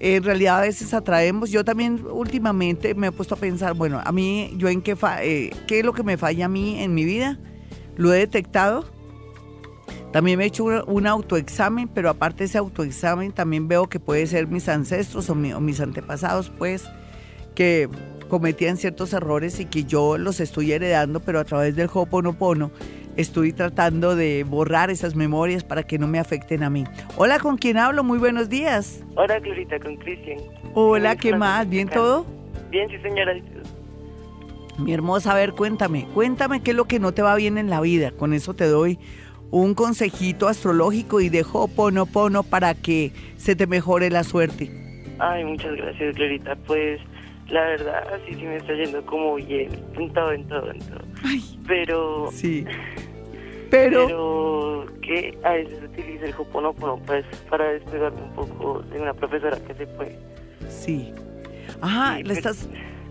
en 0.00 0.22
realidad 0.22 0.58
a 0.58 0.62
veces 0.62 0.94
atraemos. 0.94 1.50
Yo 1.50 1.64
también 1.64 2.04
últimamente 2.10 2.94
me 2.94 3.08
he 3.08 3.12
puesto 3.12 3.34
a 3.34 3.38
pensar, 3.38 3.74
bueno, 3.74 4.00
a 4.04 4.12
mí, 4.12 4.52
yo 4.56 4.68
en 4.68 4.82
qué, 4.82 4.96
eh, 5.22 5.50
qué 5.66 5.80
es 5.80 5.84
lo 5.84 5.92
que 5.92 6.02
me 6.02 6.16
falla 6.16 6.46
a 6.46 6.48
mí 6.48 6.80
en 6.80 6.94
mi 6.94 7.04
vida, 7.04 7.38
lo 7.96 8.12
he 8.12 8.18
detectado. 8.18 8.86
También 10.12 10.38
me 10.38 10.44
he 10.44 10.46
hecho 10.46 10.64
un, 10.64 11.06
autoexamen, 11.06 11.88
pero 11.88 12.08
aparte 12.08 12.38
de 12.38 12.44
ese 12.46 12.58
autoexamen 12.58 13.32
también 13.32 13.68
veo 13.68 13.88
que 13.88 14.00
puede 14.00 14.26
ser 14.26 14.46
mis 14.46 14.68
ancestros 14.68 15.28
o, 15.28 15.34
o 15.34 15.60
mis 15.60 15.80
antepasados, 15.80 16.50
pues, 16.50 16.88
que 17.54 17.88
cometían 18.28 18.76
ciertos 18.76 19.12
errores 19.12 19.58
y 19.60 19.66
que 19.66 19.84
yo 19.84 20.16
los 20.16 20.40
estoy 20.40 20.72
heredando, 20.72 21.20
pero 21.20 21.40
a 21.40 21.44
través 21.44 21.76
del 21.76 21.88
Ho'oponopono 21.92 22.70
estoy 23.16 23.52
tratando 23.52 24.14
de 24.14 24.44
borrar 24.44 24.90
esas 24.90 25.16
memorias 25.16 25.64
para 25.64 25.82
que 25.82 25.98
no 25.98 26.06
me 26.06 26.18
afecten 26.18 26.62
a 26.62 26.70
mí. 26.70 26.84
Hola, 27.16 27.38
¿con 27.40 27.56
quién 27.56 27.76
hablo? 27.76 28.04
Muy 28.04 28.18
buenos 28.18 28.48
días. 28.48 29.02
Hola, 29.16 29.40
Glorita, 29.40 29.78
con 29.80 29.96
Cristian. 29.96 30.38
Hola, 30.74 31.16
¿qué 31.16 31.34
más? 31.34 31.68
¿Bien 31.68 31.88
todo? 31.88 32.24
Bien, 32.70 32.88
sí, 32.88 32.98
señora. 32.98 33.34
Mi 34.78 34.92
hermosa, 34.92 35.32
a 35.32 35.34
ver, 35.34 35.54
cuéntame, 35.54 36.06
cuéntame 36.14 36.62
qué 36.62 36.70
es 36.70 36.76
lo 36.76 36.84
que 36.84 37.00
no 37.00 37.12
te 37.12 37.22
va 37.22 37.34
bien 37.34 37.58
en 37.58 37.68
la 37.68 37.80
vida. 37.80 38.12
Con 38.12 38.32
eso 38.32 38.54
te 38.54 38.66
doy 38.66 38.98
un 39.50 39.74
consejito 39.74 40.48
astrológico 40.48 41.20
y 41.20 41.28
dejo 41.28 41.68
pono 41.68 42.06
para 42.42 42.74
que 42.74 43.12
se 43.36 43.56
te 43.56 43.66
mejore 43.66 44.10
la 44.10 44.24
suerte. 44.24 44.70
Ay, 45.18 45.44
muchas 45.44 45.74
gracias, 45.76 46.14
Glorita. 46.14 46.56
Pues 46.66 47.00
la 47.48 47.62
verdad, 47.62 48.20
sí, 48.26 48.34
sí 48.34 48.42
me 48.42 48.56
está 48.56 48.74
yendo 48.74 49.04
como 49.06 49.36
bien, 49.36 49.70
en 49.96 50.12
todo, 50.12 50.32
en 50.32 50.46
todo, 50.48 50.70
en 50.70 50.78
todo. 50.80 51.00
Ay, 51.24 51.42
Pero... 51.66 52.28
Sí. 52.32 52.64
Pero... 53.70 54.06
Pero 54.06 54.86
que 55.02 55.38
a 55.44 55.52
veces 55.52 55.82
utiliza 55.82 56.24
el 56.24 56.34
Hoponopono 56.38 56.98
pues, 57.04 57.24
para 57.50 57.70
despegarme 57.72 58.22
un 58.22 58.32
poco 58.32 58.82
de 58.90 59.00
una 59.00 59.12
profesora 59.12 59.58
que 59.66 59.74
se 59.74 59.86
fue. 59.88 60.18
Sí. 60.68 61.12
Ajá, 61.80 62.18
le 62.18 62.32
estás... 62.32 62.68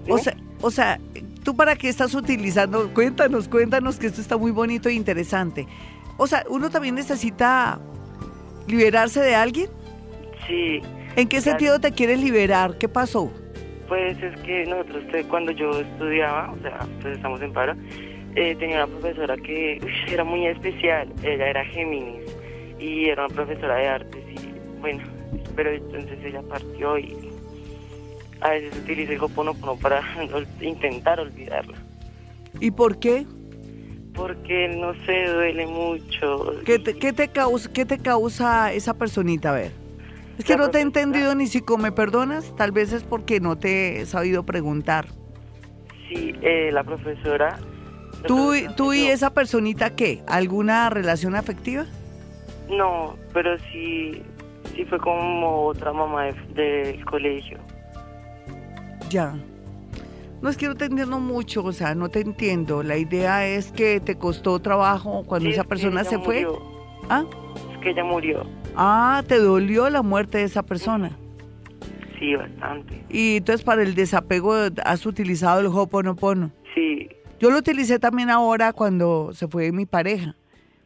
O 0.07 0.17
sea, 0.17 0.35
o 0.61 0.71
sea, 0.71 0.99
¿tú 1.43 1.55
para 1.55 1.75
qué 1.75 1.89
estás 1.89 2.15
utilizando? 2.15 2.91
Cuéntanos, 2.93 3.47
cuéntanos 3.47 3.97
que 3.97 4.07
esto 4.07 4.21
está 4.21 4.37
muy 4.37 4.51
bonito 4.51 4.89
e 4.89 4.93
interesante. 4.93 5.67
O 6.17 6.27
sea, 6.27 6.43
¿uno 6.49 6.69
también 6.69 6.95
necesita 6.95 7.79
liberarse 8.67 9.21
de 9.21 9.35
alguien? 9.35 9.69
Sí. 10.47 10.81
¿En 11.15 11.27
qué 11.27 11.41
sentido 11.41 11.79
te 11.79 11.91
quieres 11.91 12.19
liberar? 12.19 12.77
¿Qué 12.77 12.89
pasó? 12.89 13.31
Pues 13.87 14.21
es 14.21 14.39
que 14.41 14.65
nosotros, 14.65 15.03
cuando 15.29 15.51
yo 15.51 15.71
estudiaba, 15.71 16.51
o 16.51 16.61
sea, 16.61 16.79
pues 17.01 17.15
estamos 17.15 17.41
en 17.41 17.53
paro, 17.53 17.75
eh, 18.35 18.55
tenía 18.55 18.85
una 18.85 18.99
profesora 18.99 19.37
que 19.37 19.79
era 20.11 20.23
muy 20.23 20.45
especial, 20.45 21.11
ella 21.23 21.47
era 21.47 21.65
Géminis 21.65 22.23
y 22.79 23.05
era 23.05 23.25
una 23.25 23.33
profesora 23.33 23.75
de 23.77 23.87
artes 23.87 24.23
y 24.29 24.79
bueno, 24.79 25.03
pero 25.55 25.71
entonces 25.71 26.19
ella 26.23 26.41
partió 26.43 26.97
y 26.99 27.15
a 28.41 28.49
veces 28.49 28.77
utiliza 28.77 29.13
el 29.13 29.23
Hoponopono 29.23 29.75
para 29.77 30.01
intentar 30.61 31.19
olvidarla. 31.19 31.77
¿Y 32.59 32.71
por 32.71 32.99
qué? 32.99 33.25
Porque 34.17 34.67
no 34.67 34.93
sé, 35.05 35.27
duele 35.27 35.65
mucho. 35.67 36.55
¿Qué 36.65 36.79
te, 36.79 36.97
qué 36.97 37.13
te, 37.13 37.29
causa, 37.29 37.71
qué 37.71 37.85
te 37.85 37.99
causa 37.99 38.73
esa 38.73 38.93
personita? 38.95 39.51
A 39.51 39.53
ver. 39.53 39.71
Es 40.37 40.43
que 40.43 40.57
no 40.57 40.69
te 40.69 40.79
he 40.79 40.81
entendido 40.81 41.33
ni 41.35 41.47
si 41.47 41.63
me 41.79 41.91
perdonas, 41.91 42.55
tal 42.55 42.71
vez 42.71 42.91
es 42.91 43.03
porque 43.03 43.39
no 43.39 43.57
te 43.57 44.01
he 44.01 44.05
sabido 44.05 44.43
preguntar. 44.43 45.07
Sí, 46.09 46.35
eh, 46.41 46.69
la 46.71 46.83
profesora 46.83 47.57
¿Tú, 48.25 48.53
¿Tú 48.75 48.93
y 48.93 49.07
esa 49.07 49.33
personita 49.33 49.95
qué? 49.95 50.23
¿Alguna 50.27 50.89
relación 50.89 51.35
afectiva? 51.35 51.85
No, 52.69 53.15
pero 53.33 53.57
sí, 53.71 54.23
sí 54.75 54.85
fue 54.85 54.99
como 54.99 55.65
otra 55.65 55.93
mamá 55.93 56.25
del 56.53 57.03
colegio. 57.05 57.59
Ya. 59.09 59.35
No 60.41 60.49
es 60.49 60.57
que 60.57 60.67
no 60.67 60.75
te 60.75 60.85
entiendo 60.85 61.19
mucho, 61.19 61.63
o 61.63 61.73
sea, 61.73 61.95
no 61.95 62.09
te 62.09 62.21
entiendo. 62.21 62.83
La 62.83 62.97
idea 62.97 63.47
es 63.47 63.71
que 63.71 63.99
te 63.99 64.17
costó 64.17 64.59
trabajo 64.59 65.23
cuando 65.25 65.49
esa 65.49 65.63
persona 65.63 66.03
se 66.03 66.19
fue. 66.19 66.45
¿Ah? 67.09 67.23
Es 67.73 67.77
que 67.79 67.89
ella 67.89 68.03
murió. 68.03 68.45
Ah, 68.75 69.23
¿te 69.27 69.39
dolió 69.39 69.89
la 69.89 70.03
muerte 70.03 70.37
de 70.37 70.43
esa 70.43 70.63
persona? 70.63 71.17
Sí, 72.19 72.35
bastante. 72.35 73.03
Y 73.09 73.37
entonces 73.37 73.63
para 73.63 73.81
el 73.81 73.95
desapego 73.95 74.53
has 74.83 75.05
utilizado 75.05 75.59
el 75.59 75.67
Hoponopono. 75.67 76.51
Sí. 76.75 77.09
Yo 77.39 77.51
lo 77.51 77.57
utilicé 77.57 77.99
también 77.99 78.29
ahora 78.29 78.73
cuando 78.73 79.31
se 79.33 79.47
fue 79.47 79.71
mi 79.71 79.85
pareja, 79.85 80.35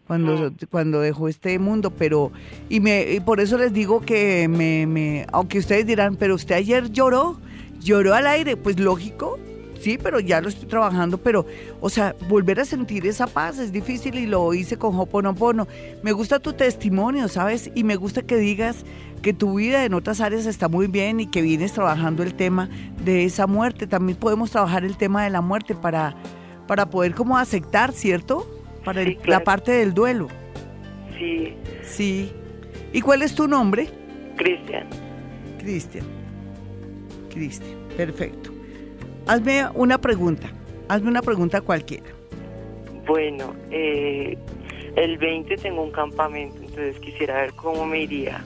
cuando, 0.06 0.52
cuando 0.70 1.00
dejó 1.00 1.30
este 1.30 1.58
mundo, 1.60 1.92
pero, 1.92 2.32
y, 2.68 2.82
me, 2.82 3.22
por 3.26 3.40
eso 3.40 3.58
les 3.58 3.72
digo 3.72 4.02
que 4.02 4.50
me, 4.50 4.86
me, 4.86 5.26
aunque 5.32 5.60
ustedes 5.60 5.86
dirán, 5.86 6.18
pero 6.18 6.36
usted 6.36 6.56
ayer 6.56 6.92
lloró, 6.92 7.40
lloró 7.82 8.14
al 8.14 8.28
aire, 8.28 8.58
pues 8.58 8.80
lógico, 8.80 9.38
sí, 9.80 9.98
pero 10.02 10.20
ya 10.20 10.42
lo 10.42 10.50
estoy 10.50 10.68
trabajando, 10.68 11.18
pero, 11.18 11.46
o 11.80 11.90
sea, 11.90 12.16
volver 12.30 12.60
a 12.60 12.66
sentir 12.66 13.06
esa 13.06 13.28
paz 13.28 13.60
es 13.60 13.72
difícil 13.72 14.16
y 14.16 14.26
lo 14.26 14.54
hice 14.54 14.78
con 14.78 14.98
Hoponopono. 14.98 15.68
Me 16.04 16.12
gusta 16.12 16.40
tu 16.40 16.54
testimonio, 16.54 17.28
¿sabes? 17.28 17.72
Y 17.76 17.84
me 17.84 17.96
gusta 17.96 18.22
que 18.22 18.38
digas 18.38 18.86
que 19.22 19.34
tu 19.34 19.56
vida 19.56 19.86
en 19.86 19.94
otras 19.94 20.22
áreas 20.22 20.46
está 20.46 20.68
muy 20.68 20.88
bien 20.88 21.20
y 21.20 21.28
que 21.28 21.42
vienes 21.42 21.74
trabajando 21.74 22.24
el 22.24 22.34
tema 22.34 22.70
de 23.04 23.26
esa 23.26 23.46
muerte. 23.48 23.86
También 23.86 24.18
podemos 24.18 24.52
trabajar 24.52 24.84
el 24.84 24.98
tema 24.98 25.24
de 25.24 25.30
la 25.30 25.42
muerte 25.42 25.76
para 25.76 26.16
para 26.72 26.90
poder 26.90 27.14
como 27.14 27.38
aceptar, 27.38 27.92
¿cierto? 27.92 28.50
Para 28.86 29.04
la 29.26 29.44
parte 29.44 29.74
del 29.74 29.94
duelo. 29.94 30.30
Sí. 31.20 31.54
Sí. 31.84 32.32
¿Y 32.94 33.02
cuál 33.02 33.24
es 33.24 33.36
tu 33.36 33.46
nombre? 33.46 33.90
Cristian. 34.38 34.88
Cristian. 35.60 36.21
Perfecto. 37.96 38.52
Hazme 39.28 39.68
una 39.76 40.00
pregunta. 40.00 40.50
Hazme 40.88 41.10
una 41.10 41.22
pregunta 41.22 41.62
cualquiera. 41.62 42.10
Bueno, 43.06 43.54
eh, 43.70 44.38
el 44.96 45.18
20 45.18 45.56
tengo 45.58 45.84
un 45.84 45.92
campamento, 45.92 46.58
entonces 46.58 47.00
quisiera 47.00 47.42
ver 47.42 47.54
cómo 47.54 47.86
me 47.86 48.04
iría. 48.04 48.44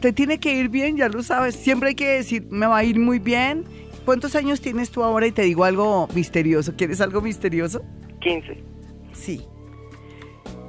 Te 0.00 0.12
tiene 0.12 0.38
que 0.38 0.52
ir 0.52 0.68
bien, 0.68 0.96
ya 0.96 1.08
lo 1.08 1.22
sabes. 1.22 1.54
Siempre 1.54 1.90
hay 1.90 1.94
que 1.94 2.08
decir, 2.08 2.46
me 2.50 2.66
va 2.66 2.78
a 2.78 2.84
ir 2.84 2.98
muy 2.98 3.20
bien 3.20 3.64
¿Cuántos 4.04 4.34
años 4.36 4.60
tienes 4.60 4.90
tú 4.90 5.02
ahora 5.02 5.26
y 5.26 5.32
te 5.32 5.42
digo 5.42 5.64
algo 5.64 6.08
misterioso? 6.14 6.74
¿Quieres 6.76 7.00
algo 7.00 7.22
misterioso? 7.22 7.82
15. 8.20 8.58
Sí. 9.14 9.46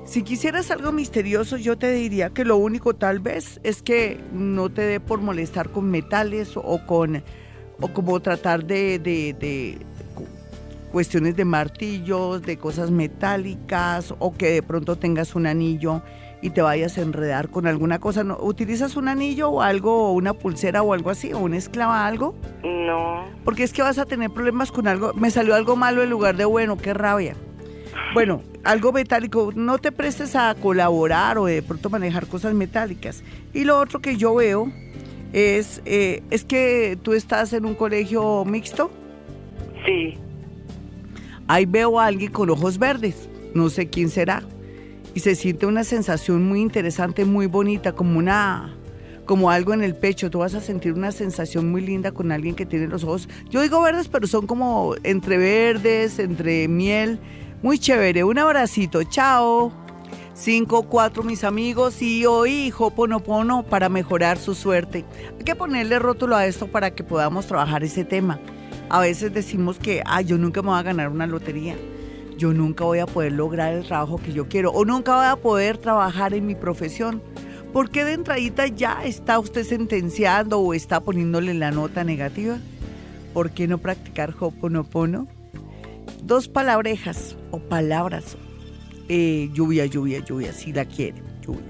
Si 0.06 0.22
quisieras 0.22 0.70
algo 0.70 0.92
misterioso, 0.92 1.58
yo 1.58 1.78
te 1.78 1.92
diría 1.92 2.30
que 2.30 2.46
lo 2.46 2.58
único 2.58 2.94
tal 2.94 3.20
vez 3.20 3.60
es 3.64 3.82
que 3.82 4.20
no 4.32 4.70
te 4.70 4.84
dé 4.84 5.00
por 5.00 5.20
molestar 5.20 5.70
con 5.70 5.90
metales 5.90 6.56
o 6.56 6.86
con 6.86 7.24
o 7.82 7.88
como 7.90 8.20
tratar 8.22 8.66
de, 8.66 9.00
de, 9.00 9.34
de 9.34 9.78
cuestiones 10.92 11.36
de 11.36 11.44
martillos, 11.44 12.42
de 12.44 12.58
cosas 12.58 12.92
metálicas 12.92 14.14
o 14.20 14.32
que 14.32 14.52
de 14.52 14.64
pronto 14.64 14.96
tengas 14.96 15.36
un 15.36 15.48
anillo 15.48 16.02
y 16.42 16.52
te 16.52 16.62
vayas 16.62 16.98
a 16.98 17.02
enredar 17.02 17.50
con 17.50 17.66
alguna 17.66 18.00
cosa. 18.00 18.24
¿No? 18.24 18.38
¿Utilizas 18.40 18.96
un 18.96 19.08
anillo 19.08 19.50
o 19.50 19.62
algo, 19.62 20.10
o 20.10 20.12
una 20.14 20.34
pulsera 20.34 20.84
o 20.84 20.94
algo 20.94 21.10
así, 21.10 21.34
o 21.34 21.40
una 21.40 21.58
esclava 21.58 22.06
algo? 22.06 22.36
No. 22.64 23.26
Porque 23.44 23.64
es 23.64 23.74
que 23.74 23.82
vas 23.82 23.98
a 23.98 24.06
tener 24.06 24.30
problemas 24.30 24.72
con 24.72 24.88
algo. 24.88 25.14
Me 25.16 25.32
salió 25.32 25.56
algo 25.56 25.76
malo 25.76 26.04
en 26.04 26.12
lugar 26.12 26.38
de 26.38 26.46
bueno, 26.46 26.78
qué 26.78 26.94
rabia. 26.94 27.36
Bueno, 28.14 28.42
algo 28.66 28.92
metálico, 28.92 29.52
no 29.56 29.78
te 29.78 29.92
prestes 29.92 30.36
a 30.36 30.54
colaborar 30.56 31.38
o 31.38 31.46
de 31.46 31.62
pronto 31.62 31.90
manejar 31.90 32.28
cosas 32.28 32.54
metálicas. 32.54 33.24
Y 33.54 33.64
lo 33.64 33.80
otro 33.80 34.02
que 34.02 34.18
yo 34.18 34.36
veo 34.36 34.72
es, 35.32 35.82
eh, 35.86 36.22
es 36.30 36.44
que 36.44 36.98
tú 37.02 37.14
estás 37.14 37.54
en 37.54 37.66
un 37.66 37.76
colegio 37.76 38.44
mixto. 38.44 38.92
Sí. 39.86 40.18
Ahí 41.48 41.66
veo 41.66 42.00
a 42.00 42.08
alguien 42.08 42.32
con 42.32 42.50
ojos 42.50 42.78
verdes, 42.78 43.30
no 43.54 43.70
sé 43.70 43.88
quién 43.88 44.10
será 44.10 44.44
y 45.16 45.22
se 45.22 45.34
siente 45.34 45.66
una 45.66 45.84
sensación 45.84 46.48
muy 46.48 46.60
interesante, 46.60 47.26
muy 47.26 47.48
bonita, 47.48 47.94
como 47.94 48.20
una 48.20 48.76
como 49.24 49.50
algo 49.50 49.74
en 49.74 49.84
el 49.84 49.96
pecho, 49.96 50.30
tú 50.30 50.40
vas 50.40 50.54
a 50.54 50.62
sentir 50.62 50.94
una 50.94 51.12
sensación 51.12 51.72
muy 51.72 51.82
linda 51.82 52.12
con 52.12 52.32
alguien 52.32 52.54
que 52.54 52.64
tiene 52.64 52.86
los 52.86 53.04
ojos, 53.04 53.28
yo 53.50 53.64
digo 53.64 53.82
verdes, 53.82 54.08
pero 54.08 54.28
son 54.28 54.46
como 54.46 54.94
entre 55.02 55.40
verdes, 55.40 56.20
entre 56.20 56.68
miel, 56.68 57.18
muy 57.62 57.80
chévere. 57.80 58.24
Un 58.24 58.40
abracito, 58.40 59.04
chao. 59.04 59.72
5-4 60.36 61.24
mis 61.24 61.46
amigos 61.46 62.02
y 62.02 62.26
hoy 62.26 62.74
Hoponopono 62.78 63.64
para 63.64 63.88
mejorar 63.88 64.38
su 64.38 64.54
suerte. 64.54 65.06
Hay 65.38 65.46
que 65.46 65.56
ponerle 65.56 65.98
rótulo 65.98 66.36
a 66.36 66.46
esto 66.46 66.68
para 66.68 66.92
que 66.92 67.06
podamos 67.06 67.48
trabajar 67.48 67.84
ese 67.86 68.04
tema. 68.04 68.40
A 68.90 69.00
veces 69.00 69.34
decimos 69.34 69.80
que, 69.80 70.04
ah, 70.06 70.22
yo 70.22 70.38
nunca 70.38 70.62
me 70.62 70.70
voy 70.70 70.80
a 70.80 70.84
ganar 70.84 71.10
una 71.10 71.26
lotería. 71.26 71.76
Yo 72.38 72.54
nunca 72.54 72.84
voy 72.84 73.00
a 73.00 73.06
poder 73.06 73.32
lograr 73.32 73.74
el 73.74 73.86
trabajo 73.86 74.18
que 74.18 74.34
yo 74.34 74.50
quiero 74.50 74.72
o 74.72 74.84
nunca 74.84 75.16
voy 75.16 75.26
a 75.26 75.38
poder 75.38 75.78
trabajar 75.78 76.34
en 76.34 76.46
mi 76.46 76.56
profesión. 76.56 77.24
¿Por 77.72 77.90
qué 77.90 78.04
de 78.04 78.14
entradita 78.14 78.68
ya 78.68 79.06
está 79.06 79.40
usted 79.40 79.64
sentenciando 79.64 80.60
o 80.60 80.74
está 80.74 81.00
poniéndole 81.00 81.54
la 81.54 81.72
nota 81.72 82.04
negativa? 82.04 82.58
¿Por 83.34 83.52
qué 83.52 83.68
no 83.68 83.78
practicar 83.78 84.34
Hoponopono? 84.38 85.28
Dos 86.26 86.48
palabrejas 86.48 87.38
o 87.52 87.60
palabras 87.60 88.36
eh, 89.10 89.48
lluvia, 89.54 89.86
lluvia, 89.86 90.26
lluvia, 90.26 90.54
si 90.54 90.74
la 90.74 90.84
quiere, 90.86 91.22
lluvia. 91.46 91.62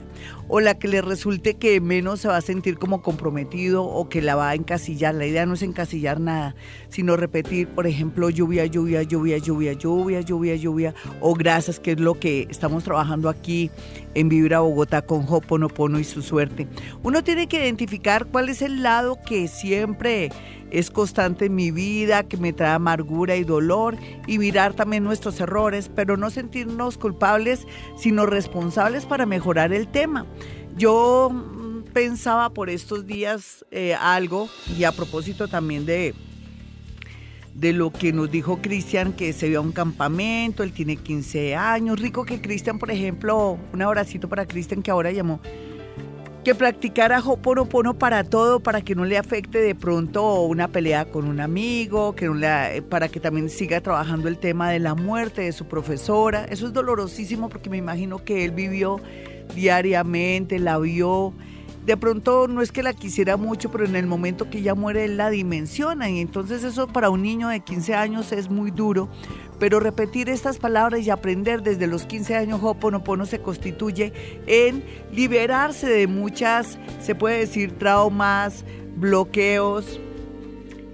O 0.48 0.62
la 0.62 0.80
que 0.80 0.88
le 0.88 1.02
resulte 1.02 1.56
que 1.56 1.82
menos 1.82 2.22
se 2.22 2.30
va 2.30 2.38
a 2.38 2.42
sentir 2.42 2.78
como 2.78 3.02
comprometido 3.02 3.84
o 3.84 4.08
que 4.08 4.22
la 4.22 4.36
va 4.36 4.52
a 4.52 4.56
encasillar. 4.56 5.14
La 5.14 5.26
idea 5.26 5.46
no 5.46 5.56
es 5.56 5.62
encasillar 5.62 6.22
nada, 6.22 6.56
sino 6.88 7.18
repetir, 7.18 7.68
por 7.68 7.86
ejemplo, 7.86 8.30
lluvia, 8.30 8.66
lluvia, 8.66 9.04
lluvia, 9.04 9.40
lluvia, 9.40 9.74
lluvia, 9.74 10.22
lluvia, 10.22 10.56
lluvia, 10.56 10.96
o 11.20 11.34
gracias, 11.34 11.82
que 11.82 11.92
es 11.92 12.00
lo 12.00 12.18
que 12.18 12.48
estamos 12.50 12.86
trabajando 12.86 13.28
aquí 13.28 13.70
en 14.14 14.30
Vibra 14.30 14.62
Bogotá 14.62 15.02
con 15.02 15.26
Hoponopono 15.28 16.00
y 16.00 16.06
su 16.06 16.22
suerte. 16.22 16.66
Uno 17.04 17.26
tiene 17.26 17.48
que 17.48 17.58
identificar 17.58 18.28
cuál 18.28 18.48
es 18.48 18.62
el 18.62 18.84
lado 18.84 19.20
que 19.26 19.50
siempre 19.50 20.30
es 20.76 20.92
constante 20.92 21.46
en 21.46 21.56
mi 21.56 21.72
vida, 21.72 22.24
que 22.24 22.36
me 22.36 22.52
trae 22.52 22.74
amargura 22.74 23.38
y 23.38 23.46
dolor, 23.46 23.96
y 24.28 24.40
mirar 24.40 24.74
también 24.74 25.06
nuestros 25.06 25.40
errores, 25.40 25.90
pero 25.96 26.18
no 26.18 26.30
sentirnos 26.30 26.98
culpables, 26.98 27.66
sino 27.98 28.26
responsables 28.26 29.06
para 29.06 29.26
mejorar 29.26 29.72
el 29.72 29.88
tema. 29.88 30.26
Yo 30.76 31.30
mm, 31.32 31.94
pensaba 31.94 32.50
por 32.50 32.70
estos 32.70 33.08
días 33.08 33.66
eh, 33.72 33.96
algo, 33.96 34.50
y 34.78 34.84
a 34.84 34.92
propósito 34.92 35.48
también 35.48 35.86
de, 35.86 36.14
de 37.54 37.72
lo 37.72 37.94
que 37.94 38.12
nos 38.12 38.30
dijo 38.30 38.60
Cristian, 38.62 39.14
que 39.14 39.32
se 39.32 39.48
vio 39.48 39.60
a 39.60 39.62
un 39.62 39.72
campamento, 39.72 40.62
él 40.62 40.74
tiene 40.74 40.98
15 40.98 41.56
años, 41.56 42.02
rico 42.02 42.26
que 42.26 42.42
Cristian, 42.42 42.80
por 42.80 42.92
ejemplo, 42.92 43.58
un 43.72 43.82
abracito 43.82 44.28
para 44.28 44.46
Cristian 44.46 44.82
que 44.82 44.92
ahora 44.92 45.14
llamó 45.14 45.40
que 46.46 46.54
practicara 46.54 47.20
Hoponopono 47.26 47.98
para 47.98 48.24
todo, 48.24 48.60
para 48.60 48.82
que 48.82 48.94
no 48.94 49.04
le 49.04 49.18
afecte 49.18 49.58
de 49.58 49.74
pronto 49.74 50.42
una 50.44 50.68
pelea 50.68 51.06
con 51.06 51.28
un 51.28 51.42
amigo, 51.42 52.16
que 52.16 52.28
no 52.28 52.36
le, 52.36 52.84
para 52.84 53.10
que 53.10 53.20
también 53.20 53.50
siga 53.50 53.82
trabajando 53.82 54.28
el 54.28 54.38
tema 54.38 54.70
de 54.70 54.78
la 54.78 54.94
muerte 54.94 55.42
de 55.42 55.52
su 55.52 55.66
profesora. 55.66 56.46
Eso 56.46 56.68
es 56.68 56.74
dolorosísimo 56.74 57.50
porque 57.50 57.72
me 57.72 57.78
imagino 57.78 58.24
que 58.24 58.46
él 58.46 58.52
vivió 58.52 59.02
diariamente, 59.56 60.60
la 60.60 60.78
vio. 60.78 61.34
De 61.86 61.98
pronto 61.98 62.48
no 62.48 62.62
es 62.62 62.72
que 62.72 62.82
la 62.82 62.94
quisiera 62.94 63.38
mucho, 63.38 63.70
pero 63.70 63.86
en 63.86 63.96
el 63.96 64.08
momento 64.08 64.50
que 64.50 64.58
ella 64.58 64.74
muere 64.74 65.06
él 65.06 65.18
la 65.18 65.30
dimensiona. 65.30 66.10
Y 66.10 66.20
entonces 66.20 66.64
eso 66.64 66.88
para 66.88 67.12
un 67.12 67.22
niño 67.22 67.50
de 67.50 67.60
15 67.60 67.94
años 67.94 68.32
es 68.32 68.50
muy 68.50 68.72
duro. 68.72 69.08
Pero 69.60 69.80
repetir 69.80 70.28
estas 70.30 70.58
palabras 70.58 71.02
y 71.02 71.12
aprender 71.12 71.62
desde 71.62 71.88
los 71.88 72.06
15 72.06 72.36
años 72.36 72.60
Hoponopono 72.64 73.26
se 73.26 73.40
constituye 73.40 74.14
en 74.48 74.84
liberarse 75.12 75.88
de 75.88 76.08
muchas, 76.08 76.80
se 77.00 77.14
puede 77.14 77.40
decir, 77.40 77.78
traumas, 77.78 78.66
bloqueos 78.98 80.00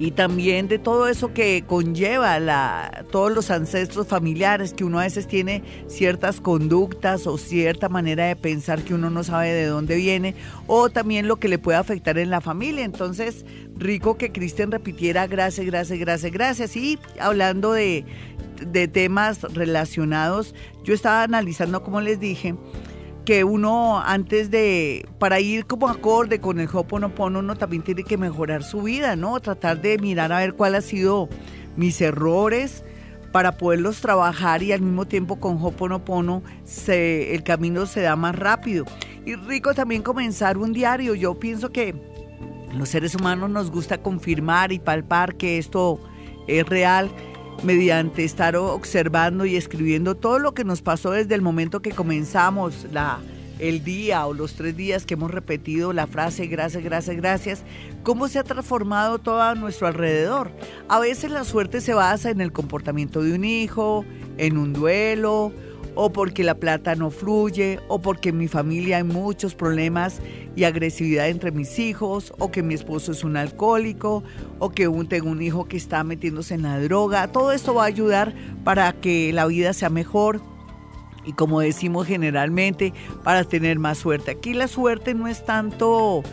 y 0.02 0.10
también 0.10 0.68
de 0.68 0.80
todo 0.80 1.08
eso 1.08 1.32
que 1.32 1.64
conlleva 1.68 2.39
la, 2.39 3.06
todos 3.12 3.32
los 3.32 3.52
ancestros 3.52 4.08
familiares, 4.08 4.74
que 4.74 4.84
uno 4.84 4.99
a 4.99 5.04
veces 5.04 5.28
tiene 5.28 5.62
ciertas 5.86 6.41
conductas 6.41 7.28
o 7.28 7.38
cierta 7.38 7.88
manera 7.88 8.26
de 8.26 8.36
pensar 8.36 8.82
que 8.82 8.95
uno 8.95 9.12
no 9.12 9.24
sabe 9.24 9.54
de 9.54 9.68
dónde 9.68 9.97
viene, 9.97 10.34
o 10.66 10.89
también 10.89 11.28
lo 11.28 11.36
que 11.36 11.47
le 11.47 11.60
puede 11.60 11.78
afectar 11.78 12.18
en 12.18 12.32
la 12.32 12.41
familia. 12.41 12.84
Entonces, 12.84 13.45
rico 13.78 14.18
que 14.18 14.32
Cristian 14.32 14.72
repitiera 14.72 15.28
gracias, 15.28 15.68
gracias, 15.68 15.99
gracias, 15.99 16.32
gracias. 16.32 16.76
Y 16.76 16.97
hablando 17.20 17.72
de 17.72 18.04
de 18.66 18.88
temas 18.88 19.41
relacionados, 19.41 20.54
yo 20.84 20.93
estaba 20.93 21.24
analizando, 21.24 21.84
como 21.84 22.02
les 22.02 22.20
dije, 22.20 22.56
que 23.32 23.45
uno 23.45 24.01
antes 24.01 24.51
de, 24.51 25.07
para 25.17 25.39
ir 25.39 25.65
como 25.65 25.88
acorde 25.88 26.41
con 26.41 26.59
el 26.59 26.67
Hoponopono, 26.67 27.39
uno 27.39 27.55
también 27.55 27.82
tiene 27.82 28.03
que 28.03 28.17
mejorar 28.17 28.61
su 28.61 28.82
vida, 28.82 29.15
¿no? 29.15 29.39
Tratar 29.39 29.82
de 29.82 29.97
mirar 29.99 30.34
a 30.34 30.39
ver 30.39 30.53
cuál 30.53 30.75
ha 30.75 30.82
sido 30.82 31.29
mis 31.77 32.01
errores 32.01 32.84
para 33.32 33.53
poderlos 33.53 34.01
trabajar 34.01 34.63
y 34.63 34.73
al 34.73 34.82
mismo 34.82 35.05
tiempo 35.05 35.39
con 35.39 35.63
Hoponopono 35.63 36.43
se, 36.65 37.34
el 37.34 37.43
camino 37.43 37.86
se 37.86 38.01
da 38.01 38.17
más 38.17 38.36
rápido. 38.36 38.84
Y 39.25 39.36
rico 39.36 39.73
también 39.73 40.01
comenzar 40.01 40.57
un 40.57 40.73
diario. 40.73 41.15
Yo 41.15 41.39
pienso 41.39 41.71
que 41.71 41.95
los 42.77 42.89
seres 42.89 43.15
humanos 43.15 43.49
nos 43.49 43.71
gusta 43.71 43.99
confirmar 43.99 44.73
y 44.73 44.79
palpar 44.79 45.36
que 45.36 45.57
esto 45.57 46.01
es 46.49 46.67
real 46.67 47.09
mediante 47.64 48.24
estar 48.24 48.55
observando 48.55 49.45
y 49.45 49.55
escribiendo 49.55 50.16
todo 50.16 50.39
lo 50.39 50.53
que 50.53 50.64
nos 50.64 50.82
pasó 50.82 51.12
desde 51.12 51.36
el 51.36 51.41
momento 51.41 51.82
que 51.82 51.91
comenzamos 51.91 52.88
la, 52.91 53.20
el 53.59 53.84
día 53.84 54.26
o 54.26 54.34
los 54.34 54.55
tres 54.55 54.76
días 54.76 55.05
que 55.05 55.14
hemos 55.14 55.32
repetido 55.32 55.93
la 55.93 56.07
frase 56.07 56.47
gracias, 56.47 56.84
gracias, 56.84 57.16
gracias, 57.16 57.64
cómo 58.03 58.28
se 58.28 58.39
ha 58.39 58.43
transformado 58.43 59.20
todo 59.20 59.41
a 59.41 59.55
nuestro 59.55 59.88
alrededor. 59.88 60.51
A 60.89 60.99
veces 60.99 61.32
la 61.32 61.43
suerte 61.43 61.82
se 61.82 61.93
basa 61.93 62.32
en 62.32 62.41
el 62.41 62.51
comportamiento 62.51 63.22
de 63.22 63.34
un 63.34 63.45
hijo, 63.45 64.05
en 64.38 64.57
un 64.57 64.74
duelo 64.74 65.53
o 65.95 66.11
porque 66.11 66.43
la 66.43 66.55
plata 66.55 66.95
no 66.95 67.11
fluye, 67.11 67.79
o 67.87 68.01
porque 68.01 68.29
en 68.29 68.37
mi 68.37 68.47
familia 68.47 68.97
hay 68.97 69.03
muchos 69.03 69.55
problemas 69.55 70.21
y 70.55 70.63
agresividad 70.63 71.29
entre 71.29 71.51
mis 71.51 71.79
hijos, 71.79 72.33
o 72.37 72.51
que 72.51 72.63
mi 72.63 72.73
esposo 72.73 73.11
es 73.11 73.23
un 73.23 73.37
alcohólico, 73.37 74.23
o 74.59 74.69
que 74.69 74.89
tengo 75.09 75.29
un 75.29 75.41
hijo 75.41 75.65
que 75.65 75.77
está 75.77 76.03
metiéndose 76.03 76.53
en 76.53 76.63
la 76.63 76.79
droga. 76.79 77.27
Todo 77.27 77.51
esto 77.51 77.73
va 77.73 77.83
a 77.83 77.87
ayudar 77.87 78.33
para 78.63 78.93
que 78.93 79.31
la 79.33 79.45
vida 79.45 79.73
sea 79.73 79.89
mejor, 79.89 80.41
y 81.25 81.33
como 81.33 81.59
decimos 81.59 82.07
generalmente, 82.07 82.93
para 83.23 83.43
tener 83.43 83.79
más 83.79 83.97
suerte. 83.97 84.31
Aquí 84.31 84.53
la 84.53 84.67
suerte 84.67 85.13
no 85.13 85.27
es 85.27 85.45
tanto 85.45 86.23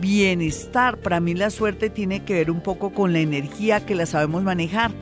bienestar, 0.00 0.98
para 0.98 1.20
mí 1.20 1.34
la 1.34 1.50
suerte 1.50 1.88
tiene 1.88 2.24
que 2.24 2.34
ver 2.34 2.50
un 2.50 2.60
poco 2.60 2.92
con 2.92 3.12
la 3.12 3.20
energía 3.20 3.86
que 3.86 3.94
la 3.94 4.04
sabemos 4.04 4.42
manejar 4.42 4.92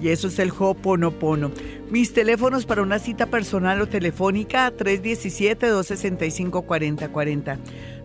y 0.00 0.08
eso 0.08 0.28
es 0.28 0.38
el 0.38 0.52
Hoponopono. 0.56 1.50
Mis 1.90 2.12
teléfonos 2.12 2.66
para 2.66 2.82
una 2.82 2.98
cita 2.98 3.26
personal 3.26 3.80
o 3.80 3.86
telefónica 3.86 4.72
317-265-4040. 4.76 7.58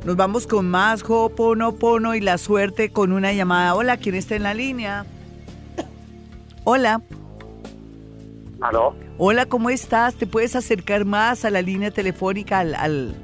Nos 0.06 0.16
vamos 0.16 0.48
con 0.48 0.70
más 0.70 1.04
Hoponopono 1.08 2.16
y 2.16 2.22
la 2.22 2.38
suerte 2.38 2.92
con 2.92 3.12
una 3.12 3.34
llamada. 3.34 3.76
Hola, 3.76 3.98
¿quién 3.98 4.16
está 4.16 4.36
en 4.36 4.44
la 4.44 4.54
línea? 4.54 5.06
Hola. 6.64 7.02
¿Aló? 8.62 8.96
Hola, 9.18 9.46
¿cómo 9.46 9.70
estás? 9.70 10.16
¿Te 10.16 10.28
puedes 10.28 10.56
acercar 10.56 11.06
más 11.06 11.44
a 11.44 11.50
la 11.50 11.62
línea 11.62 11.92
telefónica, 11.92 12.60
al, 12.60 12.76
al, 12.76 13.16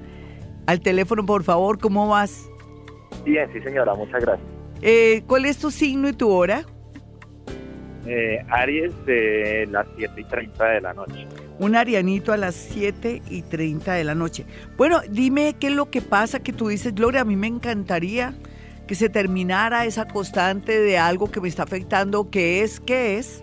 al 0.66 0.82
teléfono, 0.82 1.26
por 1.26 1.44
favor? 1.44 1.80
¿Cómo 1.80 2.08
vas? 2.08 2.46
Bien, 3.24 3.50
sí, 3.54 3.62
señora, 3.62 3.94
muchas 3.96 4.22
gracias. 4.22 4.48
Eh, 4.82 5.24
¿Cuál 5.28 5.46
es 5.46 5.58
tu 5.58 5.72
signo 5.72 6.10
y 6.10 6.14
tu 6.14 6.30
hora? 6.30 6.66
Eh, 8.06 8.46
Aries 8.50 8.94
de 9.06 9.68
las 9.72 9.88
7 9.98 10.22
y 10.22 10.24
30 10.26 10.66
de 10.66 10.82
la 10.82 10.94
noche. 10.94 11.28
Un 11.58 11.76
arianito 11.76 12.34
a 12.34 12.38
las 12.38 12.54
7 12.54 13.24
y 13.30 13.42
30 13.42 13.94
de 13.94 14.04
la 14.04 14.14
noche. 14.14 14.46
Bueno, 14.78 15.02
dime 15.10 15.56
qué 15.60 15.68
es 15.68 15.74
lo 15.74 15.90
que 15.90 16.02
pasa 16.02 16.40
que 16.40 16.54
tú 16.54 16.68
dices, 16.68 16.94
Gloria, 16.94 17.22
a 17.22 17.26
mí 17.26 17.36
me 17.36 17.48
encantaría 17.48 18.36
que 18.88 18.94
se 18.94 19.10
terminara 19.10 19.86
esa 19.86 20.08
constante 20.08 20.80
de 20.80 20.98
algo 21.00 21.32
que 21.32 21.42
me 21.42 21.48
está 21.48 21.64
afectando. 21.64 22.30
¿Qué 22.30 22.62
es? 22.62 22.80
¿Qué 22.80 23.18
es? 23.18 23.42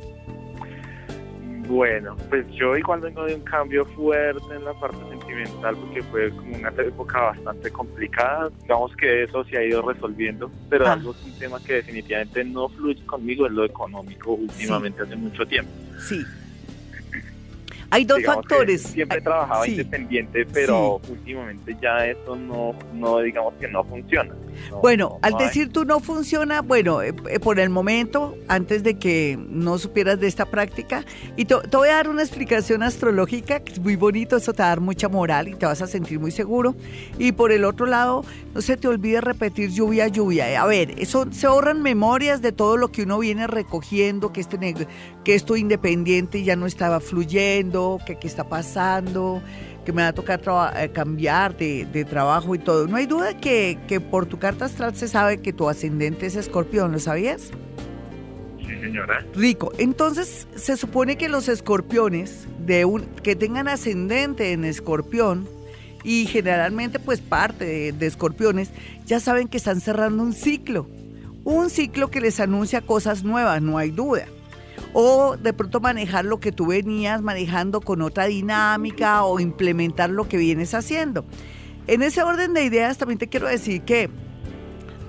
Bueno, 1.69 2.17
pues 2.29 2.45
yo 2.53 2.77
igual 2.77 3.01
vengo 3.01 3.25
de 3.25 3.35
un 3.37 3.43
cambio 3.43 3.85
fuerte 3.87 4.55
en 4.55 4.65
la 4.65 4.73
parte 4.75 4.99
sentimental 5.09 5.77
porque 5.77 6.03
fue 6.03 6.31
como 6.31 6.57
una 6.57 6.69
época 6.71 7.21
bastante 7.21 7.71
complicada. 7.71 8.51
Digamos 8.63 8.95
que 8.97 9.23
eso 9.25 9.45
se 9.45 9.57
ha 9.59 9.65
ido 9.65 9.81
resolviendo, 9.83 10.51
pero 10.69 10.87
Ah. 10.87 10.93
algo 10.93 11.13
es 11.13 11.25
un 11.25 11.39
tema 11.39 11.59
que 11.65 11.75
definitivamente 11.75 12.45
no 12.45 12.69
fluye 12.69 13.05
conmigo 13.07 13.47
es 13.47 13.53
lo 13.53 13.65
económico 13.65 14.33
últimamente 14.33 15.03
hace 15.03 15.17
mucho 15.17 15.47
tiempo. 15.47 15.71
Sí. 16.01 16.23
Hay 17.93 18.05
dos 18.07 18.18
Digamos 18.18 18.36
factores. 18.47 18.82
Siempre 18.82 19.18
he 19.18 19.20
Ay, 19.20 19.24
trabajado 19.24 19.64
sí. 19.64 19.70
independiente, 19.72 20.47
pero 20.47 21.01
últimamente 21.11 21.76
ya 21.82 22.07
eso 22.07 22.34
no, 22.36 22.74
no 22.95 23.18
digamos 23.20 23.53
que 23.61 23.68
no 23.68 23.84
funciona. 23.84 24.34
No- 24.70 24.80
Bueno, 24.80 25.09
no- 25.11 25.18
al 25.22 25.34
hay. 25.34 25.47
decir 25.47 25.70
tú 25.72 25.84
no 25.84 26.01
funciona, 26.01 26.62
bueno, 26.62 27.03
eh, 27.03 27.14
eh, 27.30 27.38
por 27.38 27.61
el 27.61 27.68
momento, 27.70 28.34
antes 28.49 28.82
de 28.82 28.99
que 28.99 29.38
no 29.49 29.76
supieras 29.78 30.20
de 30.20 30.26
esta 30.26 30.47
práctica, 30.47 31.05
y 31.36 31.45
te, 31.45 31.55
te 31.68 31.76
voy 31.76 31.88
a 31.90 31.95
dar 31.97 32.09
una 32.09 32.22
explicación 32.22 32.82
astrológica, 32.82 33.61
que 33.61 33.72
es 33.74 33.78
muy 33.78 33.97
bonito, 33.97 34.36
eso 34.36 34.53
te 34.55 34.62
va 34.62 34.66
a 34.66 34.68
dar 34.70 34.80
mucha 34.80 35.09
moral 35.09 35.49
y 35.49 35.55
te 35.55 35.66
vas 35.66 35.82
a 35.82 35.86
sentir 35.86 36.18
muy 36.18 36.30
seguro. 36.30 36.74
Y 37.18 37.32
por 37.32 37.53
el 37.53 37.64
otro 37.64 37.84
lado, 37.86 38.24
no 38.55 38.61
se 38.62 38.76
te 38.78 38.88
olvide 38.88 39.20
repetir 39.20 39.70
lluvia, 39.70 40.09
lluvia. 40.09 40.62
A 40.62 40.66
ver, 40.66 40.95
eso 40.99 41.26
se 41.30 41.47
ahorran 41.47 41.82
memorias 41.82 42.40
de 42.40 42.53
todo 42.53 42.76
lo 42.78 42.88
que 42.90 43.03
uno 43.03 43.18
viene 43.18 43.47
recogiendo, 43.47 44.32
que, 44.32 44.40
este, 44.40 44.59
neg- 44.59 44.86
que 45.25 45.35
esto 45.35 45.57
independiente 45.57 46.43
ya 46.43 46.57
no 46.57 46.66
estaba 46.66 47.01
fluyendo, 47.01 47.99
que 48.05 48.16
qué 48.16 48.27
está 48.27 48.45
pasando, 48.45 49.43
que 49.85 49.93
me 49.93 50.03
va 50.03 50.09
a 50.09 50.12
tocar 50.12 50.41
eh, 50.77 50.91
cambiar 50.93 51.57
de, 51.57 51.87
de, 51.87 52.05
trabajo 52.05 52.55
y 52.55 52.59
todo. 52.59 52.87
No 52.87 52.97
hay 52.97 53.07
duda 53.07 53.37
que, 53.37 53.79
que 53.89 54.01
por 54.01 54.27
tu 54.27 54.39
carta 54.39 54.64
astral 54.64 54.95
se 54.97 55.09
sabe 55.09 55.41
que 55.41 55.53
tu 55.53 55.68
ascendente 55.68 56.27
es 56.27 56.37
escorpión, 56.37 56.93
¿lo 56.93 56.99
sabías? 56.99 57.51
Sí, 58.59 58.81
señora. 58.81 59.25
Rico. 59.35 59.73
Entonces, 59.79 60.47
se 60.55 60.77
supone 60.77 61.16
que 61.16 61.29
los 61.29 61.49
escorpiones 61.49 62.47
de 62.64 62.85
un, 62.85 63.03
que 63.23 63.37
tengan 63.37 63.68
ascendente 63.68 64.53
en 64.53 64.64
escorpión 64.64 65.49
y 66.05 66.27
generalmente 66.27 66.99
pues 66.99 67.20
parte 67.20 67.64
de, 67.64 67.93
de 67.93 68.07
escorpiones 68.07 68.70
ya 69.07 69.20
saben 69.20 69.47
que 69.47 69.57
están 69.57 69.81
cerrando 69.81 70.23
un 70.23 70.33
ciclo. 70.33 70.89
Un 71.45 71.70
ciclo 71.70 72.09
que 72.09 72.20
les 72.20 72.39
anuncia 72.39 72.83
cosas 72.83 73.25
nuevas, 73.25 73.61
no 73.62 73.79
hay 73.79 73.91
duda 73.91 74.27
o 74.93 75.36
de 75.36 75.53
pronto 75.53 75.80
manejar 75.80 76.24
lo 76.24 76.40
que 76.40 76.53
tú 76.53 76.66
venías 76.66 77.22
manejando 77.22 77.80
con 77.80 78.03
otra 78.03 78.26
dinámica 78.26 79.24
o 79.24 79.40
implementar 79.40 80.11
lo 80.11 80.28
que 80.28 80.36
vienes 80.36 80.74
haciendo. 80.74 81.24
En 81.86 82.03
ese 82.03 82.22
orden 82.22 82.55
de 82.55 82.64
ideas 82.64 82.99
también 82.99 83.18
te 83.18 83.28
quiero 83.28 83.49
decir 83.49 83.82
que 83.82 84.11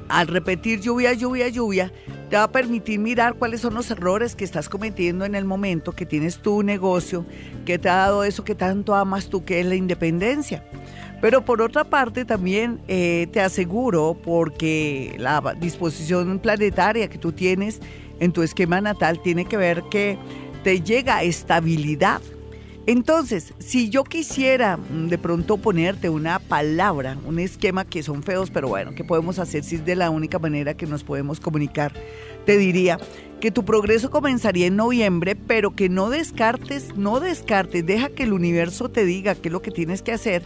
al 0.09 0.27
repetir 0.27 0.79
lluvia, 0.79 1.13
lluvia, 1.13 1.47
lluvia, 1.47 1.91
te 2.29 2.35
va 2.35 2.43
a 2.43 2.51
permitir 2.51 2.99
mirar 2.99 3.35
cuáles 3.35 3.61
son 3.61 3.73
los 3.73 3.89
errores 3.91 4.35
que 4.35 4.43
estás 4.43 4.69
cometiendo 4.69 5.25
en 5.25 5.35
el 5.35 5.45
momento 5.45 5.91
que 5.91 6.05
tienes 6.05 6.39
tu 6.39 6.63
negocio, 6.63 7.25
que 7.65 7.77
te 7.77 7.89
ha 7.89 7.95
dado 7.95 8.23
eso 8.23 8.43
que 8.43 8.55
tanto 8.55 8.95
amas 8.95 9.29
tú, 9.29 9.45
que 9.45 9.59
es 9.59 9.65
la 9.65 9.75
independencia. 9.75 10.63
Pero 11.21 11.45
por 11.45 11.61
otra 11.61 11.85
parte 11.85 12.25
también 12.25 12.81
eh, 12.87 13.27
te 13.31 13.39
aseguro, 13.39 14.17
porque 14.23 15.15
la 15.19 15.55
disposición 15.59 16.39
planetaria 16.39 17.07
que 17.07 17.17
tú 17.17 17.31
tienes 17.31 17.79
en 18.19 18.31
tu 18.31 18.41
esquema 18.41 18.81
natal 18.81 19.21
tiene 19.21 19.45
que 19.45 19.57
ver 19.57 19.83
que 19.89 20.17
te 20.63 20.81
llega 20.81 21.23
estabilidad. 21.23 22.21
Entonces, 22.85 23.53
si 23.59 23.89
yo 23.89 24.03
quisiera 24.03 24.75
mm, 24.75 25.07
de 25.07 25.17
pronto 25.17 25.57
ponerte 25.57 26.09
una 26.09 26.39
palabra, 26.39 27.17
un 27.25 27.39
esquema 27.39 27.85
que 27.85 28.03
son 28.03 28.23
feos, 28.23 28.51
pero 28.51 28.67
bueno, 28.67 28.91
¿qué 28.93 29.05
podemos 29.05 29.39
hacer 29.39 29.63
si 29.63 29.75
es 29.75 29.85
de 29.85 29.95
la 29.95 30.09
única 30.09 30.37
manera 30.37 30.73
que 30.73 30.85
nos 30.85 31.03
podemos 31.03 31.39
comunicar? 31.39 31.93
Te 32.45 32.57
diría 32.57 32.99
que 33.39 33.51
tu 33.51 33.63
progreso 33.63 34.11
comenzaría 34.11 34.67
en 34.67 34.75
noviembre, 34.75 35.35
pero 35.35 35.75
que 35.75 35.87
no 35.87 36.09
descartes, 36.09 36.95
no 36.97 37.21
descartes, 37.21 37.85
deja 37.85 38.09
que 38.09 38.23
el 38.23 38.33
universo 38.33 38.89
te 38.89 39.05
diga 39.05 39.35
qué 39.35 39.47
es 39.47 39.53
lo 39.53 39.61
que 39.61 39.71
tienes 39.71 40.01
que 40.01 40.11
hacer, 40.11 40.43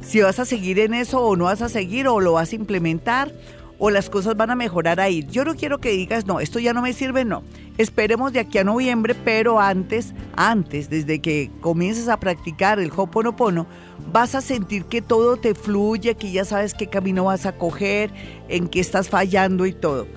si 0.00 0.20
vas 0.20 0.38
a 0.38 0.44
seguir 0.44 0.78
en 0.78 0.94
eso 0.94 1.20
o 1.20 1.36
no 1.36 1.44
vas 1.44 1.62
a 1.62 1.68
seguir 1.68 2.06
o 2.06 2.20
lo 2.20 2.32
vas 2.32 2.52
a 2.52 2.56
implementar 2.56 3.32
o 3.78 3.90
las 3.90 4.10
cosas 4.10 4.36
van 4.36 4.50
a 4.50 4.56
mejorar 4.56 5.00
ahí. 5.00 5.24
Yo 5.30 5.44
no 5.44 5.54
quiero 5.54 5.78
que 5.78 5.90
digas, 5.90 6.26
no, 6.26 6.40
esto 6.40 6.58
ya 6.58 6.72
no 6.72 6.82
me 6.82 6.92
sirve, 6.92 7.24
no. 7.24 7.42
Esperemos 7.78 8.32
de 8.32 8.40
aquí 8.40 8.58
a 8.58 8.64
noviembre, 8.64 9.14
pero 9.14 9.60
antes, 9.60 10.14
antes, 10.36 10.90
desde 10.90 11.20
que 11.20 11.50
comiences 11.60 12.08
a 12.08 12.18
practicar 12.18 12.80
el 12.80 12.90
Hoponopono, 12.94 13.66
vas 14.12 14.34
a 14.34 14.40
sentir 14.40 14.84
que 14.86 15.00
todo 15.00 15.36
te 15.36 15.54
fluye, 15.54 16.16
que 16.16 16.32
ya 16.32 16.44
sabes 16.44 16.74
qué 16.74 16.88
camino 16.88 17.24
vas 17.24 17.46
a 17.46 17.56
coger, 17.56 18.10
en 18.48 18.68
qué 18.68 18.80
estás 18.80 19.08
fallando 19.08 19.64
y 19.64 19.72
todo. 19.72 20.08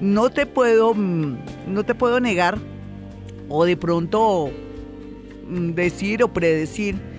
No 0.00 0.30
te 0.30 0.46
puedo, 0.46 0.94
mm, 0.94 1.36
no 1.68 1.84
te 1.84 1.94
puedo 1.94 2.20
negar 2.20 2.58
o 3.50 3.66
de 3.66 3.76
pronto 3.76 4.50
mm, 5.46 5.72
decir 5.72 6.22
o 6.22 6.32
predecir 6.32 7.09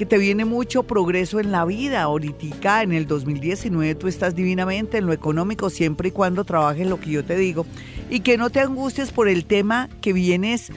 que 0.00 0.06
te 0.06 0.16
viene 0.16 0.46
mucho 0.46 0.84
progreso 0.84 1.40
en 1.40 1.52
la 1.52 1.66
vida. 1.66 2.00
Ahorita 2.00 2.82
en 2.82 2.92
el 2.92 3.06
2019 3.06 3.94
tú 3.96 4.08
estás 4.08 4.34
divinamente 4.34 4.96
en 4.96 5.04
lo 5.04 5.12
económico 5.12 5.68
siempre 5.68 6.08
y 6.08 6.10
cuando 6.10 6.44
trabajes 6.44 6.86
lo 6.86 6.98
que 6.98 7.10
yo 7.10 7.22
te 7.22 7.36
digo 7.36 7.66
y 8.08 8.20
que 8.20 8.38
no 8.38 8.48
te 8.48 8.60
angusties 8.60 9.10
por 9.10 9.28
el 9.28 9.44
tema 9.44 9.90
que 10.00 10.14
vienes 10.14 10.72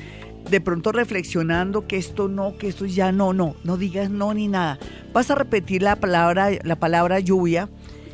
de 0.49 0.59
pronto 0.59 0.91
reflexionando 0.91 1.87
que 1.87 1.95
esto 1.95 2.27
no, 2.27 2.57
que 2.57 2.67
esto 2.67 2.85
ya 2.85 3.13
no, 3.13 3.31
no, 3.31 3.55
no 3.63 3.77
digas 3.77 4.09
no 4.09 4.33
ni 4.33 4.49
nada. 4.49 4.77
Vas 5.13 5.31
a 5.31 5.35
repetir 5.35 5.83
la 5.83 5.95
palabra, 5.95 6.49
la 6.61 6.75
palabra 6.75 7.21
lluvia 7.21 7.69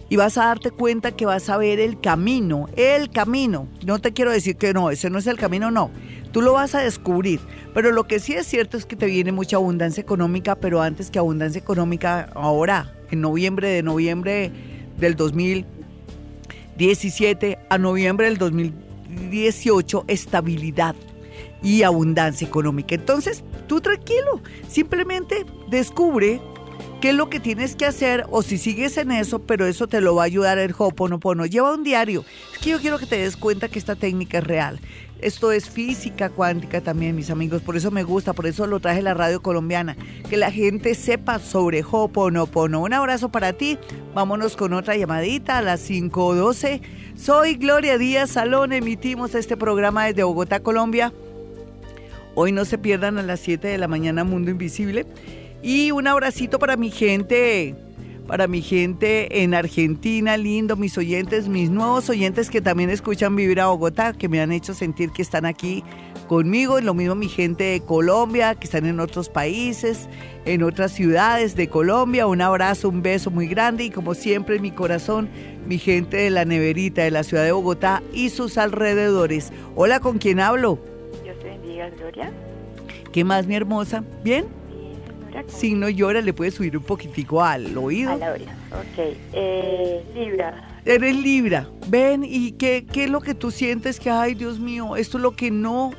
y 0.10 0.16
vas 0.16 0.38
a 0.38 0.46
darte 0.46 0.70
cuenta 0.70 1.14
que 1.14 1.26
vas 1.26 1.50
a 1.50 1.58
ver 1.58 1.80
el 1.80 2.00
camino, 2.00 2.68
el 2.76 3.10
camino. 3.10 3.68
No 3.84 3.98
te 3.98 4.14
quiero 4.14 4.32
decir 4.32 4.58
que 4.58 4.74
no, 4.74 4.92
ese 4.92 5.10
no 5.10 5.18
es 5.18 5.26
el 5.26 5.38
camino, 5.38 5.72
no. 5.72 5.90
Tú 6.32 6.42
lo 6.42 6.54
vas 6.54 6.74
a 6.76 6.82
descubrir. 6.82 7.40
Pero 7.74 7.92
lo 7.92 8.06
que 8.06 8.20
sí 8.20 8.34
es 8.34 8.46
cierto 8.48 8.78
es 8.78 8.86
que 8.86 8.96
te 8.96 9.06
viene 9.06 9.32
mucha 9.32 9.58
abundancia 9.58 10.02
económica, 10.02 10.56
pero 10.56 10.82
antes 10.82 11.12
que 11.12 11.20
abundancia 11.20 11.60
económica, 11.60 12.30
ahora, 12.34 12.92
en 13.12 13.22
noviembre 13.22 13.70
de 13.70 13.84
noviembre 13.84 14.52
del 14.98 15.16
2017 15.16 17.60
a 17.70 17.78
noviembre 17.78 18.26
del 18.28 18.38
2018, 18.38 20.06
estabilidad 20.08 20.96
y 21.62 21.84
abundancia 21.84 22.48
económica. 22.48 22.96
Entonces, 22.96 23.44
tú 23.68 23.82
tranquilo, 23.82 24.42
simplemente 24.68 25.46
descubre 25.70 26.42
qué 27.00 27.10
es 27.10 27.16
lo 27.16 27.30
que 27.30 27.40
tienes 27.40 27.76
que 27.76 27.86
hacer 27.86 28.26
o 28.30 28.42
si 28.42 28.58
sigues 28.58 28.98
en 28.98 29.12
eso, 29.12 29.40
pero 29.40 29.66
eso 29.66 29.88
te 29.88 30.02
lo 30.02 30.16
va 30.16 30.24
a 30.24 30.26
ayudar 30.26 30.58
el 30.58 30.76
Hoponopono. 30.78 31.46
Lleva 31.46 31.74
un 31.74 31.84
diario. 31.84 32.26
Es 32.54 32.60
que 32.60 32.72
yo 32.72 32.80
quiero 32.80 33.00
que 33.00 33.06
te 33.06 33.18
des 33.18 33.38
cuenta 33.38 33.70
que 33.70 33.80
esta 33.80 33.96
técnica 33.96 34.40
es 34.40 34.44
real. 34.44 34.80
Esto 35.22 35.52
es 35.52 35.70
física 35.70 36.30
cuántica 36.30 36.80
también, 36.80 37.16
mis 37.16 37.30
amigos. 37.30 37.62
Por 37.62 37.76
eso 37.76 37.92
me 37.92 38.04
gusta, 38.04 38.34
por 38.34 38.48
eso 38.48 38.68
lo 38.68 38.80
traje 38.80 39.02
la 39.02 39.14
radio 39.14 39.42
colombiana. 39.42 39.98
Que 40.30 40.38
la 40.38 40.52
gente 40.52 40.96
sepa 40.96 41.40
sobre 41.40 41.84
Hoponopono. 41.90 42.82
Un 42.82 42.94
abrazo 42.94 43.30
para 43.30 43.54
ti. 43.54 43.78
Vámonos 44.14 44.56
con 44.56 44.74
otra 44.74 44.96
llamadita 44.96 45.58
a 45.58 45.62
las 45.62 45.90
5.12. 45.90 46.82
Soy 47.18 47.56
Gloria 47.56 47.98
Díaz 47.98 48.32
Salón. 48.32 48.72
Emitimos 48.72 49.36
este 49.36 49.58
programa 49.58 50.06
desde 50.06 50.24
Bogotá, 50.24 50.62
Colombia. 50.62 51.14
Hoy 52.36 52.54
no 52.54 52.64
se 52.64 52.78
pierdan 52.78 53.18
a 53.18 53.24
las 53.24 53.42
7 53.42 53.68
de 53.68 53.78
la 53.78 53.90
mañana 53.90 54.24
Mundo 54.24 54.52
Invisible. 54.52 55.06
Y 55.62 55.92
un 55.92 56.08
abracito 56.08 56.60
para 56.60 56.78
mi 56.78 56.92
gente 56.92 57.76
para 58.30 58.46
mi 58.46 58.62
gente 58.62 59.42
en 59.42 59.56
Argentina, 59.56 60.38
lindo, 60.38 60.76
mis 60.76 60.96
oyentes, 61.00 61.48
mis 61.48 61.72
nuevos 61.72 62.12
oyentes 62.12 62.52
que 62.52 62.62
también 62.62 62.92
escuchan 62.92 63.36
Vivir 63.36 63.60
a 63.60 63.70
Bogotá, 63.70 64.14
que 64.14 64.30
me 64.30 64.40
han 64.40 64.52
hecho 64.52 64.76
sentir 64.76 65.10
que 65.10 65.24
están 65.24 65.48
aquí 65.48 65.84
conmigo, 66.28 66.80
lo 66.80 66.94
mismo 66.94 67.16
mi 67.16 67.28
gente 67.28 67.64
de 67.64 67.82
Colombia, 67.82 68.54
que 68.54 68.66
están 68.66 68.86
en 68.86 69.00
otros 69.00 69.30
países, 69.30 70.08
en 70.46 70.62
otras 70.62 70.92
ciudades 70.92 71.56
de 71.56 71.70
Colombia. 71.70 72.28
Un 72.28 72.42
abrazo, 72.42 72.88
un 72.90 73.02
beso 73.02 73.32
muy 73.32 73.48
grande 73.48 73.86
y 73.86 73.90
como 73.90 74.14
siempre 74.14 74.58
en 74.58 74.62
mi 74.62 74.70
corazón, 74.70 75.28
mi 75.66 75.80
gente 75.80 76.18
de 76.18 76.30
la 76.30 76.46
neverita 76.46 77.02
de 77.02 77.10
la 77.10 77.24
ciudad 77.24 77.46
de 77.46 77.52
Bogotá 77.52 78.04
y 78.14 78.30
sus 78.30 78.60
alrededores. 78.60 79.52
Hola, 79.74 80.02
¿con 80.02 80.20
quién 80.20 80.40
hablo? 80.40 80.78
Dios 81.24 81.40
te 81.40 81.46
bendiga, 81.46 81.90
Gloria. 81.90 82.32
¿Qué 83.12 83.24
más, 83.24 83.48
mi 83.48 83.56
hermosa? 83.56 84.04
¿Bien? 84.24 84.59
Si 85.48 85.74
no 85.74 85.90
llora, 85.90 86.22
le 86.22 86.34
puedes 86.34 86.56
subir 86.56 86.78
un 86.78 86.84
poquitico 86.84 87.44
al 87.44 87.78
oído. 87.78 88.12
A 88.12 88.16
oído, 88.16 88.52
ok. 88.72 89.18
Eh, 89.34 90.04
libra. 90.14 90.70
Eres 90.86 91.16
Libra. 91.16 91.68
Ven, 91.88 92.24
¿y 92.24 92.54
qué, 92.54 92.86
qué 92.92 93.04
es 93.04 93.10
lo 93.10 93.22
que 93.22 93.36
tú 93.36 93.52
sientes 93.52 94.00
que, 94.00 94.10
ay, 94.10 94.34
Dios 94.34 94.60
mío, 94.60 94.96
esto 94.96 95.18
es 95.18 95.22
lo 95.22 95.36
que 95.36 95.52
no 95.52 95.92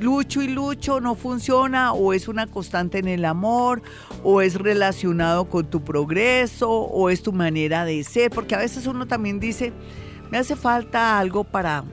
lucho 0.00 0.42
y 0.42 0.48
lucho, 0.48 1.00
no 1.00 1.14
funciona, 1.14 1.92
o 1.92 2.12
es 2.12 2.28
una 2.28 2.46
constante 2.46 2.98
en 2.98 3.08
el 3.08 3.24
amor, 3.24 3.82
o 4.22 4.42
es 4.42 4.54
relacionado 4.54 5.46
con 5.46 5.66
tu 5.66 5.82
progreso, 5.82 6.70
o 6.70 7.10
es 7.10 7.22
tu 7.22 7.32
manera 7.32 7.84
de 7.84 8.04
ser? 8.04 8.30
Porque 8.30 8.54
a 8.54 8.58
veces 8.58 8.86
uno 8.86 9.06
también 9.06 9.40
dice, 9.40 9.72
me 10.30 10.38
hace 10.38 10.54
falta 10.54 11.18
algo 11.18 11.44
para 11.44 11.84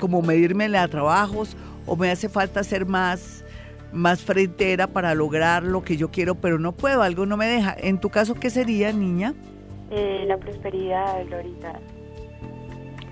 como 0.00 0.22
medirme 0.22 0.76
a 0.76 0.88
trabajos, 0.88 1.56
o 1.86 1.94
me 1.96 2.10
hace 2.10 2.28
falta 2.28 2.64
ser 2.64 2.86
más 2.86 3.41
más 3.92 4.22
frentera 4.22 4.86
para 4.86 5.14
lograr 5.14 5.62
lo 5.62 5.82
que 5.82 5.96
yo 5.96 6.10
quiero, 6.10 6.34
pero 6.34 6.58
no 6.58 6.72
puedo, 6.72 7.02
algo 7.02 7.26
no 7.26 7.36
me 7.36 7.46
deja. 7.46 7.74
En 7.78 7.98
tu 7.98 8.10
caso, 8.10 8.34
¿qué 8.34 8.50
sería, 8.50 8.92
niña? 8.92 9.34
Eh, 9.90 10.24
la 10.26 10.38
prosperidad, 10.38 11.24
Glorita. 11.26 11.78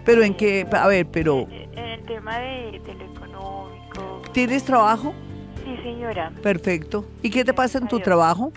Pero 0.04 0.22
en 0.22 0.34
qué, 0.34 0.66
a 0.72 0.86
ver, 0.86 1.06
pero... 1.06 1.46
En 1.50 1.78
el 1.78 2.02
tema 2.04 2.38
de, 2.38 2.72
lo 2.72 3.04
económico. 3.16 4.22
¿Tienes 4.32 4.64
trabajo? 4.64 5.14
Sí, 5.64 5.76
señora. 5.82 6.32
Perfecto. 6.42 7.04
¿Y 7.22 7.30
qué 7.30 7.44
te 7.44 7.52
pasa 7.52 7.78
en 7.78 7.88
tu 7.88 8.00
trabajo? 8.00 8.52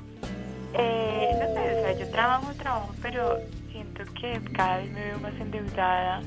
Eh, 0.73 1.29
no 1.33 1.53
sé, 1.53 1.77
o 1.77 1.81
sea, 1.81 1.99
yo 1.99 2.09
trabajo, 2.11 2.53
trabajo, 2.53 2.93
pero 3.01 3.37
siento 3.71 4.03
que 4.19 4.39
cada 4.53 4.77
vez 4.77 4.91
me 4.91 5.03
veo 5.03 5.19
más 5.19 5.33
endeudada 5.39 6.21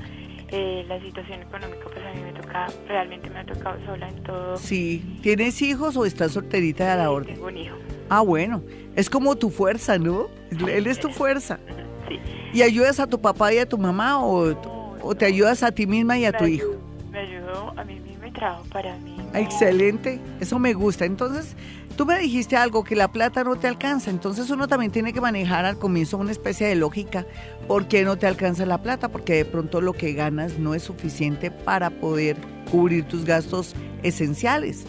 eh, 0.49 0.85
la 0.87 0.99
situación 1.01 1.41
económica 1.41 1.85
pues 1.91 2.05
a 2.05 2.13
mí 2.13 2.21
me 2.21 2.33
toca, 2.33 2.67
realmente 2.87 3.29
me 3.29 3.39
ha 3.39 3.45
tocado 3.45 3.77
sola 3.85 4.07
en 4.09 4.23
todo. 4.23 4.57
Sí, 4.57 5.19
¿tienes 5.21 5.61
hijos 5.61 5.97
o 5.97 6.05
estás 6.05 6.31
solterita 6.31 6.91
de 6.91 6.97
la 6.97 7.11
orden? 7.11 7.35
Tengo 7.35 7.47
un 7.47 7.57
hijo. 7.57 7.75
Ah, 8.09 8.21
bueno, 8.21 8.63
es 8.95 9.09
como 9.09 9.35
tu 9.35 9.49
fuerza, 9.49 9.97
¿no? 9.97 10.27
Él 10.67 10.87
es 10.87 10.99
tu 10.99 11.09
fuerza. 11.09 11.59
Sí. 12.07 12.19
¿Y 12.53 12.61
ayudas 12.61 12.99
a 12.99 13.07
tu 13.07 13.19
papá 13.19 13.53
y 13.53 13.57
a 13.57 13.67
tu 13.67 13.77
mamá 13.77 14.23
o, 14.23 14.55
o 15.01 15.15
te 15.15 15.25
ayudas 15.25 15.63
a 15.63 15.71
ti 15.71 15.85
misma 15.85 16.17
y 16.17 16.25
a 16.25 16.31
tu 16.31 16.45
hijo? 16.45 16.69
Me 17.11 17.19
ayudo 17.19 17.73
a 17.75 17.83
mí 17.83 17.99
misma 17.99 18.27
y 18.27 18.31
trabajo 18.31 18.63
para 18.71 18.95
mí. 18.99 19.17
Excelente, 19.33 20.21
eso 20.39 20.57
me 20.57 20.73
gusta. 20.73 21.05
Entonces, 21.05 21.55
Tú 21.97 22.05
me 22.05 22.19
dijiste 22.19 22.55
algo, 22.55 22.83
que 22.83 22.95
la 22.95 23.11
plata 23.11 23.43
no 23.43 23.55
te 23.55 23.67
alcanza, 23.67 24.11
entonces 24.11 24.51
uno 24.51 24.67
también 24.67 24.91
tiene 24.91 25.13
que 25.13 25.19
manejar 25.19 25.65
al 25.65 25.79
comienzo 25.79 26.19
una 26.19 26.31
especie 26.31 26.67
de 26.67 26.75
lógica. 26.75 27.25
¿Por 27.67 27.87
qué 27.87 28.03
no 28.03 28.19
te 28.19 28.27
alcanza 28.27 28.67
la 28.67 28.83
plata? 28.83 29.09
Porque 29.09 29.33
de 29.33 29.45
pronto 29.45 29.81
lo 29.81 29.93
que 29.93 30.13
ganas 30.13 30.59
no 30.59 30.75
es 30.75 30.83
suficiente 30.83 31.49
para 31.49 31.89
poder 31.89 32.37
cubrir 32.69 33.05
tus 33.05 33.25
gastos 33.25 33.73
esenciales. 34.03 34.85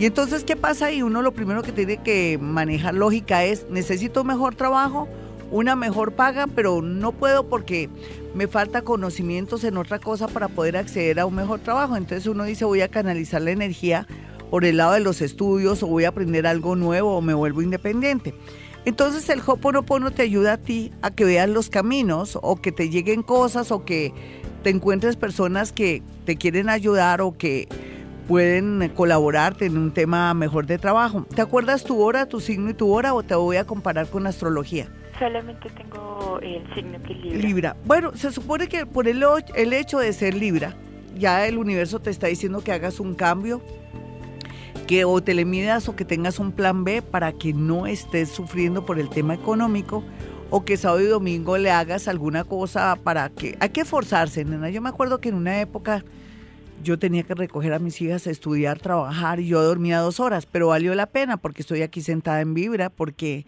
Y 0.00 0.06
entonces, 0.06 0.42
¿qué 0.42 0.56
pasa 0.56 0.86
ahí? 0.86 1.00
Uno 1.00 1.22
lo 1.22 1.32
primero 1.32 1.62
que 1.62 1.70
tiene 1.70 1.98
que 1.98 2.38
manejar 2.42 2.94
lógica 2.94 3.44
es, 3.44 3.70
necesito 3.70 4.22
un 4.22 4.26
mejor 4.26 4.56
trabajo, 4.56 5.06
una 5.52 5.76
mejor 5.76 6.14
paga, 6.14 6.48
pero 6.48 6.82
no 6.82 7.12
puedo 7.12 7.48
porque 7.48 7.88
me 8.34 8.48
falta 8.48 8.82
conocimientos 8.82 9.62
en 9.62 9.76
otra 9.76 10.00
cosa 10.00 10.26
para 10.26 10.48
poder 10.48 10.76
acceder 10.76 11.20
a 11.20 11.26
un 11.26 11.36
mejor 11.36 11.60
trabajo. 11.60 11.96
Entonces 11.96 12.26
uno 12.26 12.42
dice, 12.42 12.64
voy 12.64 12.80
a 12.80 12.88
canalizar 12.88 13.42
la 13.42 13.52
energía 13.52 14.08
por 14.50 14.64
el 14.64 14.78
lado 14.78 14.92
de 14.92 15.00
los 15.00 15.20
estudios 15.20 15.82
o 15.82 15.86
voy 15.86 16.04
a 16.04 16.08
aprender 16.08 16.46
algo 16.46 16.76
nuevo 16.76 17.16
o 17.16 17.20
me 17.20 17.34
vuelvo 17.34 17.62
independiente. 17.62 18.34
Entonces 18.84 19.28
el 19.28 19.42
Hoponopono 19.44 20.10
te 20.10 20.22
ayuda 20.22 20.54
a 20.54 20.56
ti 20.56 20.92
a 21.02 21.10
que 21.10 21.24
veas 21.24 21.48
los 21.48 21.68
caminos 21.68 22.38
o 22.40 22.56
que 22.56 22.72
te 22.72 22.88
lleguen 22.88 23.22
cosas 23.22 23.70
o 23.70 23.84
que 23.84 24.12
te 24.62 24.70
encuentres 24.70 25.16
personas 25.16 25.72
que 25.72 26.02
te 26.24 26.36
quieren 26.36 26.68
ayudar 26.68 27.20
o 27.20 27.36
que 27.36 27.68
pueden 28.26 28.90
colaborarte 28.94 29.66
en 29.66 29.76
un 29.76 29.92
tema 29.92 30.32
mejor 30.34 30.66
de 30.66 30.78
trabajo. 30.78 31.26
¿Te 31.34 31.42
acuerdas 31.42 31.84
tu 31.84 32.00
hora, 32.00 32.26
tu 32.26 32.40
signo 32.40 32.70
y 32.70 32.74
tu 32.74 32.92
hora 32.92 33.14
o 33.14 33.22
te 33.22 33.34
voy 33.34 33.56
a 33.56 33.64
comparar 33.64 34.08
con 34.08 34.26
astrología? 34.26 34.88
Solamente 35.18 35.68
tengo 35.70 36.38
el 36.42 36.62
signo 36.74 37.02
que 37.02 37.12
es 37.12 37.18
Libra. 37.18 37.38
Libra. 37.38 37.76
Bueno, 37.84 38.12
se 38.14 38.30
supone 38.30 38.68
que 38.68 38.86
por 38.86 39.08
el, 39.08 39.24
el 39.54 39.72
hecho 39.72 39.98
de 39.98 40.12
ser 40.12 40.34
Libra, 40.34 40.76
ya 41.16 41.46
el 41.46 41.58
universo 41.58 42.00
te 42.00 42.10
está 42.10 42.28
diciendo 42.28 42.62
que 42.62 42.72
hagas 42.72 43.00
un 43.00 43.14
cambio, 43.14 43.62
que 44.88 45.04
o 45.04 45.22
te 45.22 45.34
le 45.34 45.44
midas 45.44 45.86
o 45.88 45.94
que 45.94 46.06
tengas 46.06 46.38
un 46.38 46.50
plan 46.50 46.82
B 46.82 47.02
para 47.02 47.32
que 47.32 47.52
no 47.52 47.86
estés 47.86 48.30
sufriendo 48.30 48.86
por 48.86 48.98
el 48.98 49.10
tema 49.10 49.34
económico 49.34 50.02
o 50.48 50.64
que 50.64 50.78
sábado 50.78 51.02
y 51.02 51.06
domingo 51.06 51.58
le 51.58 51.70
hagas 51.70 52.08
alguna 52.08 52.42
cosa 52.42 52.96
para 52.96 53.28
que... 53.28 53.54
Hay 53.60 53.68
que 53.68 53.82
esforzarse, 53.82 54.46
nena. 54.46 54.70
Yo 54.70 54.80
me 54.80 54.88
acuerdo 54.88 55.20
que 55.20 55.28
en 55.28 55.34
una 55.34 55.60
época 55.60 56.02
yo 56.82 56.98
tenía 56.98 57.22
que 57.22 57.34
recoger 57.34 57.74
a 57.74 57.78
mis 57.78 58.00
hijas, 58.00 58.26
estudiar, 58.26 58.78
trabajar 58.78 59.40
y 59.40 59.48
yo 59.48 59.62
dormía 59.62 59.98
dos 59.98 60.20
horas, 60.20 60.46
pero 60.46 60.68
valió 60.68 60.94
la 60.94 61.04
pena 61.04 61.36
porque 61.36 61.60
estoy 61.60 61.82
aquí 61.82 62.00
sentada 62.00 62.40
en 62.40 62.54
Vibra, 62.54 62.88
porque 62.88 63.44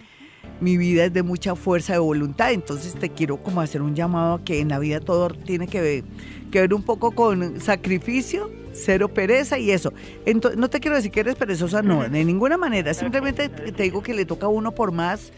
mi 0.61 0.77
vida 0.77 1.07
es 1.07 1.13
de 1.15 1.23
mucha 1.23 1.55
fuerza 1.55 1.95
de 1.95 2.01
voluntad, 2.01 2.53
entonces 2.53 2.95
te 2.95 3.09
quiero 3.09 3.43
como 3.43 3.63
hacer 3.63 3.81
un 3.81 3.95
llamado 3.95 4.35
a 4.35 4.45
que 4.45 4.61
en 4.61 4.69
la 4.69 4.79
vida 4.79 5.01
todo 5.01 5.31
tiene 5.31 5.69
que 5.69 5.81
ver, 5.81 6.05
que 6.51 6.61
ver 6.61 6.75
un 6.75 6.83
poco 6.83 7.13
con 7.13 7.61
sacrificio, 7.63 8.51
cero 8.73 9.09
pereza 9.09 9.59
y 9.59 9.71
eso. 9.71 9.93
Entonces, 10.27 10.59
no 10.59 10.69
te 10.69 10.81
quiero 10.81 10.97
decir 10.97 11.11
que 11.11 11.21
eres 11.21 11.37
perezosa, 11.37 11.83
no, 11.83 12.09
de 12.09 12.25
ninguna 12.25 12.57
manera, 12.57 12.95
simplemente 12.95 13.49
te 13.49 13.83
digo 13.83 14.03
que 14.03 14.15
le 14.15 14.25
toca 14.25 14.47
a 14.47 14.49
uno 14.49 14.73
por 14.73 14.93
más 14.93 15.33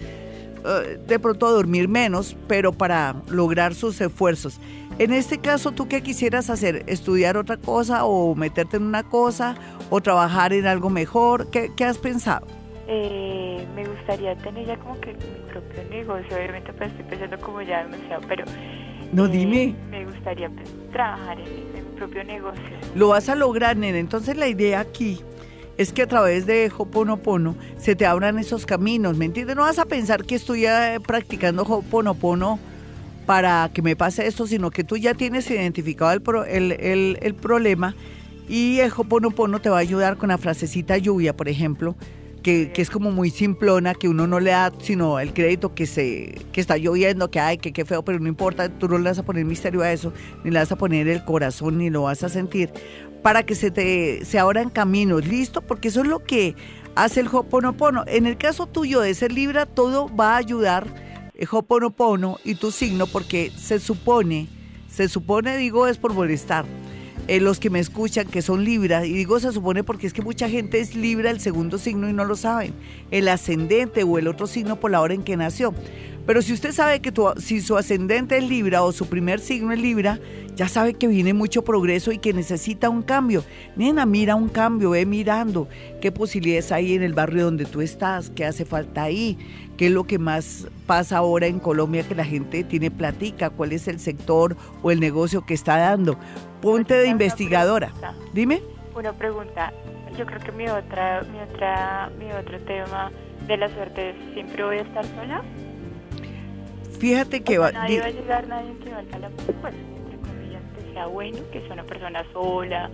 eh, 0.64 0.98
de 1.06 1.18
pronto 1.18 1.50
dormir 1.50 1.88
menos, 1.88 2.36
pero 2.46 2.72
para 2.72 3.16
lograr 3.28 3.74
sus 3.74 4.00
esfuerzos. 4.00 4.60
En 4.98 5.12
este 5.12 5.38
caso, 5.38 5.72
¿tú 5.72 5.88
qué 5.88 6.02
quisieras 6.02 6.50
hacer? 6.50 6.84
¿Estudiar 6.86 7.36
otra 7.36 7.56
cosa 7.56 8.04
o 8.04 8.34
meterte 8.34 8.76
en 8.76 8.84
una 8.84 9.02
cosa 9.02 9.56
o 9.90 10.00
trabajar 10.00 10.52
en 10.52 10.66
algo 10.66 10.90
mejor? 10.90 11.50
¿Qué, 11.50 11.70
qué 11.76 11.84
has 11.84 11.98
pensado? 11.98 12.46
Eh, 12.86 13.66
me 13.74 13.86
gustaría 13.86 14.36
tener 14.36 14.66
ya 14.66 14.76
como 14.76 15.00
que 15.00 15.14
mi 15.14 15.50
propio 15.50 15.84
negocio, 15.90 16.36
obviamente 16.36 16.72
pues 16.72 16.90
estoy 16.90 17.06
pensando 17.06 17.38
como 17.40 17.62
ya 17.62 17.84
demasiado, 17.84 18.22
pero... 18.28 18.44
No, 19.12 19.26
eh, 19.26 19.28
dime. 19.28 19.74
Me 19.90 20.04
gustaría 20.04 20.50
pues, 20.50 20.68
trabajar 20.92 21.40
en, 21.40 21.71
Lo 22.94 23.08
vas 23.08 23.28
a 23.28 23.34
lograr, 23.34 23.76
nena. 23.76 23.98
Entonces 23.98 24.36
la 24.36 24.48
idea 24.48 24.80
aquí 24.80 25.20
es 25.78 25.92
que 25.92 26.02
a 26.02 26.06
través 26.06 26.46
de 26.46 26.70
Hoponopono 26.76 27.56
se 27.78 27.96
te 27.96 28.04
abran 28.06 28.38
esos 28.38 28.66
caminos, 28.66 29.16
¿me 29.16 29.24
entiendes? 29.24 29.56
No 29.56 29.62
vas 29.62 29.78
a 29.78 29.86
pensar 29.86 30.24
que 30.24 30.34
estoy 30.34 30.66
eh, 30.66 30.98
practicando 31.06 31.62
Hoponopono 31.62 32.58
para 33.26 33.70
que 33.72 33.82
me 33.82 33.96
pase 33.96 34.26
esto, 34.26 34.46
sino 34.46 34.70
que 34.70 34.84
tú 34.84 34.96
ya 34.96 35.14
tienes 35.14 35.50
identificado 35.50 36.12
el, 36.12 36.20
pro- 36.20 36.44
el, 36.44 36.72
el- 36.72 37.18
el 37.22 37.34
problema 37.34 37.94
y 38.48 38.80
el 38.80 38.92
Hoponopono 38.94 39.60
te 39.60 39.70
va 39.70 39.76
a 39.76 39.80
ayudar 39.80 40.16
con 40.16 40.28
la 40.28 40.38
frasecita 40.38 40.98
lluvia, 40.98 41.34
por 41.36 41.48
ejemplo, 41.48 41.94
que, 42.42 42.72
es 42.74 42.90
como 42.90 43.10
muy 43.10 43.30
simplona, 43.30 43.94
que 43.94 44.08
uno 44.08 44.26
no 44.26 44.40
le 44.40 44.50
da 44.50 44.72
sino 44.80 45.20
el 45.20 45.32
crédito 45.32 45.74
que 45.74 45.86
se 45.86 46.34
que 46.52 46.60
está 46.60 46.76
lloviendo, 46.76 47.30
que 47.30 47.40
ay, 47.40 47.58
que 47.58 47.72
qué 47.72 47.84
feo, 47.84 48.04
pero 48.04 48.18
no 48.18 48.28
importa, 48.28 48.68
tú 48.68 48.88
no 48.88 48.98
le 48.98 49.04
vas 49.04 49.18
a 49.18 49.24
poner 49.24 49.44
misterio 49.44 49.82
a 49.82 49.92
eso, 49.92 50.12
ni 50.44 50.50
le 50.50 50.58
vas 50.58 50.72
a 50.72 50.76
poner 50.76 51.08
el 51.08 51.24
corazón, 51.24 51.78
ni 51.78 51.90
lo 51.90 52.02
vas 52.02 52.22
a 52.24 52.28
sentir, 52.28 52.70
para 53.22 53.44
que 53.44 53.54
se 53.54 53.70
te 53.70 54.24
se 54.24 54.38
abran 54.38 54.68
caminos, 54.70 55.26
¿listo? 55.26 55.62
Porque 55.62 55.88
eso 55.88 56.02
es 56.02 56.08
lo 56.08 56.24
que 56.24 56.54
hace 56.94 57.20
el 57.20 57.28
Hoponopono. 57.28 58.04
En 58.06 58.26
el 58.26 58.36
caso 58.36 58.66
tuyo 58.66 59.00
de 59.00 59.14
ser 59.14 59.32
Libra, 59.32 59.66
todo 59.66 60.14
va 60.14 60.34
a 60.34 60.36
ayudar 60.36 60.86
el 61.34 61.48
Hoponopono 61.50 62.38
y 62.44 62.56
tu 62.56 62.70
signo, 62.70 63.06
porque 63.06 63.50
se 63.56 63.78
supone, 63.78 64.48
se 64.88 65.08
supone, 65.08 65.56
digo, 65.56 65.86
es 65.86 65.98
por 65.98 66.12
molestar. 66.12 66.64
Eh, 67.28 67.40
los 67.40 67.60
que 67.60 67.70
me 67.70 67.78
escuchan 67.78 68.26
que 68.26 68.42
son 68.42 68.64
Libra, 68.64 69.06
y 69.06 69.12
digo 69.12 69.38
se 69.38 69.52
supone 69.52 69.84
porque 69.84 70.06
es 70.06 70.12
que 70.12 70.22
mucha 70.22 70.48
gente 70.48 70.80
es 70.80 70.94
Libra 70.94 71.30
el 71.30 71.40
segundo 71.40 71.78
signo 71.78 72.08
y 72.08 72.12
no 72.12 72.24
lo 72.24 72.36
saben, 72.36 72.72
el 73.10 73.28
ascendente 73.28 74.02
o 74.02 74.18
el 74.18 74.28
otro 74.28 74.46
signo 74.46 74.80
por 74.80 74.90
la 74.90 75.00
hora 75.00 75.14
en 75.14 75.22
que 75.22 75.36
nació. 75.36 75.74
Pero 76.26 76.40
si 76.40 76.52
usted 76.52 76.72
sabe 76.72 77.00
que 77.00 77.12
si 77.38 77.60
su 77.60 77.76
ascendente 77.76 78.38
es 78.38 78.48
Libra 78.48 78.84
o 78.84 78.92
su 78.92 79.06
primer 79.06 79.40
signo 79.40 79.72
es 79.72 79.80
Libra, 79.80 80.20
ya 80.54 80.68
sabe 80.68 80.94
que 80.94 81.08
viene 81.08 81.34
mucho 81.34 81.64
progreso 81.64 82.12
y 82.12 82.18
que 82.18 82.32
necesita 82.32 82.88
un 82.90 83.02
cambio. 83.02 83.42
Nena, 83.74 84.06
mira 84.06 84.36
un 84.36 84.48
cambio, 84.48 84.90
ve 84.90 85.04
mirando 85.04 85.68
qué 86.00 86.12
posibilidades 86.12 86.70
hay 86.70 86.94
en 86.94 87.02
el 87.02 87.12
barrio 87.12 87.46
donde 87.46 87.64
tú 87.64 87.80
estás, 87.80 88.30
qué 88.30 88.44
hace 88.44 88.64
falta 88.64 89.02
ahí, 89.02 89.36
qué 89.76 89.86
es 89.86 89.92
lo 89.92 90.04
que 90.04 90.18
más 90.18 90.68
pasa 90.86 91.16
ahora 91.16 91.48
en 91.48 91.58
Colombia 91.58 92.06
que 92.06 92.14
la 92.14 92.24
gente 92.24 92.62
tiene 92.62 92.92
platica, 92.92 93.50
cuál 93.50 93.72
es 93.72 93.88
el 93.88 93.98
sector 93.98 94.56
o 94.82 94.92
el 94.92 95.00
negocio 95.00 95.44
que 95.44 95.54
está 95.54 95.76
dando. 95.76 96.18
Ponte 96.62 96.94
de 96.94 97.08
investigadora. 97.08 97.92
Dime. 98.32 98.62
Una 98.94 99.12
pregunta, 99.12 99.72
yo 100.18 100.24
creo 100.26 100.40
que 100.40 100.52
mi 100.52 100.68
otra, 100.68 101.22
mi 101.32 101.38
otra, 101.40 102.10
mi 102.18 102.30
otro 102.32 102.58
tema 102.60 103.10
de 103.46 103.56
la 103.56 103.68
suerte 103.70 104.10
es 104.10 104.16
siempre 104.34 104.62
voy 104.64 104.78
a 104.78 104.82
estar 104.82 105.04
sola. 105.04 105.42
Fíjate 106.98 107.42
que 107.42 107.58
O 107.58 107.62
va, 107.62 107.72
nadie 107.72 107.96
di- 107.96 108.00
va 108.00 108.06
a 108.06 108.10
llegar, 108.10 108.46
nadie 108.48 108.74
que 108.84 108.90
valga 108.90 109.18
la 109.18 109.28
pues, 109.30 109.74
entre 109.74 110.18
comillas, 110.18 110.62
que 110.78 110.92
sea 110.92 111.06
bueno, 111.06 111.38
que 111.52 111.60
sea 111.62 111.72
una 111.72 111.84
persona 111.84 112.24
sola. 112.32 112.90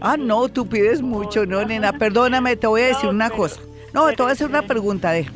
Ah, 0.00 0.16
no, 0.18 0.48
tú 0.48 0.66
pides 0.68 1.00
mucho, 1.00 1.46
no, 1.46 1.64
nena. 1.64 1.92
Perdóname, 1.94 2.56
te 2.56 2.66
voy 2.66 2.82
a 2.82 2.86
decir 2.88 3.04
No, 3.04 3.10
una 3.10 3.28
pero- 3.28 3.38
cosa. 3.42 3.60
No, 3.94 4.08
te 4.12 4.22
voy 4.22 4.28
a 4.30 4.32
hacer 4.32 4.48
una 4.48 4.62
pregunta, 4.62 5.10
deja. 5.12 5.32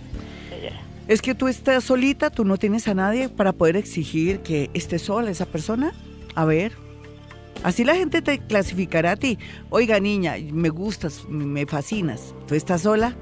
Ella. 0.52 0.72
Es 1.08 1.22
que 1.22 1.34
tú 1.34 1.48
estás 1.48 1.82
solita, 1.84 2.28
tú 2.28 2.44
no 2.44 2.58
tienes 2.58 2.86
a 2.88 2.94
nadie 2.94 3.30
para 3.30 3.52
poder 3.52 3.76
exigir 3.76 4.40
que 4.40 4.68
esté 4.74 4.98
sola 4.98 5.30
esa 5.30 5.46
persona. 5.46 5.92
A 6.34 6.44
ver. 6.44 6.72
Así 7.62 7.84
la 7.84 7.94
gente 7.94 8.22
te 8.22 8.38
clasificará 8.38 9.12
a 9.12 9.16
ti. 9.16 9.38
Oiga, 9.68 10.00
niña, 10.00 10.34
me 10.52 10.70
gustas, 10.70 11.26
me 11.28 11.66
fascinas. 11.66 12.34
¿Tú 12.46 12.54
estás 12.54 12.82
sola? 12.82 13.14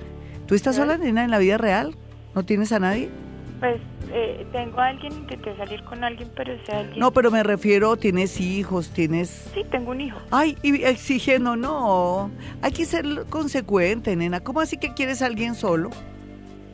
¿Tú 0.47 0.55
estás 0.55 0.77
sola, 0.77 0.97
nena, 0.97 1.25
en 1.25 1.31
la 1.31 1.39
vida 1.39 1.59
real? 1.59 1.97
¿No 2.35 2.45
tienes 2.45 2.73
a 2.73 2.79
nadie? 2.79 3.11
Pues 3.59 3.81
eh, 4.13 4.47
tengo 4.53 4.79
a 4.79 4.87
alguien, 4.87 5.13
intenté 5.13 5.57
salir 5.57 5.83
con 5.83 6.05
alguien, 6.05 6.31
pero 6.37 6.53
ese 6.53 6.73
alguien... 6.73 7.01
No, 7.01 7.13
pero 7.13 7.33
me 7.33 7.43
refiero, 7.43 7.97
tienes 7.97 8.41
hijos, 8.41 8.91
tienes... 8.91 9.51
Sí, 9.53 9.65
tengo 9.71 9.91
un 9.91 10.01
hijo. 10.01 10.19
Ay, 10.31 10.57
y 10.63 10.83
exigiendo, 10.85 11.57
no. 11.57 12.31
Hay 12.63 12.71
que 12.71 12.85
ser 12.85 13.27
consecuente, 13.29 14.15
nena. 14.15 14.41
¿Cómo 14.41 14.61
así 14.61 14.77
que 14.77 14.95
quieres 14.95 15.21
a 15.21 15.27
alguien 15.27 15.57
solo? 15.57 15.91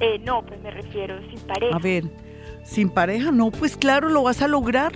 Eh, 0.01 0.19
no, 0.25 0.45
pues 0.45 0.61
me 0.61 0.71
refiero 0.71 1.19
sin 1.31 1.41
pareja. 1.41 1.75
A 1.75 1.79
ver, 1.79 2.05
sin 2.65 2.91
pareja, 2.91 3.31
no, 3.31 3.51
pues 3.51 3.77
claro, 3.77 4.11
lo 4.11 4.23
vas 4.23 4.43
a 4.43 4.49
lograr. 4.49 4.93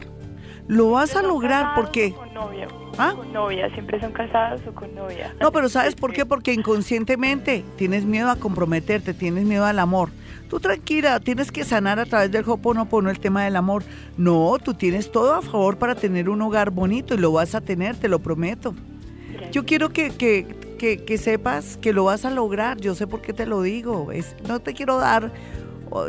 Lo 0.69 0.91
vas 0.91 1.11
a 1.17 1.21
¿Son 1.21 1.29
lograr 1.29 1.75
porque... 1.75 2.13
Con 2.13 2.33
novia. 2.35 2.69
¿Ah? 2.99 3.15
Con 3.17 3.33
novia, 3.33 3.71
siempre 3.71 4.01
son 4.01 4.13
casados 4.13 4.61
o 4.67 4.75
con 4.75 4.95
novia. 4.95 5.35
No, 5.41 5.51
pero 5.51 5.69
¿sabes 5.69 5.95
por 5.95 6.13
qué? 6.13 6.27
Porque 6.27 6.53
inconscientemente 6.53 7.65
tienes 7.77 8.05
miedo 8.05 8.31
a 8.31 8.37
comprometerte, 8.37 9.15
tienes 9.15 9.45
miedo 9.45 9.65
al 9.65 9.79
amor. 9.79 10.11
Tú 10.49 10.61
tranquila, 10.61 11.21
tienes 11.21 11.53
que 11.53 11.65
sanar 11.65 11.99
a 11.99 12.07
través 12.07 12.31
del 12.31 12.49
Hoponopono 12.49 13.11
el 13.11 13.21
tema 13.21 13.45
del 13.45 13.57
amor. 13.57 13.85
No, 14.17 14.57
tú 14.63 14.75
tienes 14.75 15.13
todo 15.13 15.35
a 15.35 15.43
favor 15.43 15.79
para 15.79 15.95
tener 15.95 16.29
un 16.29 16.43
hogar 16.43 16.71
bonito 16.71 17.15
y 17.15 17.19
lo 17.19 17.33
vas 17.33 17.55
a 17.55 17.61
tener, 17.61 17.97
te 17.97 18.09
lo 18.09 18.19
prometo. 18.19 18.75
Yo 19.53 19.65
quiero 19.65 19.91
que, 19.91 20.11
que, 20.11 20.47
que, 20.79 21.05
que 21.05 21.19
sepas 21.19 21.77
que 21.77 21.93
lo 21.93 22.05
vas 22.05 22.25
a 22.25 22.31
lograr. 22.31 22.79
Yo 22.79 22.95
sé 22.95 23.07
por 23.07 23.21
qué 23.21 23.33
te 23.33 23.47
lo 23.47 23.63
digo. 23.63 24.11
Es, 24.11 24.35
no 24.47 24.61
te 24.61 24.75
quiero 24.75 24.99
dar, 24.99 25.31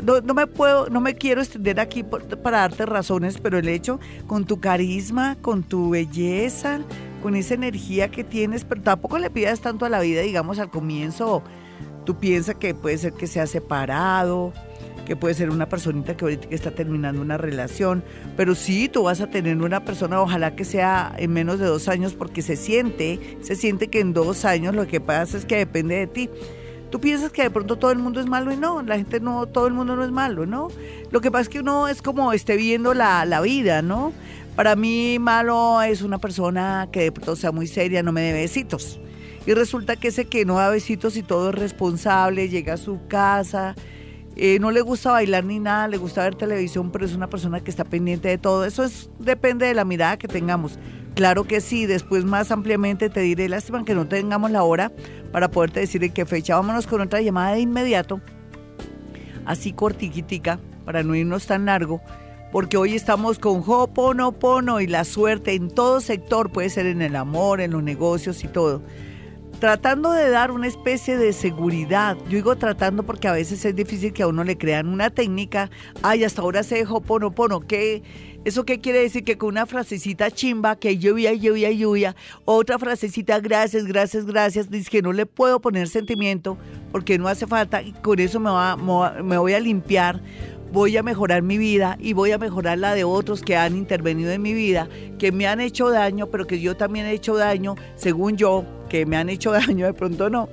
no, 0.03 0.21
no 0.21 0.33
me 0.33 0.47
puedo, 0.47 0.89
no 0.89 1.01
me 1.01 1.15
quiero 1.15 1.41
extender 1.41 1.79
aquí 1.79 2.03
para 2.03 2.59
darte 2.59 2.85
razones, 2.85 3.37
pero 3.41 3.57
el 3.57 3.67
hecho 3.67 3.99
con 4.27 4.45
tu 4.45 4.59
carisma, 4.59 5.37
con 5.41 5.63
tu 5.63 5.89
belleza, 5.89 6.79
con 7.21 7.35
esa 7.35 7.53
energía 7.53 8.09
que 8.09 8.23
tienes, 8.23 8.63
pero 8.63 8.81
tampoco 8.81 9.17
le 9.17 9.29
pidas 9.29 9.61
tanto 9.61 9.85
a 9.85 9.89
la 9.89 9.99
vida, 9.99 10.21
digamos 10.21 10.59
al 10.59 10.69
comienzo. 10.69 11.43
Tú 12.05 12.17
piensas 12.17 12.55
que 12.55 12.73
puede 12.73 12.97
ser 12.97 13.13
que 13.13 13.27
sea 13.27 13.45
separado, 13.45 14.53
que 15.05 15.15
puede 15.15 15.33
ser 15.33 15.49
una 15.49 15.67
personita 15.67 16.15
que 16.15 16.23
ahorita 16.23 16.47
está 16.51 16.71
terminando 16.71 17.21
una 17.21 17.37
relación, 17.37 18.03
pero 18.37 18.55
sí, 18.55 18.89
tú 18.89 19.03
vas 19.03 19.21
a 19.21 19.27
tener 19.27 19.57
una 19.57 19.83
persona, 19.83 20.21
ojalá 20.21 20.55
que 20.55 20.63
sea 20.63 21.13
en 21.17 21.33
menos 21.33 21.59
de 21.59 21.65
dos 21.65 21.87
años, 21.87 22.13
porque 22.13 22.41
se 22.41 22.55
siente, 22.55 23.37
se 23.41 23.55
siente 23.55 23.87
que 23.87 24.01
en 24.01 24.13
dos 24.13 24.45
años 24.45 24.75
lo 24.75 24.87
que 24.87 25.01
pasa 25.01 25.37
es 25.37 25.45
que 25.45 25.57
depende 25.57 25.95
de 25.95 26.07
ti. 26.07 26.29
Tú 26.89 26.99
piensas 26.99 27.31
que 27.31 27.43
de 27.43 27.49
pronto 27.49 27.77
todo 27.77 27.91
el 27.91 27.99
mundo 27.99 28.19
es 28.19 28.25
malo 28.25 28.51
y 28.51 28.57
no, 28.57 28.81
la 28.81 28.97
gente 28.97 29.19
no, 29.19 29.45
todo 29.45 29.67
el 29.67 29.73
mundo 29.73 29.95
no 29.95 30.03
es 30.03 30.11
malo, 30.11 30.45
¿no? 30.45 30.69
Lo 31.11 31.21
que 31.21 31.29
pasa 31.29 31.43
es 31.43 31.49
que 31.49 31.59
uno 31.59 31.87
es 31.87 32.01
como 32.01 32.33
esté 32.33 32.57
viendo 32.57 32.93
la, 32.93 33.25
la 33.25 33.41
vida, 33.41 33.81
¿no? 33.81 34.11
Para 34.55 34.75
mí 34.75 35.19
malo 35.19 35.81
es 35.81 36.01
una 36.01 36.17
persona 36.17 36.89
que 36.91 37.01
de 37.01 37.11
pronto 37.11 37.35
sea 37.35 37.51
muy 37.51 37.67
seria, 37.67 38.03
no 38.03 38.11
me 38.11 38.21
dé 38.21 38.33
besitos. 38.33 38.99
y 39.45 39.53
resulta 39.53 39.95
que 39.95 40.09
ese 40.09 40.25
que 40.25 40.45
no 40.45 40.55
da 40.55 40.69
besitos 40.69 41.15
y 41.15 41.23
todo 41.23 41.49
es 41.49 41.55
responsable, 41.55 42.49
llega 42.49 42.73
a 42.73 42.77
su 42.77 42.99
casa, 43.07 43.75
eh, 44.35 44.57
no 44.59 44.71
le 44.71 44.81
gusta 44.81 45.11
bailar 45.11 45.43
ni 45.43 45.59
nada, 45.59 45.87
le 45.87 45.97
gusta 45.97 46.23
ver 46.23 46.35
televisión, 46.35 46.91
pero 46.91 47.05
es 47.05 47.13
una 47.13 47.29
persona 47.29 47.59
que 47.59 47.69
está 47.69 47.83
pendiente 47.83 48.29
de 48.29 48.37
todo. 48.37 48.65
Eso 48.65 48.83
es, 48.83 49.09
depende 49.19 49.65
de 49.65 49.73
la 49.73 49.85
mirada 49.85 50.17
que 50.17 50.27
tengamos. 50.27 50.79
Claro 51.19 51.43
que 51.43 51.59
sí, 51.59 51.85
después 51.85 52.23
más 52.23 52.49
ampliamente 52.49 53.09
te 53.09 53.19
diré, 53.19 53.49
lástima 53.49 53.83
que 53.83 53.93
no 53.93 54.07
tengamos 54.07 54.51
la 54.51 54.63
hora 54.63 54.89
para 55.33 55.51
poderte 55.51 55.81
decir 55.81 56.01
en 56.01 56.13
qué 56.13 56.25
fecha. 56.25 56.55
Vámonos 56.55 56.87
con 56.87 57.01
otra 57.01 57.19
llamada 57.19 57.55
de 57.55 57.59
inmediato, 57.59 58.21
así 59.43 59.73
cortiquitica, 59.73 60.61
para 60.85 61.03
no 61.03 61.15
irnos 61.15 61.45
tan 61.45 61.65
largo, 61.65 62.01
porque 62.53 62.77
hoy 62.77 62.95
estamos 62.95 63.37
con 63.37 63.61
Hoponopono 63.67 64.79
y 64.79 64.87
la 64.87 65.03
suerte 65.03 65.55
en 65.55 65.69
todo 65.69 65.99
sector, 65.99 66.53
puede 66.53 66.69
ser 66.69 66.85
en 66.85 67.01
el 67.01 67.17
amor, 67.17 67.59
en 67.59 67.71
los 67.71 67.83
negocios 67.83 68.41
y 68.45 68.47
todo 68.47 68.81
tratando 69.59 70.13
de 70.13 70.29
dar 70.29 70.51
una 70.51 70.67
especie 70.67 71.17
de 71.17 71.33
seguridad. 71.33 72.17
Yo 72.25 72.37
digo 72.37 72.55
tratando 72.55 73.03
porque 73.03 73.27
a 73.27 73.33
veces 73.33 73.63
es 73.65 73.75
difícil 73.75 74.13
que 74.13 74.23
a 74.23 74.27
uno 74.27 74.43
le 74.43 74.57
crean 74.57 74.87
una 74.87 75.09
técnica. 75.09 75.69
Ay, 76.01 76.23
hasta 76.23 76.41
ahora 76.41 76.63
se 76.63 76.75
dejó 76.75 77.01
pono 77.01 77.31
pono. 77.31 77.59
¿Qué? 77.59 78.01
¿Eso 78.45 78.65
qué 78.65 78.79
quiere 78.79 78.99
decir? 79.01 79.23
Que 79.23 79.37
con 79.37 79.49
una 79.49 79.65
frasecita 79.65 80.31
chimba, 80.31 80.77
que 80.77 80.97
lluvia, 80.97 81.33
lluvia, 81.33 81.71
lluvia, 81.71 82.15
otra 82.45 82.79
frasecita, 82.79 83.39
gracias, 83.39 83.85
gracias, 83.85 84.25
gracias, 84.25 84.69
dice 84.69 84.89
que 84.89 85.01
no 85.01 85.11
le 85.11 85.25
puedo 85.25 85.59
poner 85.59 85.87
sentimiento 85.87 86.57
porque 86.91 87.17
no 87.17 87.27
hace 87.27 87.47
falta 87.47 87.81
y 87.81 87.91
con 87.91 88.19
eso 88.19 88.39
me, 88.39 88.49
va, 88.49 88.77
me 88.77 89.37
voy 89.37 89.53
a 89.53 89.59
limpiar 89.59 90.21
voy 90.71 90.95
a 90.97 91.03
mejorar 91.03 91.41
mi 91.41 91.57
vida 91.57 91.97
y 91.99 92.13
voy 92.13 92.31
a 92.31 92.37
mejorar 92.37 92.77
la 92.77 92.93
de 92.93 93.03
otros 93.03 93.41
que 93.41 93.57
han 93.57 93.75
intervenido 93.75 94.31
en 94.31 94.41
mi 94.41 94.53
vida, 94.53 94.87
que 95.17 95.31
me 95.31 95.47
han 95.47 95.59
hecho 95.59 95.89
daño, 95.89 96.27
pero 96.27 96.47
que 96.47 96.59
yo 96.59 96.75
también 96.75 97.05
he 97.05 97.11
hecho 97.11 97.35
daño, 97.35 97.75
según 97.95 98.37
yo, 98.37 98.65
que 98.89 99.05
me 99.05 99.17
han 99.17 99.29
hecho 99.29 99.51
daño, 99.51 99.85
de 99.85 99.93
pronto 99.93 100.29
no. 100.29 100.49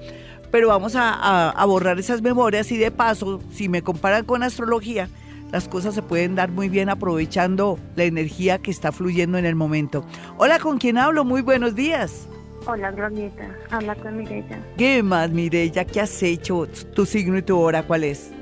Pero 0.51 0.69
vamos 0.69 0.95
a, 0.97 1.65
borrar 1.67 1.99
esas 1.99 2.23
memorias 2.23 2.71
y 2.71 2.77
de 2.77 2.91
paso, 2.91 3.41
si 3.53 3.69
me 3.69 3.83
comparan 3.83 4.25
con 4.25 4.43
astrología, 4.43 5.11
las 5.53 5.69
cosas 5.69 5.95
se 5.95 6.03
pueden 6.03 6.35
dar 6.35 6.51
muy 6.51 6.69
bien 6.69 6.89
aprovechando 6.89 7.79
la 7.95 8.05
energía 8.05 8.59
que 8.59 8.71
está 8.71 8.93
fluyendo 8.93 9.39
en 9.39 9.47
el 9.47 9.55
momento. 9.55 10.05
Hola, 10.39 10.59
¿con 10.59 10.79
quién 10.79 10.99
hablo? 10.99 11.25
Muy 11.25 11.43
buenos 11.43 11.75
días. 11.75 12.29
Hola, 12.67 12.91
Glorieta. 12.91 13.49
Habla 13.71 13.95
con 13.95 14.17
Mireya. 14.17 14.61
¿Qué 14.77 15.03
más, 15.03 15.31
Mireya? 15.31 15.85
¿Qué 15.85 16.01
has 16.01 16.23
hecho? 16.23 16.67
¿Tu 16.95 17.07
signo 17.07 17.39
y 17.39 17.43
tu 17.43 17.57
hora 17.57 17.85
cuál 17.85 18.05
es? 18.05 18.33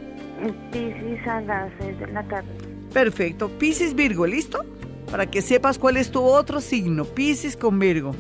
Piscis 0.73 1.27
a 1.27 1.41
las 1.43 1.71
6 1.81 1.99
de 1.99 2.07
la 2.09 2.23
tarde. 2.25 2.49
Perfecto. 2.93 3.49
Piscis 3.59 3.95
Virgo, 3.95 4.27
¿listo? 4.27 4.65
Para 5.11 5.27
que 5.27 5.43
sepas 5.43 5.79
cuál 5.79 5.99
es 5.99 6.11
tu 6.11 6.23
otro 6.23 6.61
signo. 6.61 7.05
Piscis 7.05 7.57
con 7.57 7.79
Virgo. 7.79 8.15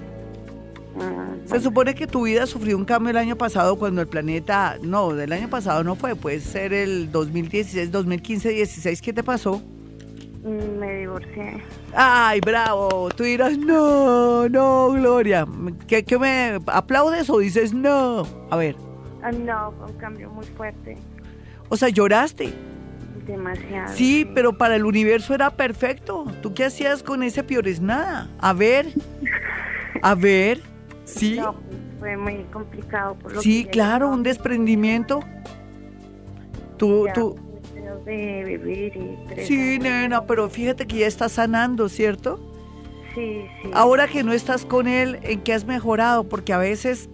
Se 1.47 1.61
supone 1.61 1.95
que 1.95 2.07
tu 2.07 2.24
vida 2.24 2.47
sufrió 2.47 2.76
un 2.76 2.84
cambio 2.84 3.11
el 3.11 3.16
año 3.16 3.36
pasado 3.36 3.76
cuando 3.76 4.01
el 4.01 4.09
planeta, 4.09 4.78
no, 4.82 5.12
del 5.12 5.32
año 5.32 5.51
pasado 5.51 5.84
no 5.84 5.95
fue, 5.95 6.14
puede 6.16 6.40
ser 6.40 6.72
el 6.72 7.11
2016, 7.12 7.90
2015, 7.90 8.49
16, 8.51 9.03
¿qué 9.03 9.12
te 9.12 9.22
pasó? 9.22 9.62
Mm, 10.45 10.78
me 10.78 10.99
divorcié. 10.99 11.62
Ay, 11.95 12.40
bravo. 12.40 13.09
Tú 13.16 13.24
dirás, 13.24 13.57
no, 13.57 14.49
no, 14.49 14.90
Gloria. 14.92 15.47
¿Qué, 15.86 16.05
qué 16.05 16.18
me 16.18 16.59
aplaudes 16.66 17.30
o 17.30 17.38
dices 17.38 17.72
no? 17.72 18.26
A 18.51 18.57
ver. 18.57 18.76
Ah, 19.22 19.32
no, 19.32 19.72
fue 19.78 19.86
un 19.86 19.99
cambio 19.99 20.30
muy 20.30 20.45
fuerte. 20.45 20.99
O 21.70 21.76
sea, 21.76 21.88
lloraste. 21.88 22.53
Demasiado. 23.26 23.95
Sí, 23.97 24.30
pero 24.34 24.59
para 24.59 24.76
el 24.76 24.84
universo 24.84 25.34
era 25.34 25.51
perfecto. 25.51 26.26
¿Tú 26.42 26.53
qué 26.53 26.66
hacías 26.66 27.03
con 27.03 27.22
ese 27.22 27.42
piores? 27.42 27.80
Nada. 27.80 28.28
A 28.38 28.53
ver. 28.53 28.86
A 30.03 30.14
ver. 30.14 30.61
Sí. 31.05 31.36
No, 31.38 31.55
fue 31.98 32.16
muy 32.16 32.44
complicado. 32.52 33.14
Por 33.16 33.34
lo 33.34 33.42
sí, 33.42 33.66
claro, 33.70 34.09
un 34.09 34.22
desprendimiento. 34.22 35.20
Tú, 36.76 37.07
tú. 37.14 37.36
De 38.05 38.44
vivir 38.44 38.92
y 38.96 39.44
sí, 39.46 39.78
nena, 39.78 40.26
pero 40.26 40.50
fíjate 40.50 40.86
que 40.86 40.98
ya 40.98 41.07
estás 41.07 41.32
sanando, 41.32 41.88
¿cierto? 41.88 42.38
Sí, 43.14 43.44
sí. 43.62 43.70
Ahora 43.72 44.09
que 44.09 44.22
no 44.22 44.32
estás 44.32 44.66
con 44.66 44.88
él, 44.88 45.18
¿en 45.22 45.40
qué 45.40 45.55
has 45.55 45.64
mejorado? 45.64 46.24
Porque 46.24 46.52
a 46.52 46.59
veces 46.59 47.09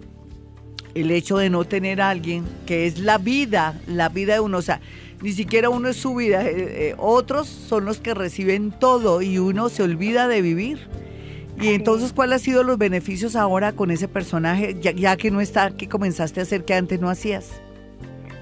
el 0.95 1.11
hecho 1.11 1.37
de 1.37 1.49
no 1.49 1.63
tener 1.65 2.01
a 2.01 2.09
alguien, 2.09 2.45
que 2.65 2.87
es 2.87 2.99
la 2.99 3.17
vida, 3.17 3.79
la 3.87 4.09
vida 4.09 4.33
de 4.33 4.39
uno, 4.39 4.57
o 4.57 4.61
sea, 4.61 4.81
ni 5.21 5.31
siquiera 5.33 5.69
uno 5.69 5.89
es 5.89 5.97
su 5.97 6.15
vida, 6.15 6.43
eh, 6.43 6.89
eh, 6.89 6.95
otros 6.97 7.47
son 7.47 7.85
los 7.85 7.99
que 7.99 8.13
reciben 8.13 8.71
todo 8.71 9.21
y 9.21 9.37
uno 9.37 9.69
se 9.69 9.83
olvida 9.83 10.27
de 10.27 10.41
vivir. 10.41 10.87
Y 11.61 11.69
entonces, 11.69 12.11
¿cuáles 12.11 12.35
han 12.35 12.39
sido 12.39 12.63
los 12.63 12.77
beneficios 12.77 13.35
ahora 13.35 13.73
con 13.73 13.91
ese 13.91 14.07
personaje, 14.07 14.75
ya, 14.79 15.15
que 15.15 15.29
no 15.29 15.41
está, 15.41 15.71
que 15.71 15.87
comenzaste 15.87 16.39
a 16.39 16.43
hacer 16.43 16.65
que 16.65 16.73
antes 16.73 16.99
no 16.99 17.09
hacías? 17.09 17.61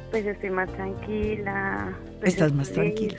Pues 0.10 0.26
estoy 0.26 0.50
más 0.50 0.72
tranquila. 0.72 1.94
Pues 2.20 2.34
Estás 2.34 2.54
más 2.54 2.72
tranquila. 2.72 3.18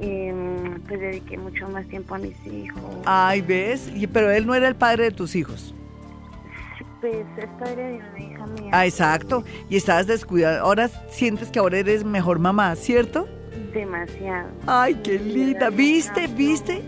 Em, 0.00 0.80
pues 0.88 1.00
dediqué 1.00 1.36
mucho 1.36 1.68
más 1.68 1.86
tiempo 1.88 2.14
a 2.14 2.18
mis 2.18 2.36
hijos. 2.46 2.82
Ay, 3.04 3.42
¿ves? 3.42 3.90
Pero 4.12 4.30
él 4.30 4.46
no 4.46 4.54
era 4.54 4.68
el 4.68 4.74
padre 4.74 5.04
de 5.04 5.10
tus 5.10 5.34
hijos. 5.34 5.74
Pues 7.00 7.26
es 7.38 7.48
padre 7.58 7.82
de 7.82 7.96
una 7.96 8.20
hija 8.20 8.46
mía. 8.46 8.70
Ah, 8.72 8.86
exacto. 8.86 9.44
Y 9.68 9.76
estabas 9.76 10.06
descuidada. 10.06 10.60
Ahora 10.60 10.88
sientes 11.10 11.48
que 11.48 11.58
ahora 11.58 11.78
eres 11.78 12.04
mejor 12.04 12.38
mamá, 12.38 12.76
¿cierto? 12.76 13.26
Demasiado. 13.72 14.48
Ay, 14.66 14.94
qué 15.02 15.18
linda. 15.18 15.70
¿Viste? 15.70 16.26
¿Viste? 16.28 16.82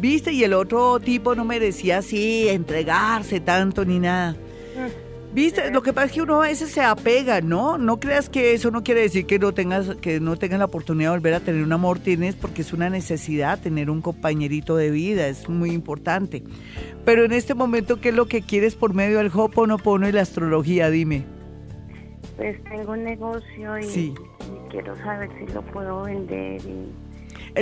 ¿Viste? 0.00 0.32
Y 0.32 0.44
el 0.44 0.52
otro 0.52 1.00
tipo 1.00 1.34
no 1.34 1.44
merecía 1.44 1.98
así 1.98 2.48
entregarse 2.48 3.40
tanto 3.40 3.84
ni 3.84 3.98
nada. 3.98 4.32
Mm. 4.32 5.08
Viste, 5.34 5.70
lo 5.70 5.82
que 5.82 5.92
pasa 5.92 6.06
es 6.06 6.12
que 6.12 6.22
uno 6.22 6.42
a 6.42 6.46
veces 6.46 6.70
se 6.70 6.80
apega, 6.80 7.42
¿no? 7.42 7.76
No 7.76 8.00
creas 8.00 8.30
que 8.30 8.54
eso 8.54 8.70
no 8.70 8.82
quiere 8.82 9.02
decir 9.02 9.26
que 9.26 9.38
no 9.38 9.52
tengas 9.52 9.94
que 9.96 10.20
no 10.20 10.36
tengas 10.36 10.58
la 10.58 10.64
oportunidad 10.64 11.10
de 11.10 11.16
volver 11.18 11.34
a 11.34 11.40
tener 11.40 11.62
un 11.62 11.72
amor, 11.72 11.98
tienes 11.98 12.34
porque 12.34 12.62
es 12.62 12.72
una 12.72 12.88
necesidad 12.88 13.60
tener 13.60 13.90
un 13.90 14.00
compañerito 14.00 14.74
de 14.76 14.90
vida, 14.90 15.28
es 15.28 15.46
muy 15.48 15.72
importante. 15.72 16.42
Pero 17.04 17.24
en 17.24 17.32
este 17.32 17.54
momento, 17.54 18.00
¿qué 18.00 18.08
es 18.08 18.14
lo 18.14 18.26
que 18.26 18.40
quieres 18.40 18.74
por 18.74 18.94
medio 18.94 19.18
del 19.18 19.30
Hoponopono 19.32 20.08
y 20.08 20.12
la 20.12 20.22
astrología? 20.22 20.88
Dime. 20.88 21.24
Pues 22.36 22.62
tengo 22.64 22.92
un 22.92 23.04
negocio 23.04 23.78
y, 23.80 24.14
quiero 24.70 24.96
saber 24.96 25.28
si 25.38 25.52
lo 25.52 25.60
puedo 25.62 26.04
vender. 26.04 26.60
Eh, 26.64 26.86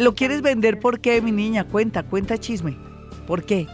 ¿Lo 0.00 0.14
quieres 0.14 0.42
vender 0.42 0.78
por 0.78 1.00
qué, 1.00 1.20
mi 1.22 1.32
niña? 1.32 1.64
Cuenta, 1.64 2.02
cuenta 2.02 2.38
chisme. 2.38 2.76
¿Por 3.26 3.44
qué? 3.44 3.66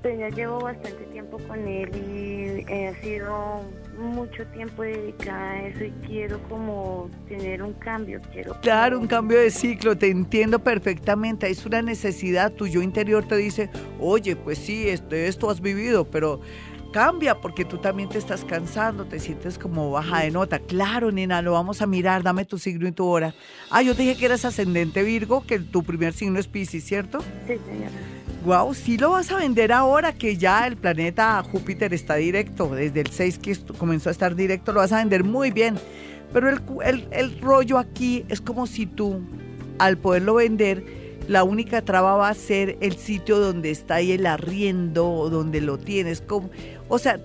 Pues 0.00 0.18
ya 0.18 0.28
llevo 0.30 0.60
bastante 0.60 1.04
tiempo 1.12 1.38
con 1.46 1.68
él 1.68 1.90
y 1.94 2.64
he 2.72 2.94
sido 3.02 3.62
mucho 3.98 4.44
tiempo 4.46 4.82
dedicada 4.82 5.52
a 5.52 5.68
eso 5.68 5.84
y 5.84 5.90
quiero 6.06 6.42
como 6.48 7.08
tener 7.28 7.62
un 7.62 7.72
cambio. 7.74 8.20
Quiero 8.32 8.58
claro, 8.60 8.98
un 8.98 9.06
cambio 9.06 9.38
de 9.38 9.50
ciclo, 9.50 9.96
te 9.96 10.08
entiendo 10.08 10.58
perfectamente. 10.58 11.48
Es 11.48 11.64
una 11.66 11.82
necesidad, 11.82 12.50
tu 12.52 12.66
yo 12.66 12.82
interior 12.82 13.24
te 13.24 13.36
dice, 13.36 13.70
oye, 14.00 14.34
pues 14.34 14.58
sí, 14.58 14.88
esto, 14.88 15.14
esto 15.14 15.50
has 15.50 15.60
vivido, 15.60 16.04
pero 16.04 16.40
cambia 16.92 17.40
porque 17.40 17.64
tú 17.64 17.78
también 17.78 18.08
te 18.08 18.18
estás 18.18 18.44
cansando, 18.44 19.06
te 19.06 19.18
sientes 19.18 19.58
como 19.58 19.90
baja 19.90 20.20
de 20.20 20.30
nota. 20.30 20.60
Claro, 20.60 21.10
nena, 21.10 21.42
lo 21.42 21.52
vamos 21.52 21.82
a 21.82 21.86
mirar, 21.86 22.22
dame 22.22 22.44
tu 22.44 22.58
signo 22.58 22.86
y 22.86 22.92
tu 22.92 23.06
hora. 23.06 23.34
Ah, 23.70 23.82
yo 23.82 23.96
te 23.96 24.02
dije 24.02 24.16
que 24.16 24.26
eras 24.26 24.44
ascendente 24.44 25.02
Virgo, 25.02 25.44
que 25.44 25.58
tu 25.58 25.82
primer 25.82 26.12
signo 26.12 26.38
es 26.38 26.46
Pisces, 26.46 26.84
¿cierto? 26.84 27.20
Sí, 27.46 27.54
señora. 27.66 27.90
Wow, 28.44 28.74
sí 28.74 28.98
lo 28.98 29.10
vas 29.10 29.30
a 29.30 29.36
vender 29.36 29.72
ahora 29.72 30.12
que 30.12 30.36
ya 30.36 30.66
el 30.66 30.76
planeta 30.76 31.42
Júpiter 31.44 31.94
está 31.94 32.16
directo, 32.16 32.74
desde 32.74 33.00
el 33.00 33.06
6 33.06 33.38
que 33.38 33.56
comenzó 33.78 34.08
a 34.08 34.12
estar 34.12 34.34
directo, 34.34 34.72
lo 34.72 34.80
vas 34.80 34.92
a 34.92 34.98
vender 34.98 35.22
muy 35.22 35.52
bien. 35.52 35.76
Pero 36.32 36.48
el, 36.48 37.08
el, 37.12 37.40
rollo 37.40 37.78
aquí 37.78 38.24
es 38.28 38.40
como 38.40 38.66
si 38.66 38.86
tú, 38.86 39.20
al 39.78 39.96
poderlo 39.96 40.34
vender, 40.34 41.01
la 41.32 41.44
única 41.44 41.80
traba 41.80 42.14
va 42.14 42.28
a 42.28 42.34
ser 42.34 42.76
el 42.80 42.96
sitio 42.96 43.38
donde 43.38 43.70
está 43.70 43.96
ahí 43.96 44.12
el 44.12 44.26
arriendo 44.26 45.10
o 45.10 45.30
donde 45.30 45.62
lo 45.62 45.78
tienes. 45.78 46.20
Como, 46.20 46.50
o 46.88 46.98
sea, 46.98 47.18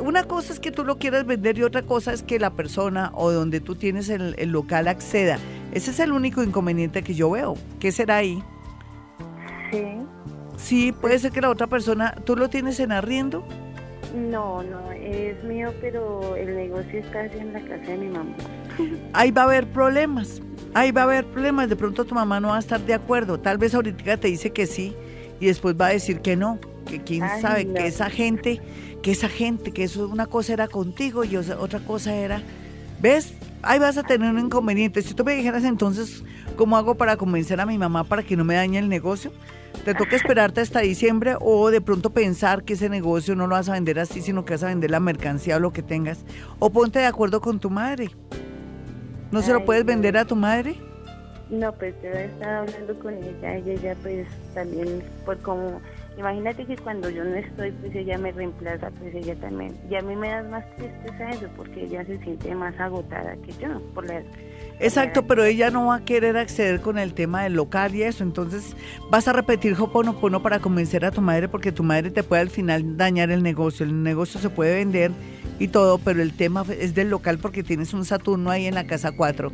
una 0.00 0.22
cosa 0.24 0.52
es 0.52 0.60
que 0.60 0.70
tú 0.70 0.84
lo 0.84 0.98
quieras 0.98 1.26
vender 1.26 1.58
y 1.58 1.64
otra 1.64 1.82
cosa 1.82 2.12
es 2.12 2.22
que 2.22 2.38
la 2.38 2.50
persona 2.50 3.10
o 3.14 3.32
donde 3.32 3.60
tú 3.60 3.74
tienes 3.74 4.08
el, 4.10 4.36
el 4.38 4.50
local 4.50 4.86
acceda. 4.86 5.38
Ese 5.72 5.90
es 5.90 5.98
el 5.98 6.12
único 6.12 6.42
inconveniente 6.42 7.02
que 7.02 7.14
yo 7.14 7.30
veo. 7.30 7.56
¿Qué 7.80 7.90
será 7.90 8.18
ahí? 8.18 8.42
Sí. 9.72 9.82
Sí, 10.56 10.92
puede 10.92 11.18
ser 11.18 11.32
que 11.32 11.40
la 11.40 11.50
otra 11.50 11.66
persona, 11.66 12.14
¿tú 12.24 12.36
lo 12.36 12.48
tienes 12.48 12.78
en 12.78 12.92
arriendo? 12.92 13.44
No, 14.14 14.62
no, 14.62 14.90
es 14.92 15.42
mío, 15.44 15.72
pero 15.80 16.34
el 16.36 16.54
negocio 16.54 17.00
está 17.00 17.26
en 17.26 17.52
la 17.52 17.60
casa 17.60 17.90
de 17.90 17.96
mi 17.96 18.08
mamá. 18.08 18.34
Ahí 19.12 19.30
va 19.30 19.42
a 19.42 19.44
haber 19.44 19.66
problemas, 19.66 20.40
ahí 20.78 20.92
va 20.92 21.02
a 21.02 21.04
haber 21.04 21.24
problemas, 21.26 21.68
de 21.68 21.76
pronto 21.76 22.04
tu 22.04 22.14
mamá 22.14 22.40
no 22.40 22.48
va 22.48 22.56
a 22.56 22.60
estar 22.60 22.80
de 22.80 22.94
acuerdo, 22.94 23.38
tal 23.38 23.58
vez 23.58 23.74
ahorita 23.74 24.16
te 24.16 24.28
dice 24.28 24.50
que 24.50 24.66
sí 24.66 24.94
y 25.40 25.46
después 25.46 25.74
va 25.80 25.86
a 25.86 25.90
decir 25.90 26.20
que 26.20 26.36
no, 26.36 26.58
que 26.86 27.02
quién 27.02 27.22
sabe, 27.40 27.72
que 27.72 27.86
esa 27.86 28.10
gente, 28.10 28.60
que 29.02 29.10
esa 29.10 29.28
gente, 29.28 29.72
que 29.72 29.84
eso 29.84 30.08
una 30.08 30.26
cosa 30.26 30.52
era 30.52 30.68
contigo 30.68 31.24
y 31.24 31.36
otra 31.36 31.80
cosa 31.80 32.14
era, 32.14 32.42
¿ves? 33.00 33.34
ahí 33.62 33.78
vas 33.78 33.96
a 33.98 34.02
tener 34.02 34.30
un 34.30 34.38
inconveniente. 34.38 35.02
Si 35.02 35.14
tú 35.14 35.24
me 35.24 35.34
dijeras 35.34 35.64
entonces, 35.64 36.22
¿cómo 36.56 36.76
hago 36.76 36.94
para 36.94 37.16
convencer 37.16 37.60
a 37.60 37.66
mi 37.66 37.78
mamá 37.78 38.04
para 38.04 38.22
que 38.22 38.36
no 38.36 38.44
me 38.44 38.54
dañe 38.54 38.78
el 38.78 38.88
negocio? 38.88 39.32
Te 39.84 39.94
toca 39.94 40.16
esperarte 40.16 40.60
hasta 40.60 40.80
diciembre 40.80 41.36
o 41.40 41.70
de 41.70 41.80
pronto 41.80 42.10
pensar 42.10 42.64
que 42.64 42.74
ese 42.74 42.88
negocio 42.88 43.34
no 43.34 43.46
lo 43.46 43.54
vas 43.54 43.68
a 43.68 43.72
vender 43.72 43.98
así, 43.98 44.22
sino 44.22 44.44
que 44.44 44.54
vas 44.54 44.62
a 44.62 44.68
vender 44.68 44.90
la 44.90 45.00
mercancía 45.00 45.56
o 45.56 45.60
lo 45.60 45.72
que 45.72 45.82
tengas. 45.82 46.18
O 46.58 46.70
ponte 46.70 46.98
de 46.98 47.06
acuerdo 47.06 47.40
con 47.40 47.58
tu 47.58 47.70
madre. 47.70 48.10
¿No 49.30 49.42
se 49.42 49.52
lo 49.52 49.64
puedes 49.64 49.84
vender 49.84 50.16
a 50.16 50.24
tu 50.24 50.36
madre? 50.36 50.76
No, 51.50 51.72
pues 51.72 51.94
yo 52.02 52.10
he 52.10 52.26
estado 52.26 52.60
hablando 52.60 52.98
con 52.98 53.14
ella 53.14 53.58
y 53.58 53.70
ella 53.70 53.96
pues 54.02 54.26
también 54.54 55.02
por 55.24 55.38
como 55.38 55.80
Imagínate 56.18 56.66
que 56.66 56.76
cuando 56.76 57.08
yo 57.08 57.22
no 57.22 57.36
estoy, 57.36 57.70
pues 57.70 57.94
ella 57.94 58.18
me 58.18 58.32
reemplaza, 58.32 58.90
pues 58.90 59.14
ella 59.14 59.36
también. 59.36 59.76
Y 59.88 59.94
a 59.94 60.02
mí 60.02 60.16
me 60.16 60.28
da 60.28 60.42
más 60.42 60.64
tristeza 60.74 61.30
eso, 61.30 61.46
porque 61.56 61.84
ella 61.84 62.04
se 62.04 62.18
siente 62.18 62.52
más 62.56 62.78
agotada 62.80 63.36
que 63.36 63.52
yo. 63.52 63.80
Por 63.94 64.04
la, 64.04 64.24
Exacto, 64.80 65.26
pero 65.26 65.44
ella 65.44 65.70
no 65.70 65.86
va 65.86 65.96
a 65.96 66.04
querer 66.04 66.36
acceder 66.36 66.80
con 66.80 66.98
el 66.98 67.12
tema 67.12 67.42
del 67.42 67.54
local 67.54 67.94
y 67.94 68.02
eso. 68.02 68.22
Entonces 68.22 68.76
vas 69.10 69.26
a 69.26 69.32
repetir 69.32 69.74
Hoponopono 69.78 70.40
para 70.40 70.60
convencer 70.60 71.04
a 71.04 71.10
tu 71.10 71.20
madre, 71.20 71.48
porque 71.48 71.72
tu 71.72 71.82
madre 71.82 72.10
te 72.10 72.22
puede 72.22 72.42
al 72.42 72.50
final 72.50 72.96
dañar 72.96 73.30
el 73.30 73.42
negocio. 73.42 73.84
El 73.84 74.02
negocio 74.02 74.40
se 74.40 74.50
puede 74.50 74.76
vender 74.76 75.10
y 75.58 75.68
todo, 75.68 75.98
pero 75.98 76.22
el 76.22 76.32
tema 76.32 76.64
es 76.78 76.94
del 76.94 77.10
local 77.10 77.38
porque 77.38 77.64
tienes 77.64 77.92
un 77.92 78.04
Saturno 78.04 78.50
ahí 78.50 78.66
en 78.66 78.74
la 78.74 78.86
casa 78.86 79.10
4. 79.10 79.50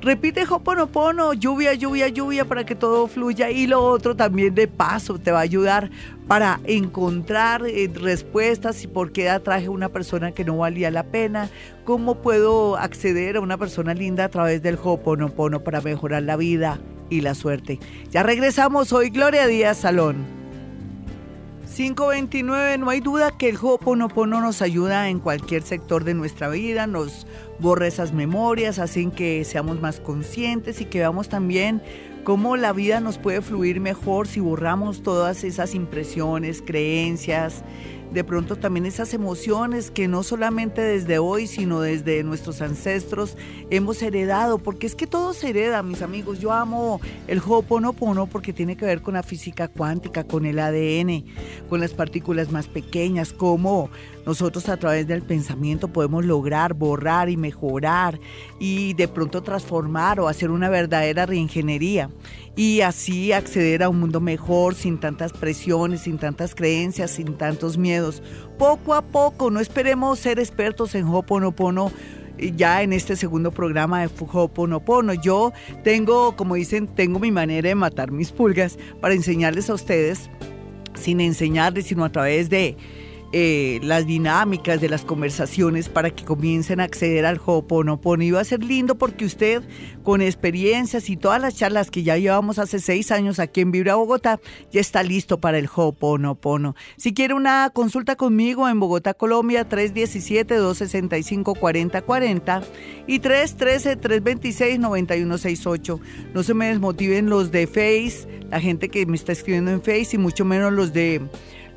Repite 0.00 0.44
Hoponopono, 0.48 1.32
lluvia, 1.32 1.74
lluvia, 1.74 2.08
lluvia 2.08 2.44
para 2.44 2.66
que 2.66 2.74
todo 2.74 3.06
fluya 3.06 3.50
y 3.50 3.66
lo 3.66 3.82
otro 3.82 4.16
también 4.16 4.54
de 4.54 4.68
paso 4.68 5.18
te 5.18 5.30
va 5.30 5.38
a 5.38 5.42
ayudar 5.42 5.90
para 6.28 6.60
encontrar 6.64 7.66
eh, 7.66 7.90
respuestas 7.92 8.82
y 8.82 8.88
por 8.88 9.12
qué 9.12 9.30
atraje 9.30 9.66
a 9.66 9.70
una 9.70 9.88
persona 9.88 10.32
que 10.32 10.44
no 10.44 10.58
valía 10.58 10.90
la 10.90 11.04
pena, 11.04 11.50
cómo 11.84 12.16
puedo 12.16 12.76
acceder 12.76 13.36
a 13.36 13.40
una 13.40 13.56
persona 13.56 13.94
linda 13.94 14.24
a 14.24 14.28
través 14.28 14.62
del 14.62 14.78
Hoponopono 14.82 15.62
para 15.62 15.80
mejorar 15.80 16.24
la 16.24 16.36
vida 16.36 16.80
y 17.10 17.20
la 17.20 17.34
suerte. 17.34 17.78
Ya 18.10 18.22
regresamos 18.22 18.92
hoy, 18.92 19.10
Gloria 19.10 19.46
Díaz 19.46 19.78
Salón. 19.78 20.36
529, 21.76 22.78
no 22.78 22.88
hay 22.88 23.00
duda 23.00 23.36
que 23.36 23.50
el 23.50 23.56
Ho'oponopono 23.56 24.40
nos 24.40 24.62
ayuda 24.62 25.10
en 25.10 25.20
cualquier 25.20 25.62
sector 25.62 26.04
de 26.04 26.14
nuestra 26.14 26.48
vida, 26.48 26.86
nos 26.86 27.26
borra 27.58 27.86
esas 27.86 28.14
memorias, 28.14 28.78
hacen 28.78 29.10
que 29.10 29.44
seamos 29.44 29.78
más 29.78 30.00
conscientes 30.00 30.80
y 30.80 30.86
que 30.86 31.00
veamos 31.00 31.28
también 31.28 31.82
cómo 32.26 32.56
la 32.56 32.72
vida 32.72 32.98
nos 32.98 33.18
puede 33.18 33.40
fluir 33.40 33.78
mejor 33.78 34.26
si 34.26 34.40
borramos 34.40 35.04
todas 35.04 35.44
esas 35.44 35.76
impresiones, 35.76 36.60
creencias, 36.60 37.62
de 38.16 38.24
pronto 38.24 38.56
también 38.56 38.86
esas 38.86 39.12
emociones 39.12 39.90
que 39.90 40.08
no 40.08 40.22
solamente 40.22 40.80
desde 40.80 41.18
hoy, 41.18 41.46
sino 41.46 41.82
desde 41.82 42.24
nuestros 42.24 42.62
ancestros 42.62 43.36
hemos 43.68 44.00
heredado, 44.00 44.56
porque 44.56 44.86
es 44.86 44.94
que 44.94 45.06
todo 45.06 45.34
se 45.34 45.50
hereda, 45.50 45.82
mis 45.82 46.00
amigos. 46.00 46.38
Yo 46.38 46.50
amo 46.50 46.98
el 47.26 47.40
Ho'oponopono 47.40 48.26
porque 48.26 48.54
tiene 48.54 48.74
que 48.74 48.86
ver 48.86 49.02
con 49.02 49.12
la 49.12 49.22
física 49.22 49.68
cuántica, 49.68 50.24
con 50.24 50.46
el 50.46 50.58
ADN, 50.60 51.26
con 51.68 51.78
las 51.78 51.92
partículas 51.92 52.50
más 52.50 52.68
pequeñas, 52.68 53.34
cómo 53.34 53.90
nosotros 54.24 54.70
a 54.70 54.78
través 54.78 55.06
del 55.06 55.20
pensamiento 55.20 55.88
podemos 55.88 56.24
lograr 56.24 56.72
borrar 56.72 57.28
y 57.28 57.36
mejorar 57.36 58.18
y 58.58 58.94
de 58.94 59.08
pronto 59.08 59.42
transformar 59.42 60.20
o 60.20 60.28
hacer 60.28 60.50
una 60.50 60.70
verdadera 60.70 61.26
reingeniería 61.26 62.08
y 62.56 62.80
así 62.80 63.32
acceder 63.32 63.82
a 63.82 63.90
un 63.90 64.00
mundo 64.00 64.18
mejor, 64.18 64.74
sin 64.74 64.98
tantas 64.98 65.32
presiones, 65.32 66.00
sin 66.00 66.16
tantas 66.16 66.54
creencias, 66.54 67.10
sin 67.10 67.36
tantos 67.36 67.76
miedos. 67.76 68.05
Poco 68.58 68.94
a 68.94 69.02
poco, 69.02 69.50
no 69.50 69.60
esperemos 69.60 70.18
ser 70.18 70.38
expertos 70.38 70.94
en 70.94 71.06
Hoponopono 71.06 71.92
eh, 72.38 72.52
ya 72.56 72.82
en 72.82 72.92
este 72.92 73.16
segundo 73.16 73.50
programa 73.50 74.00
de 74.00 74.10
Hoponopono. 74.18 75.14
Yo 75.14 75.52
tengo, 75.84 76.36
como 76.36 76.54
dicen, 76.54 76.86
tengo 76.86 77.18
mi 77.18 77.30
manera 77.30 77.68
de 77.68 77.74
matar 77.74 78.10
mis 78.10 78.32
pulgas 78.32 78.78
para 79.00 79.14
enseñarles 79.14 79.70
a 79.70 79.74
ustedes, 79.74 80.30
sin 80.94 81.20
enseñarles, 81.20 81.86
sino 81.86 82.04
a 82.04 82.12
través 82.12 82.48
de 82.48 82.76
eh, 83.32 83.80
las 83.82 84.06
dinámicas 84.06 84.80
de 84.80 84.88
las 84.88 85.04
conversaciones 85.04 85.88
para 85.88 86.10
que 86.10 86.24
comiencen 86.24 86.78
a 86.80 86.84
acceder 86.84 87.26
al 87.26 87.40
Ho'oponopono. 87.44 88.22
Y 88.22 88.30
va 88.30 88.38
a 88.40 88.44
ser 88.44 88.62
lindo 88.62 88.94
porque 88.94 89.24
usted, 89.24 89.64
con 90.04 90.22
experiencias 90.22 91.10
y 91.10 91.16
todas 91.16 91.42
las 91.42 91.56
charlas 91.56 91.90
que 91.90 92.04
ya 92.04 92.16
llevamos 92.16 92.60
hace 92.60 92.78
seis 92.78 93.10
años 93.10 93.40
aquí 93.40 93.62
en 93.62 93.72
Vibra 93.72 93.96
Bogotá, 93.96 94.38
ya 94.70 94.80
está 94.80 95.02
listo 95.02 95.40
para 95.40 95.58
el 95.58 95.66
Ho'oponopono. 95.66 96.76
Si 96.96 97.14
quiere 97.14 97.34
una 97.34 97.70
consulta 97.72 98.14
conmigo 98.14 98.68
en 98.68 98.78
Bogotá, 98.78 99.14
Colombia, 99.14 99.68
317-265-4040 99.68 102.62
y 103.06 103.20
313-326-9168. 103.20 106.00
No 106.32 106.42
se 106.42 106.54
me 106.54 106.68
desmotiven 106.68 107.28
los 107.28 107.50
de 107.50 107.66
Face, 107.66 108.26
la 108.50 108.60
gente 108.60 108.88
que 108.88 109.04
me 109.04 109.16
está 109.16 109.32
escribiendo 109.32 109.72
en 109.72 109.82
Face 109.82 110.10
y 110.12 110.18
mucho 110.18 110.44
menos 110.44 110.72
los 110.72 110.92
de 110.92 111.22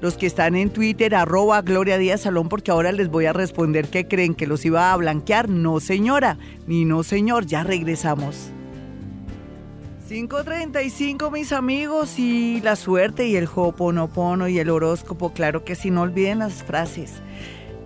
los 0.01 0.15
que 0.15 0.25
están 0.25 0.55
en 0.55 0.69
Twitter, 0.69 1.15
arroba 1.15 1.61
Gloria 1.61 1.97
Díaz 1.97 2.21
Salón, 2.21 2.49
porque 2.49 2.71
ahora 2.71 2.91
les 2.91 3.09
voy 3.09 3.25
a 3.25 3.33
responder 3.33 3.89
que 3.89 4.07
creen 4.07 4.35
que 4.35 4.47
los 4.47 4.65
iba 4.65 4.91
a 4.91 4.97
blanquear. 4.97 5.49
No, 5.49 5.79
señora, 5.79 6.37
ni 6.67 6.85
no, 6.85 7.03
señor, 7.03 7.45
ya 7.45 7.63
regresamos. 7.63 8.51
5.35 10.09 11.31
mis 11.31 11.51
amigos 11.51 12.17
y 12.17 12.61
la 12.61 12.75
suerte 12.75 13.27
y 13.27 13.35
el 13.35 13.47
hoponopono 13.53 14.47
y 14.47 14.57
el 14.57 14.71
horóscopo, 14.71 15.33
claro 15.33 15.63
que 15.63 15.75
sí, 15.75 15.91
no 15.91 16.01
olviden 16.01 16.39
las 16.39 16.63
frases. 16.63 17.21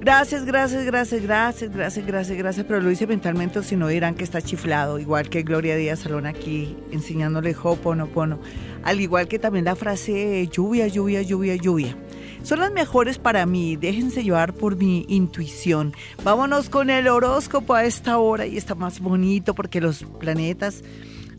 Gracias, 0.04 0.44
gracias, 0.44 0.84
gracias, 0.84 1.22
gracias, 1.22 1.74
gracias, 1.74 2.06
gracias, 2.06 2.38
gracias, 2.38 2.66
pero 2.68 2.82
lo 2.82 2.92
hice 2.92 3.08
mentalmente 3.08 3.64
si 3.64 3.78
no 3.78 3.88
dirán 3.88 4.16
que 4.16 4.26
está 4.26 4.42
chiflado, 4.42 5.00
igual 5.00 5.30
que 5.30 5.44
Gloria 5.44 5.78
Díaz 5.78 6.00
Salón 6.00 6.26
aquí 6.26 6.76
enseñándole 6.92 7.56
hoponopono, 7.56 8.38
al 8.84 9.00
igual 9.00 9.30
que 9.30 9.40
también 9.40 9.64
la 9.64 9.78
frase 9.78 10.46
lluvia, 10.52 10.90
lluvia, 10.90 11.22
lluvia, 11.22 11.56
lluvia. 11.56 11.96
Son 12.42 12.60
las 12.60 12.74
mejores 12.74 13.18
para 13.18 13.46
mí, 13.46 13.78
déjense 13.78 14.26
llevar 14.26 14.52
por 14.54 14.76
mi 14.76 15.06
intuición. 15.08 15.94
Vámonos 16.22 16.68
con 16.68 16.90
el 16.90 17.08
horóscopo 17.08 17.74
a 17.74 17.86
esta 17.86 18.18
hora 18.18 18.46
y 18.46 18.58
está 18.58 18.76
más 18.76 19.00
bonito 19.00 19.56
porque 19.56 19.80
los 19.80 20.04
planetas 20.20 20.84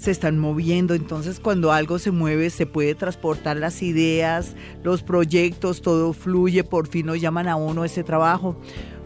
se 0.04 0.10
están 0.10 0.38
moviendo, 0.38 0.94
entonces 0.94 1.40
cuando 1.40 1.72
algo 1.72 1.98
se 1.98 2.10
mueve 2.10 2.50
se 2.50 2.66
puede 2.66 2.94
transportar 2.94 3.56
las 3.56 3.82
ideas, 3.82 4.54
los 4.82 5.02
proyectos, 5.02 5.80
todo 5.80 6.12
fluye, 6.12 6.62
por 6.62 6.88
fin 6.88 7.06
nos 7.06 7.22
llaman 7.22 7.48
a 7.48 7.56
uno 7.56 7.86
ese 7.86 8.04
trabajo, 8.04 8.54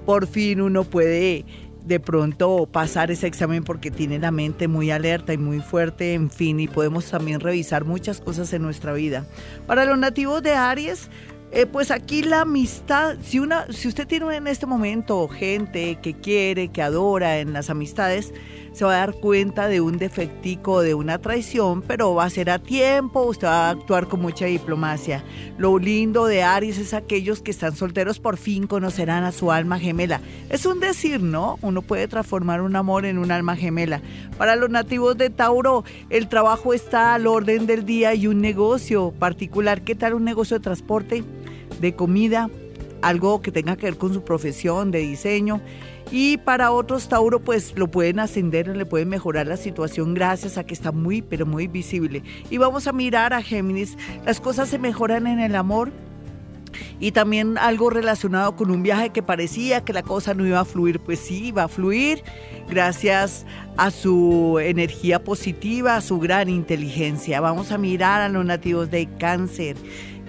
por 0.05 0.27
fin 0.27 0.61
uno 0.61 0.83
puede 0.83 1.45
de 1.85 2.01
pronto 2.01 2.69
pasar 2.71 3.13
ese 3.13 3.29
examen 3.29 3.63
porque 3.63 3.93
tiene 3.93 4.19
la 4.19 4.33
mente 4.33 4.67
muy 4.67 4.91
alerta 4.91 5.33
y 5.33 5.39
muy 5.39 5.61
fuerte, 5.61 6.15
en 6.15 6.31
fin, 6.31 6.59
y 6.59 6.67
podemos 6.67 7.07
también 7.07 7.39
revisar 7.39 7.85
muchas 7.85 8.21
cosas 8.21 8.53
en 8.53 8.63
nuestra 8.63 8.93
vida. 8.93 9.25
Para 9.69 9.85
los 9.85 9.99
nativos 9.99 10.43
de 10.43 10.55
Aries, 10.55 11.09
eh, 11.51 11.65
pues 11.65 11.91
aquí 11.91 12.23
la 12.23 12.43
amistad, 12.43 13.17
si, 13.23 13.39
una, 13.39 13.73
si 13.73 13.89
usted 13.89 14.07
tiene 14.07 14.37
en 14.37 14.47
este 14.49 14.67
momento 14.67 15.27
gente 15.29 15.99
que 16.03 16.13
quiere, 16.15 16.69
que 16.69 16.83
adora 16.83 17.39
en 17.39 17.55
las 17.55 17.71
amistades, 17.71 18.35
se 18.79 18.85
va 18.85 18.95
a 18.95 18.99
dar 18.99 19.15
cuenta 19.15 19.67
de 19.67 19.81
un 19.81 19.99
defectico, 19.99 20.83
de 20.83 20.95
una 20.95 21.19
traición, 21.19 21.83
pero 21.83 22.15
va 22.15 22.27
a 22.27 22.31
ser 22.31 22.49
a 22.49 22.61
tiempo, 22.61 23.23
usted 23.23 23.49
va 23.49 23.67
a 23.67 23.71
actuar 23.71 24.07
con 24.07 24.21
mucha 24.21 24.45
diplomacia. 24.45 25.25
Lo 25.59 25.81
lindo 25.81 26.27
de 26.27 26.45
Aries 26.45 26.79
es 26.79 26.95
aquellos 26.95 27.43
que 27.43 27.51
están 27.51 27.75
solteros 27.75 28.21
por 28.21 28.37
fin 28.37 28.69
conocerán 28.69 29.25
a 29.25 29.33
su 29.33 29.51
alma 29.51 29.81
gemela. 29.81 30.21
Es 30.49 30.65
un 30.65 30.79
decir, 30.79 31.21
¿no? 31.21 31.59
Uno 31.61 31.83
puede 31.83 32.07
transformar 32.07 32.61
un 32.61 32.77
amor 32.77 33.05
en 33.05 33.19
un 33.19 33.33
alma 33.33 33.57
gemela. 33.57 34.01
Para 34.37 34.55
los 34.55 34.71
nativos 34.71 35.19
de 35.19 35.31
Tauro, 35.31 35.83
el 36.09 36.29
trabajo 36.29 36.73
está 36.73 37.15
al 37.15 37.27
orden 37.27 37.67
del 37.67 37.85
día 37.85 38.15
y 38.15 38.29
un 38.29 38.41
negocio 38.41 39.11
particular. 39.11 39.83
¿Qué 39.83 39.97
tal 39.97 40.15
un 40.15 40.23
negocio 40.23 40.57
de 40.57 40.63
transporte, 40.63 41.25
de 41.81 41.97
comida? 41.97 42.49
Algo 43.03 43.43
que 43.43 43.51
tenga 43.51 43.77
que 43.77 43.87
ver 43.87 43.99
con 43.99 44.15
su 44.15 44.23
profesión 44.23 44.93
de 44.93 45.01
diseño 45.01 45.61
y 46.11 46.37
para 46.39 46.71
otros 46.71 47.09
Tauro, 47.09 47.41
pues 47.41 47.75
lo 47.77 47.91
pueden 47.91 48.19
ascender, 48.21 48.69
le 48.69 48.87
pueden 48.87 49.09
mejorar 49.09 49.47
la 49.47 49.57
situación 49.57 50.15
gracias 50.15 50.59
a 50.59 50.65
que 50.65 50.75
está 50.75 50.93
muy, 50.93 51.23
pero 51.23 51.47
muy 51.47 51.67
visible. 51.67 52.23
Y 52.51 52.59
vamos 52.59 52.87
a 52.87 52.93
mirar 52.93 53.33
a 53.33 53.43
Géminis. 53.43 53.97
Las 54.25 54.41
cosas 54.41 54.69
se 54.69 54.79
mejoran 54.79 55.27
en 55.27 55.41
el 55.41 55.55
amor, 55.55 55.91
y 57.01 57.13
también 57.13 57.59
algo 57.59 57.91
relacionado 57.91 58.57
con 58.57 58.71
un 58.71 58.83
viaje 58.83 59.11
que 59.11 59.23
parecía 59.23 59.85
que 59.85 59.93
la 59.93 60.03
cosa 60.03 60.35
no 60.35 60.47
iba 60.47 60.61
a 60.61 60.65
fluir, 60.65 61.01
pues 61.01 61.19
sí, 61.19 61.53
va 61.53 61.65
a 61.65 61.69
fluir 61.69 62.23
gracias 62.69 63.47
a 63.77 63.91
su 63.91 64.59
energía 64.61 65.23
positiva, 65.23 65.97
a 65.97 66.01
su 66.01 66.19
gran 66.19 66.49
inteligencia. 66.49 67.41
Vamos 67.41 67.73
a 67.73 67.79
mirar 67.79 68.21
a 68.21 68.29
los 68.29 68.45
nativos 68.45 68.91
de 68.91 69.09
cáncer. 69.19 69.77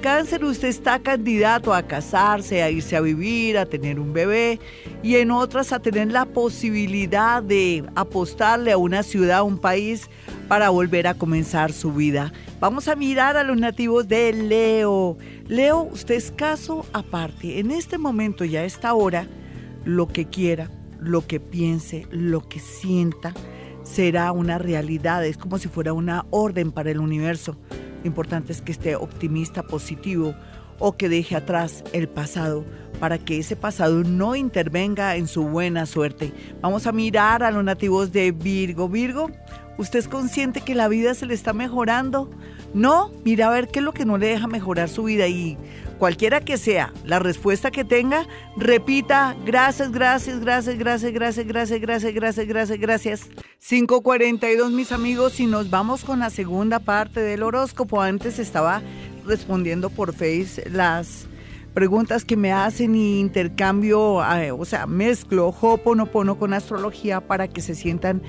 Cáncer, 0.01 0.45
usted 0.45 0.69
está 0.69 0.99
candidato 0.99 1.73
a 1.73 1.83
casarse, 1.83 2.63
a 2.63 2.71
irse 2.71 2.95
a 2.95 3.01
vivir, 3.01 3.57
a 3.57 3.65
tener 3.65 3.99
un 3.99 4.13
bebé 4.13 4.59
y 5.03 5.15
en 5.15 5.29
otras 5.29 5.73
a 5.73 5.79
tener 5.79 6.09
la 6.09 6.25
posibilidad 6.25 7.43
de 7.43 7.83
apostarle 7.95 8.71
a 8.71 8.77
una 8.77 9.03
ciudad, 9.03 9.39
a 9.39 9.43
un 9.43 9.57
país 9.57 10.09
para 10.47 10.69
volver 10.69 11.05
a 11.05 11.15
comenzar 11.15 11.73
su 11.73 11.91
vida. 11.91 12.31
Vamos 12.61 12.87
a 12.87 12.95
mirar 12.95 13.35
a 13.35 13.43
los 13.43 13.57
nativos 13.57 14.07
de 14.07 14.31
Leo. 14.31 15.17
Leo, 15.47 15.81
usted 15.83 16.15
es 16.15 16.31
caso 16.31 16.85
aparte. 16.93 17.59
En 17.59 17.69
este 17.69 17.97
momento 17.97 18.45
y 18.45 18.55
a 18.55 18.63
esta 18.63 18.93
hora, 18.93 19.27
lo 19.83 20.07
que 20.07 20.25
quiera, 20.25 20.71
lo 21.01 21.27
que 21.27 21.41
piense, 21.41 22.07
lo 22.09 22.47
que 22.47 22.59
sienta, 22.59 23.33
será 23.91 24.31
una 24.31 24.57
realidad. 24.57 25.25
Es 25.25 25.37
como 25.37 25.57
si 25.57 25.67
fuera 25.67 25.93
una 25.93 26.25
orden 26.29 26.71
para 26.71 26.91
el 26.91 26.99
universo. 26.99 27.57
Lo 28.01 28.07
importante 28.07 28.51
es 28.51 28.61
que 28.61 28.71
esté 28.71 28.95
optimista, 28.95 29.63
positivo 29.63 30.35
o 30.77 30.95
que 30.95 31.09
deje 31.09 31.35
atrás 31.35 31.83
el 31.91 32.07
pasado 32.07 32.63
para 32.99 33.17
que 33.17 33.39
ese 33.39 33.55
pasado 33.55 34.03
no 34.03 34.35
intervenga 34.35 35.15
en 35.15 35.27
su 35.27 35.43
buena 35.43 35.85
suerte. 35.85 36.31
Vamos 36.61 36.87
a 36.87 36.91
mirar 36.91 37.43
a 37.43 37.51
los 37.51 37.63
nativos 37.63 38.11
de 38.11 38.31
Virgo. 38.31 38.87
Virgo, 38.87 39.29
¿usted 39.79 39.99
es 39.99 40.07
consciente 40.09 40.59
que 40.61 40.75
la 40.75 40.89
vida 40.89 41.13
se 41.13 41.25
le 41.25 41.33
está 41.33 41.53
mejorando? 41.53 42.29
No, 42.73 43.11
mira 43.23 43.47
a 43.47 43.51
ver 43.51 43.69
qué 43.69 43.79
es 43.79 43.85
lo 43.85 43.93
que 43.93 44.05
no 44.05 44.17
le 44.17 44.27
deja 44.27 44.45
mejorar 44.45 44.89
su 44.89 45.03
vida 45.03 45.27
y 45.27 45.57
cualquiera 45.97 46.41
que 46.41 46.57
sea 46.57 46.93
la 47.05 47.19
respuesta 47.19 47.71
que 47.71 47.85
tenga, 47.85 48.27
repita 48.57 49.35
gracias, 49.45 49.91
gracias, 49.91 50.41
gracias, 50.41 50.77
gracias, 50.77 51.13
gracias, 51.13 51.47
gracias, 51.47 51.81
gracias, 51.81 52.13
gracias, 52.13 52.47
gracias, 52.47 52.79
gracias. 52.79 53.29
542 53.65 54.71
mis 54.71 54.91
amigos 54.91 55.39
y 55.39 55.45
nos 55.45 55.69
vamos 55.69 56.03
con 56.03 56.19
la 56.19 56.29
segunda 56.29 56.79
parte 56.79 57.21
del 57.21 57.41
horóscopo. 57.41 58.01
Antes 58.01 58.37
estaba 58.37 58.81
respondiendo 59.25 59.89
por 59.89 60.13
Face 60.13 60.69
las 60.69 61.29
preguntas 61.73 62.25
que 62.25 62.35
me 62.35 62.51
hacen 62.51 62.95
y 62.95 63.19
intercambio, 63.19 64.21
eh, 64.35 64.51
o 64.51 64.65
sea, 64.65 64.85
mezclo 64.85 65.47
Hoponopono 65.47 66.37
con 66.37 66.53
astrología 66.53 67.21
para 67.21 67.47
que 67.47 67.61
se 67.61 67.75
sientan 67.75 68.21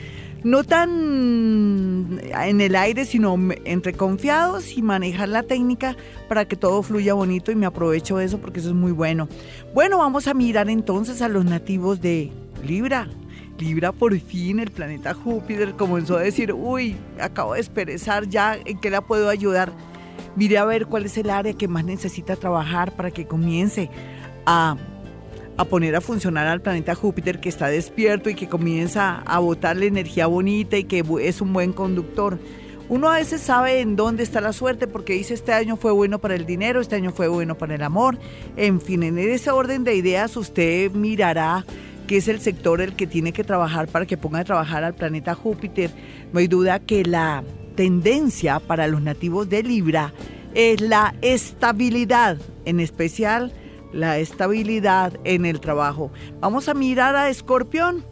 no 0.43 0.65
tan 0.65 2.21
en 2.23 2.61
el 2.61 2.77
aire, 2.77 3.05
sino 3.05 3.37
entre 3.65 3.93
confiados 3.93 4.77
y 4.77 4.83
manejar 4.83 5.29
la 5.29 5.43
técnica 5.43 5.97
para 6.29 6.47
que 6.47 6.57
todo 6.57 6.83
fluya 6.83 7.15
bonito 7.15 7.53
y 7.53 7.57
me 7.57 7.67
aprovecho 7.67 8.17
de 8.17 8.25
eso 8.25 8.39
porque 8.39 8.61
eso 8.61 8.71
es 8.71 8.75
muy 8.75 8.93
bueno. 8.93 9.29
Bueno, 9.75 9.99
vamos 9.99 10.27
a 10.27 10.35
mirar 10.35 10.69
entonces 10.71 11.23
a 11.23 11.29
los 11.29 11.45
nativos 11.45 12.01
de 12.01 12.31
Libra. 12.65 13.09
Libra 13.59 13.93
por 13.93 14.19
fin, 14.19 14.59
el 14.59 14.71
planeta 14.71 15.13
Júpiter 15.13 15.75
comenzó 15.75 16.17
a 16.17 16.23
decir, 16.23 16.53
uy, 16.53 16.97
acabo 17.21 17.55
de 17.55 17.61
esperezar 17.61 18.27
ya, 18.27 18.59
¿en 18.65 18.81
qué 18.81 18.89
la 18.89 19.03
puedo 19.03 19.29
ayudar? 19.29 19.73
Mire 20.35 20.57
a 20.59 20.65
ver 20.65 20.87
cuál 20.87 21.05
es 21.05 21.19
el 21.19 21.29
área 21.29 21.53
que 21.53 21.69
más 21.69 21.85
necesita 21.85 22.37
trabajar 22.37 22.97
para 22.97 23.11
que 23.11 23.27
comience 23.27 23.91
a 24.47 24.77
a 25.61 25.67
poner 25.67 25.95
a 25.95 26.01
funcionar 26.01 26.47
al 26.47 26.63
planeta 26.63 26.95
Júpiter 26.95 27.39
que 27.39 27.51
está 27.51 27.69
despierto 27.69 28.31
y 28.31 28.35
que 28.35 28.49
comienza 28.49 29.19
a 29.27 29.39
botarle 29.41 29.89
energía 29.89 30.27
bonita 30.27 30.79
y 30.79 30.85
que 30.85 31.05
es 31.21 31.43
un 31.43 31.53
buen 31.53 31.75
conductor. 31.75 32.39
Uno 32.89 33.11
a 33.11 33.17
veces 33.17 33.43
sabe 33.43 33.81
en 33.81 33.95
dónde 33.95 34.23
está 34.23 34.41
la 34.41 34.55
suerte 34.55 34.87
porque 34.87 35.13
dice 35.13 35.35
este 35.35 35.53
año 35.53 35.77
fue 35.77 35.93
bueno 35.93 36.19
para 36.19 36.35
el 36.35 36.47
dinero, 36.47 36.81
este 36.81 36.97
año 36.97 37.13
fue 37.13 37.29
bueno 37.29 37.59
para 37.59 37.75
el 37.75 37.83
amor. 37.83 38.19
En 38.57 38.81
fin, 38.81 39.03
en 39.03 39.19
ese 39.19 39.51
orden 39.51 39.85
de 39.85 39.95
ideas 39.95 40.35
usted 40.39 40.93
mirará 40.93 41.67
que 42.07 42.17
es 42.17 42.29
el 42.29 42.41
sector 42.41 42.81
el 42.81 42.97
que 42.97 43.07
tiene 43.07 43.35
que 43.35 43.45
trabajar 43.45 43.87
para 43.89 44.07
que 44.07 44.17
ponga 44.17 44.39
a 44.39 44.45
trabajar 44.45 44.83
al 44.83 44.95
planeta 44.95 45.35
Júpiter. 45.35 45.91
No 46.33 46.39
hay 46.41 46.49
duda 46.49 46.81
que 46.81 47.05
la 47.05 47.45
tendencia 47.77 48.61
para 48.61 48.87
los 48.87 49.03
nativos 49.03 49.51
de 49.51 49.63
Libra 49.63 50.15
es 50.55 50.81
la 50.81 51.15
estabilidad, 51.21 52.39
en 52.65 52.81
especial 52.81 53.53
la 53.93 54.19
estabilidad 54.19 55.13
en 55.25 55.47
el 55.47 55.61
trabajo. 55.61 56.11
Vamos 56.41 56.69
a 56.69 56.75
mirar 56.75 57.17
a 57.17 57.29
Escorpión. 57.29 58.05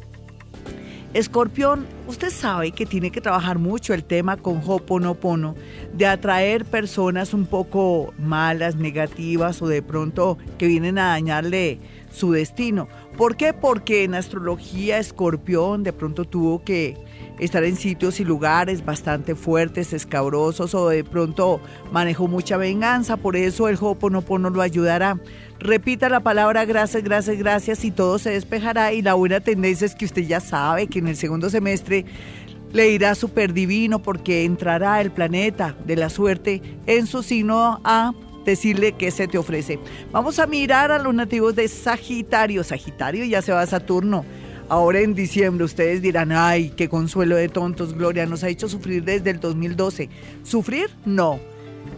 Escorpión, 1.15 1.87
usted 2.07 2.31
sabe 2.31 2.73
que 2.73 2.85
tiene 2.85 3.11
que 3.11 3.23
trabajar 3.23 3.59
mucho 3.59 3.95
el 3.95 4.05
tema 4.05 4.37
con 4.37 4.61
Hoponopono, 4.65 5.55
de 5.95 6.07
atraer 6.07 6.67
personas 6.67 7.33
un 7.33 7.47
poco 7.47 8.13
malas, 8.19 8.77
negativas 8.77 9.63
o 9.63 9.69
de 9.69 9.81
pronto 9.81 10.37
que 10.59 10.67
vienen 10.67 10.99
a 10.99 11.09
dañarle 11.09 11.81
su 12.13 12.33
destino. 12.33 12.89
¿Por 13.17 13.37
qué? 13.37 13.55
Porque 13.55 14.05
en 14.05 14.15
astrología 14.15 14.99
Escorpión 14.99 15.83
de 15.83 15.95
pronto 15.95 16.27
tuvo 16.27 16.63
que 16.63 16.97
estar 17.39 17.65
en 17.65 17.77
sitios 17.77 18.21
y 18.21 18.25
lugares 18.25 18.85
bastante 18.85 19.35
fuertes, 19.35 19.95
escabrosos 19.95 20.75
o 20.75 20.89
de 20.89 21.05
pronto 21.05 21.61
manejó 21.91 22.29
mucha 22.29 22.57
venganza, 22.57 23.17
por 23.17 23.35
eso 23.35 23.69
el 23.69 23.79
Hoponopono 23.81 24.51
lo 24.51 24.61
ayudará 24.61 25.19
Repita 25.61 26.09
la 26.09 26.21
palabra 26.21 26.65
gracias, 26.65 27.03
gracias, 27.03 27.37
gracias 27.37 27.85
y 27.85 27.91
todo 27.91 28.19
se 28.19 28.31
despejará. 28.31 28.93
Y 28.93 29.03
la 29.03 29.15
buena 29.15 29.41
tendencia 29.41 29.87
es 29.87 29.95
que 29.95 30.05
usted 30.05 30.23
ya 30.23 30.41
sabe 30.41 30.87
que 30.87 31.01
en 31.01 31.09
el 31.09 31.17
segundo 31.17 31.51
semestre 31.51 32.05
le 32.73 32.91
irá 32.91 33.15
súper 33.15 33.53
divino 33.53 34.01
porque 34.01 34.45
entrará 34.45 35.01
el 35.01 35.11
planeta 35.11 35.75
de 35.85 35.97
la 35.97 36.11
suerte 36.11 36.63
en 36.87 37.07
su 37.07 37.25
signo 37.25 37.81
a 37.83 38.13
decirle 38.45 38.93
qué 38.93 39.11
se 39.11 39.27
te 39.27 39.37
ofrece. 39.37 39.81
Vamos 40.13 40.39
a 40.39 40.47
mirar 40.47 40.93
a 40.93 40.99
los 40.99 41.13
nativos 41.13 41.57
de 41.57 41.67
Sagitario. 41.67 42.63
Sagitario 42.63 43.25
ya 43.25 43.43
se 43.43 43.53
va 43.53 43.63
a 43.63 43.67
Saturno. 43.67 44.25
Ahora 44.69 45.01
en 45.01 45.15
diciembre 45.15 45.65
ustedes 45.65 46.03
dirán, 46.03 46.31
ay, 46.31 46.71
qué 46.77 46.89
consuelo 46.89 47.35
de 47.35 47.49
tontos, 47.49 47.95
Gloria, 47.95 48.27
nos 48.27 48.45
ha 48.45 48.49
hecho 48.49 48.69
sufrir 48.69 49.03
desde 49.03 49.31
el 49.31 49.41
2012. 49.41 50.09
¿Sufrir? 50.45 50.91
No 51.05 51.41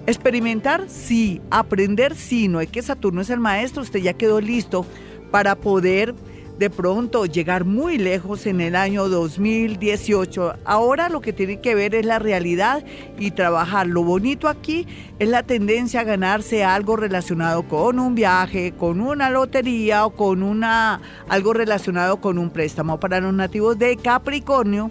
Experimentar, 0.07 0.86
sí. 0.88 1.40
Aprender, 1.51 2.14
sí. 2.14 2.48
No 2.48 2.61
es 2.61 2.68
que 2.68 2.82
Saturno 2.82 3.20
es 3.20 3.30
el 3.30 3.40
maestro, 3.40 3.82
usted 3.82 4.01
ya 4.01 4.14
quedó 4.14 4.40
listo 4.40 4.86
para 5.30 5.55
poder 5.55 6.14
de 6.61 6.68
pronto 6.68 7.24
llegar 7.24 7.64
muy 7.64 7.96
lejos 7.96 8.44
en 8.44 8.61
el 8.61 8.76
año 8.76 9.09
2018. 9.09 10.57
Ahora 10.66 11.09
lo 11.09 11.22
que 11.22 11.32
tiene 11.32 11.59
que 11.62 11.74
ver 11.74 11.94
es 11.94 12.05
la 12.05 12.18
realidad 12.18 12.84
y 13.18 13.30
trabajar. 13.30 13.86
Lo 13.86 14.05
bonito 14.05 14.46
aquí 14.46 14.86
es 15.18 15.30
la 15.30 15.42
tendencia 15.42 16.01
a 16.01 16.05
ganarse 16.05 16.62
algo 16.62 16.96
relacionado 16.96 17.66
con 17.66 17.98
un 17.98 18.14
viaje, 18.14 18.74
con 18.76 19.01
una 19.01 19.30
lotería 19.30 20.05
o 20.05 20.11
con 20.11 20.42
una 20.42 21.01
algo 21.30 21.55
relacionado 21.55 22.20
con 22.20 22.36
un 22.36 22.51
préstamo 22.51 23.01
para 23.01 23.20
los 23.20 23.32
nativos 23.32 23.78
de 23.78 23.96
Capricornio 23.96 24.90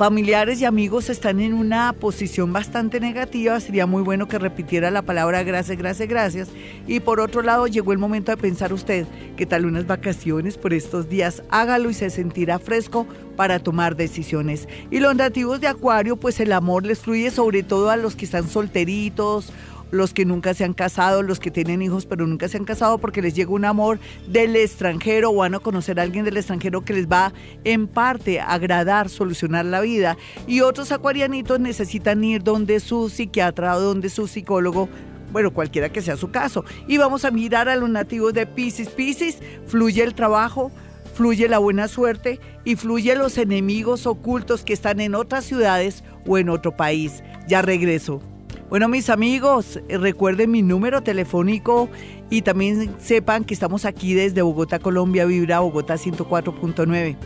familiares 0.00 0.62
y 0.62 0.64
amigos 0.64 1.10
están 1.10 1.40
en 1.40 1.52
una 1.52 1.92
posición 1.92 2.54
bastante 2.54 3.00
negativa, 3.00 3.60
sería 3.60 3.84
muy 3.84 4.00
bueno 4.00 4.28
que 4.28 4.38
repitiera 4.38 4.90
la 4.90 5.02
palabra 5.02 5.42
gracias, 5.42 5.76
gracias, 5.76 6.08
gracias. 6.08 6.48
Y 6.86 7.00
por 7.00 7.20
otro 7.20 7.42
lado, 7.42 7.66
llegó 7.66 7.92
el 7.92 7.98
momento 7.98 8.32
de 8.32 8.38
pensar 8.38 8.72
usted, 8.72 9.06
¿qué 9.36 9.44
tal 9.44 9.66
unas 9.66 9.86
vacaciones 9.86 10.56
por 10.56 10.72
estos 10.72 11.10
días? 11.10 11.42
Hágalo 11.50 11.90
y 11.90 11.94
se 11.94 12.08
sentirá 12.08 12.58
fresco 12.58 13.06
para 13.36 13.58
tomar 13.58 13.94
decisiones. 13.94 14.68
Y 14.90 15.00
los 15.00 15.14
nativos 15.16 15.60
de 15.60 15.68
Acuario, 15.68 16.16
pues 16.16 16.40
el 16.40 16.52
amor 16.52 16.86
les 16.86 17.00
fluye 17.00 17.30
sobre 17.30 17.62
todo 17.62 17.90
a 17.90 17.98
los 17.98 18.16
que 18.16 18.24
están 18.24 18.48
solteritos 18.48 19.52
los 19.90 20.14
que 20.14 20.24
nunca 20.24 20.54
se 20.54 20.64
han 20.64 20.74
casado, 20.74 21.22
los 21.22 21.40
que 21.40 21.50
tienen 21.50 21.82
hijos 21.82 22.06
pero 22.06 22.26
nunca 22.26 22.48
se 22.48 22.56
han 22.56 22.64
casado 22.64 22.98
porque 22.98 23.22
les 23.22 23.34
llega 23.34 23.50
un 23.50 23.64
amor 23.64 23.98
del 24.26 24.56
extranjero 24.56 25.30
o 25.30 25.36
van 25.36 25.54
a 25.54 25.58
conocer 25.58 25.98
a 25.98 26.02
alguien 26.02 26.24
del 26.24 26.36
extranjero 26.36 26.84
que 26.84 26.94
les 26.94 27.08
va 27.08 27.32
en 27.64 27.86
parte 27.86 28.40
agradar, 28.40 29.08
solucionar 29.08 29.64
la 29.66 29.80
vida. 29.80 30.16
Y 30.46 30.60
otros 30.60 30.92
acuarianitos 30.92 31.60
necesitan 31.60 32.22
ir 32.24 32.42
donde 32.42 32.80
su 32.80 33.08
psiquiatra 33.08 33.76
o 33.76 33.80
donde 33.80 34.08
su 34.08 34.26
psicólogo 34.26 34.88
bueno, 35.32 35.52
cualquiera 35.52 35.90
que 35.90 36.02
sea 36.02 36.16
su 36.16 36.30
caso. 36.30 36.64
Y 36.88 36.98
vamos 36.98 37.24
a 37.24 37.30
mirar 37.30 37.68
a 37.68 37.76
los 37.76 37.88
nativos 37.88 38.34
de 38.34 38.46
Pisces. 38.46 38.88
Pisces, 38.88 39.38
fluye 39.66 40.02
el 40.02 40.14
trabajo, 40.14 40.72
fluye 41.14 41.48
la 41.48 41.58
buena 41.58 41.88
suerte 41.88 42.40
y 42.64 42.76
fluye 42.76 43.14
los 43.14 43.38
enemigos 43.38 44.06
ocultos 44.06 44.64
que 44.64 44.72
están 44.72 45.00
en 45.00 45.14
otras 45.14 45.44
ciudades 45.44 46.02
o 46.26 46.38
en 46.38 46.48
otro 46.48 46.76
país. 46.76 47.22
Ya 47.46 47.62
regreso. 47.62 48.20
Bueno, 48.70 48.88
mis 48.88 49.10
amigos, 49.10 49.78
eh, 49.88 49.98
recuerden 49.98 50.52
mi 50.52 50.62
número 50.62 51.02
telefónico 51.02 51.90
y 52.30 52.42
también 52.42 52.94
sepan 53.00 53.42
que 53.44 53.52
estamos 53.52 53.84
aquí 53.84 54.14
desde 54.14 54.42
Bogotá, 54.42 54.78
Colombia, 54.78 55.24
Vibra 55.24 55.58
Bogotá 55.58 55.96
104.9. 55.96 57.16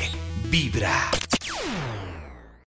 vibra. 0.51 1.09